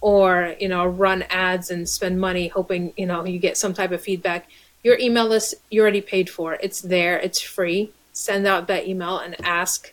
or 0.00 0.54
you 0.58 0.68
know 0.68 0.86
run 0.86 1.22
ads 1.22 1.70
and 1.70 1.88
spend 1.88 2.20
money 2.20 2.48
hoping 2.48 2.92
you 2.96 3.04
know 3.04 3.24
you 3.24 3.38
get 3.38 3.56
some 3.56 3.74
type 3.74 3.92
of 3.92 4.00
feedback. 4.00 4.48
Your 4.82 4.98
email 4.98 5.26
list 5.26 5.54
you 5.70 5.82
already 5.82 6.00
paid 6.00 6.30
for. 6.30 6.54
It's 6.54 6.80
there. 6.80 7.18
It's 7.18 7.40
free. 7.40 7.92
Send 8.12 8.46
out 8.46 8.68
that 8.68 8.88
email 8.88 9.18
and 9.18 9.36
ask 9.44 9.92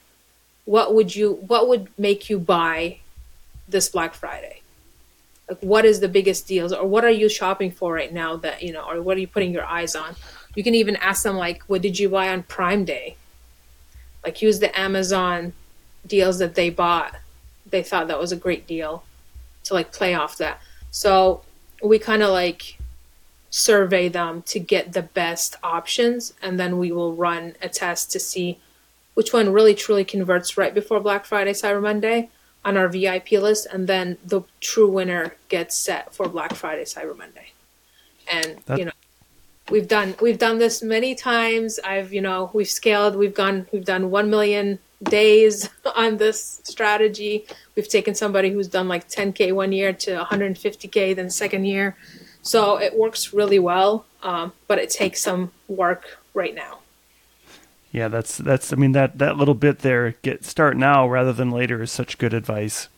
what 0.64 0.96
would 0.96 1.16
you 1.16 1.34
what 1.48 1.68
would 1.68 1.90
make 1.98 2.30
you 2.30 2.40
buy 2.40 3.00
this 3.68 3.90
black 3.90 4.14
friday? 4.14 4.62
Like 5.50 5.60
what 5.60 5.84
is 5.84 6.00
the 6.00 6.08
biggest 6.08 6.48
deals? 6.48 6.72
Or 6.72 6.88
what 6.88 7.04
are 7.04 7.12
you 7.12 7.28
shopping 7.28 7.72
for 7.72 7.94
right 7.94 8.14
now 8.14 8.38
that 8.38 8.64
you 8.64 8.72
know 8.72 8.90
or 8.90 9.02
what 9.02 9.18
are 9.18 9.20
you 9.20 9.28
putting 9.28 9.52
your 9.52 9.66
eyes 9.66 9.96
on? 9.96 10.16
You 10.56 10.64
can 10.64 10.76
even 10.76 10.96
ask 10.96 11.24
them 11.24 11.36
like 11.36 11.64
what 11.64 11.82
did 11.82 12.00
you 12.00 12.08
buy 12.08 12.30
on 12.30 12.44
prime 12.44 12.86
day 12.86 13.18
like 14.26 14.42
use 14.42 14.60
the 14.60 14.78
amazon 14.78 15.54
deals 16.06 16.40
that 16.40 16.56
they 16.56 16.70
bought 16.70 17.16
they 17.70 17.84
thought 17.84 18.08
that 18.08 18.20
was 18.20 18.32
a 18.32 18.36
great 18.36 18.68
deal 18.68 19.04
to 19.64 19.74
like 19.74 19.92
play 19.92 20.14
off 20.14 20.38
that. 20.38 20.62
So 20.92 21.42
we 21.84 22.00
kind 22.00 22.24
of 22.24 22.30
like 22.30 22.78
survey 23.50 24.08
them 24.10 24.42
to 24.44 24.60
get 24.60 24.94
the 24.94 25.02
best 25.02 25.56
options 25.64 26.34
and 26.42 26.60
then 26.60 26.78
we 26.78 26.92
will 26.92 27.14
run 27.14 27.56
a 27.62 27.70
test 27.70 28.12
to 28.12 28.20
see 28.20 28.60
which 29.14 29.34
one 29.34 29.52
really 29.52 29.74
truly 29.74 30.04
converts 30.04 30.58
right 30.58 30.74
before 30.74 31.00
Black 31.00 31.26
Friday, 31.26 31.54
Cyber 31.54 31.82
Monday 31.82 32.30
on 32.64 32.78
our 32.78 32.88
VIP 32.90 33.32
list 33.34 33.66
and 33.72 33.88
then 33.88 34.18
the 34.26 34.42
true 34.60 34.90
winner 34.90 35.36
gets 35.50 35.76
set 35.76 36.14
for 36.14 36.28
Black 36.28 36.54
Friday, 36.54 36.84
Cyber 36.84 37.18
Monday. 37.18 37.52
And 38.32 38.62
that- 38.66 38.80
you 38.80 38.86
know 38.86 38.92
we've 39.70 39.88
done 39.88 40.16
we've 40.22 40.38
done 40.38 40.58
this 40.58 40.82
many 40.82 41.16
times. 41.16 41.80
I've 41.84 42.14
you 42.14 42.22
know 42.22 42.52
we've 42.54 42.70
scaled. 42.70 43.16
We've 43.16 43.34
gone 43.34 43.68
we've 43.72 43.86
done 43.86 44.12
one 44.12 44.30
million 44.30 44.80
days 45.04 45.70
on 45.96 46.18
this 46.18 46.62
strategy. 46.64 47.46
We've 47.76 47.88
taken 47.88 48.16
somebody 48.16 48.52
who's 48.52 48.68
done 48.68 48.88
like 48.88 49.10
10K 49.10 49.54
one 49.54 49.72
year 49.72 49.94
to 49.94 50.24
150K 50.24 51.16
then 51.16 51.30
second 51.30 51.66
year. 51.66 51.96
So 52.42 52.80
it 52.80 52.96
works 52.96 53.34
really 53.34 53.60
well, 53.60 54.06
um, 54.22 54.54
but 54.68 54.78
it 54.78 54.92
takes 54.92 55.22
some 55.22 55.52
work 55.68 56.20
right 56.36 56.54
now. 56.54 56.80
Yeah, 57.92 58.08
that's 58.10 58.38
that's. 58.38 58.74
I 58.74 58.76
mean 58.76 58.92
that 58.92 59.18
that 59.20 59.38
little 59.38 59.54
bit 59.54 59.80
there, 59.80 60.16
get 60.22 60.44
start 60.44 60.76
now 60.76 61.08
rather 61.08 61.32
than 61.32 61.50
later, 61.50 61.82
is 61.82 61.92
such 61.92 62.18
good 62.18 62.34
advice. 62.34 62.90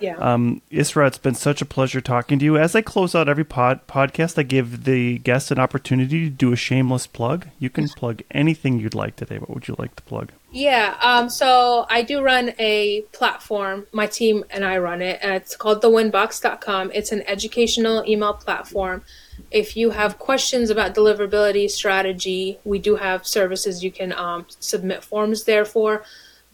Yeah. 0.00 0.16
Um, 0.18 0.62
Isra, 0.70 1.06
it's 1.08 1.18
been 1.18 1.34
such 1.34 1.60
a 1.60 1.64
pleasure 1.64 2.00
talking 2.00 2.38
to 2.38 2.44
you. 2.44 2.56
As 2.56 2.74
I 2.74 2.82
close 2.82 3.14
out 3.14 3.28
every 3.28 3.44
pod 3.44 3.86
podcast, 3.86 4.38
I 4.38 4.42
give 4.42 4.84
the 4.84 5.18
guests 5.18 5.50
an 5.50 5.58
opportunity 5.58 6.24
to 6.24 6.30
do 6.30 6.52
a 6.52 6.56
shameless 6.56 7.06
plug. 7.06 7.48
You 7.58 7.70
can 7.70 7.88
plug 7.96 8.22
anything 8.30 8.78
you'd 8.78 8.94
like 8.94 9.16
today. 9.16 9.38
What 9.38 9.50
would 9.50 9.68
you 9.68 9.76
like 9.78 9.96
to 9.96 10.02
plug? 10.02 10.32
Yeah. 10.50 10.96
Um, 11.02 11.28
so 11.28 11.86
I 11.90 12.02
do 12.02 12.22
run 12.22 12.54
a 12.58 13.02
platform. 13.12 13.86
My 13.92 14.06
team 14.06 14.44
and 14.50 14.64
I 14.64 14.78
run 14.78 15.02
it. 15.02 15.18
And 15.22 15.34
it's 15.34 15.56
called 15.56 15.82
thewinbox.com. 15.82 16.92
It's 16.94 17.12
an 17.12 17.22
educational 17.28 18.04
email 18.06 18.34
platform. 18.34 19.04
If 19.50 19.76
you 19.76 19.90
have 19.90 20.18
questions 20.18 20.70
about 20.70 20.94
deliverability 20.94 21.70
strategy, 21.70 22.58
we 22.64 22.78
do 22.78 22.96
have 22.96 23.26
services 23.26 23.84
you 23.84 23.90
can 23.90 24.12
um, 24.12 24.46
submit 24.58 25.04
forms 25.04 25.44
there 25.44 25.64
for. 25.64 26.04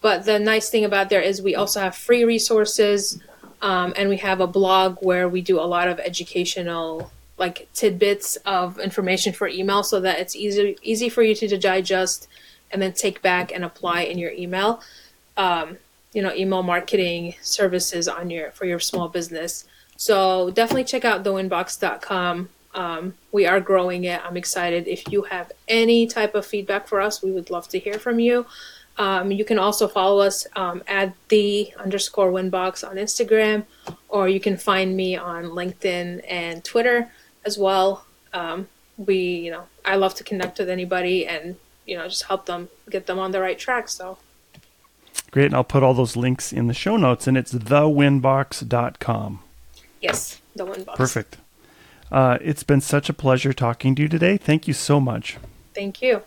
But 0.01 0.25
the 0.25 0.39
nice 0.39 0.69
thing 0.69 0.85
about 0.85 1.09
there 1.09 1.21
is 1.21 1.41
we 1.41 1.55
also 1.55 1.79
have 1.79 1.95
free 1.95 2.25
resources 2.25 3.19
um, 3.65 3.93
and 3.97 4.09
we 4.09 4.17
have 4.17 4.41
a 4.41 4.47
blog 4.47 4.99
where 4.99 5.27
we 5.27 5.41
do 5.41 5.59
a 5.59 5.65
lot 5.65 5.87
of 5.87 5.99
educational 5.99 7.11
like 7.39 7.67
tidbits 7.73 8.35
of 8.45 8.79
information 8.79 9.33
for 9.33 9.47
email 9.47 9.81
so 9.81 9.99
that 9.99 10.19
it's 10.19 10.35
easy 10.35 10.77
easy 10.83 11.09
for 11.09 11.23
you 11.23 11.33
to 11.33 11.57
digest 11.57 12.27
and 12.69 12.79
then 12.79 12.93
take 12.93 13.23
back 13.23 13.51
and 13.51 13.65
apply 13.65 14.01
in 14.01 14.19
your 14.19 14.31
email. 14.31 14.81
Um, 15.35 15.79
you 16.13 16.21
know 16.21 16.31
email 16.33 16.61
marketing 16.61 17.33
services 17.41 18.07
on 18.07 18.29
your 18.29 18.51
for 18.51 18.65
your 18.65 18.79
small 18.79 19.09
business. 19.09 19.65
So 19.97 20.51
definitely 20.51 20.83
check 20.83 21.03
out 21.03 21.23
thewinbox.com 21.23 22.49
um, 22.75 23.13
we 23.31 23.47
are 23.47 23.61
growing 23.61 24.03
it. 24.03 24.21
I'm 24.23 24.35
excited. 24.35 24.85
If 24.85 25.09
you 25.09 25.23
have 25.23 25.51
any 25.67 26.07
type 26.07 26.35
of 26.35 26.45
feedback 26.45 26.87
for 26.87 27.01
us 27.01 27.23
we 27.23 27.31
would 27.31 27.49
love 27.49 27.67
to 27.69 27.79
hear 27.79 27.97
from 27.97 28.19
you 28.19 28.45
um, 28.97 29.31
you 29.31 29.43
can 29.43 29.59
also 29.59 29.87
follow 29.87 30.19
us 30.19 30.47
um, 30.55 30.83
at 30.87 31.13
the 31.27 31.73
underscore 31.77 32.31
winbox 32.31 32.87
on 32.87 32.95
Instagram, 32.95 33.65
or 34.09 34.29
you 34.29 34.39
can 34.39 34.57
find 34.57 34.95
me 34.95 35.17
on 35.17 35.45
LinkedIn 35.45 36.23
and 36.29 36.63
Twitter 36.63 37.11
as 37.45 37.57
well. 37.57 38.05
Um, 38.33 38.67
we, 38.97 39.17
you 39.17 39.51
know, 39.51 39.63
I 39.83 39.97
love 39.97 40.15
to 40.15 40.23
connect 40.23 40.59
with 40.59 40.69
anybody 40.69 41.27
and 41.27 41.57
you 41.85 41.97
know 41.97 42.07
just 42.07 42.23
help 42.23 42.45
them 42.45 42.69
get 42.89 43.05
them 43.05 43.19
on 43.19 43.31
the 43.31 43.41
right 43.41 43.59
track. 43.59 43.89
So 43.89 44.17
great, 45.31 45.47
and 45.47 45.55
I'll 45.55 45.63
put 45.63 45.83
all 45.83 45.93
those 45.93 46.15
links 46.15 46.53
in 46.53 46.67
the 46.67 46.73
show 46.73 46.95
notes, 46.95 47.27
and 47.27 47.37
it's 47.37 47.53
thewinbox.com. 47.53 49.39
Yes, 50.01 50.41
the 50.55 50.65
Winbox. 50.65 50.95
Perfect. 50.95 51.37
Uh, 52.11 52.37
it's 52.39 52.63
been 52.63 52.81
such 52.81 53.09
a 53.09 53.13
pleasure 53.13 53.51
talking 53.51 53.95
to 53.95 54.03
you 54.03 54.07
today. 54.07 54.37
Thank 54.37 54.67
you 54.67 54.73
so 54.73 54.99
much. 54.99 55.37
Thank 55.73 56.01
you. 56.01 56.21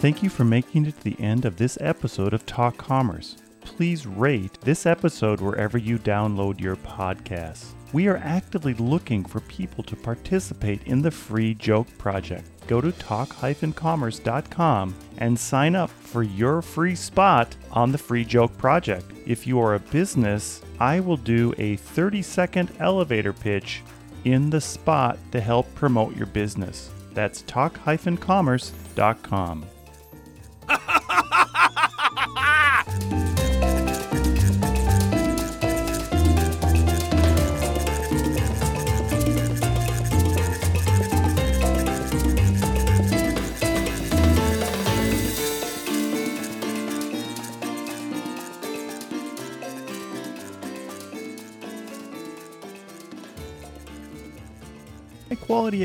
Thank 0.00 0.22
you 0.22 0.30
for 0.30 0.44
making 0.44 0.86
it 0.86 0.96
to 0.96 1.04
the 1.04 1.20
end 1.20 1.44
of 1.44 1.58
this 1.58 1.76
episode 1.78 2.32
of 2.32 2.46
Talk 2.46 2.78
Commerce. 2.78 3.36
Please 3.60 4.06
rate 4.06 4.58
this 4.62 4.86
episode 4.86 5.42
wherever 5.42 5.76
you 5.76 5.98
download 5.98 6.58
your 6.58 6.76
podcasts. 6.76 7.72
We 7.92 8.08
are 8.08 8.16
actively 8.16 8.72
looking 8.72 9.26
for 9.26 9.40
people 9.40 9.84
to 9.84 9.96
participate 9.96 10.84
in 10.84 11.02
the 11.02 11.10
free 11.10 11.52
joke 11.52 11.86
project. 11.98 12.48
Go 12.66 12.80
to 12.80 12.92
talk-commerce.com 12.92 14.94
and 15.18 15.38
sign 15.38 15.76
up 15.76 15.90
for 15.90 16.22
your 16.22 16.62
free 16.62 16.94
spot 16.94 17.54
on 17.70 17.92
the 17.92 17.98
free 17.98 18.24
joke 18.24 18.56
project. 18.56 19.04
If 19.26 19.46
you 19.46 19.60
are 19.60 19.74
a 19.74 19.80
business, 19.80 20.62
I 20.78 21.00
will 21.00 21.18
do 21.18 21.52
a 21.58 21.76
30 21.76 22.22
second 22.22 22.72
elevator 22.78 23.34
pitch 23.34 23.82
in 24.24 24.48
the 24.48 24.62
spot 24.62 25.18
to 25.32 25.42
help 25.42 25.66
promote 25.74 26.16
your 26.16 26.24
business. 26.24 26.90
That's 27.12 27.42
talk-commerce.com. 27.42 29.66
quality 55.50 55.82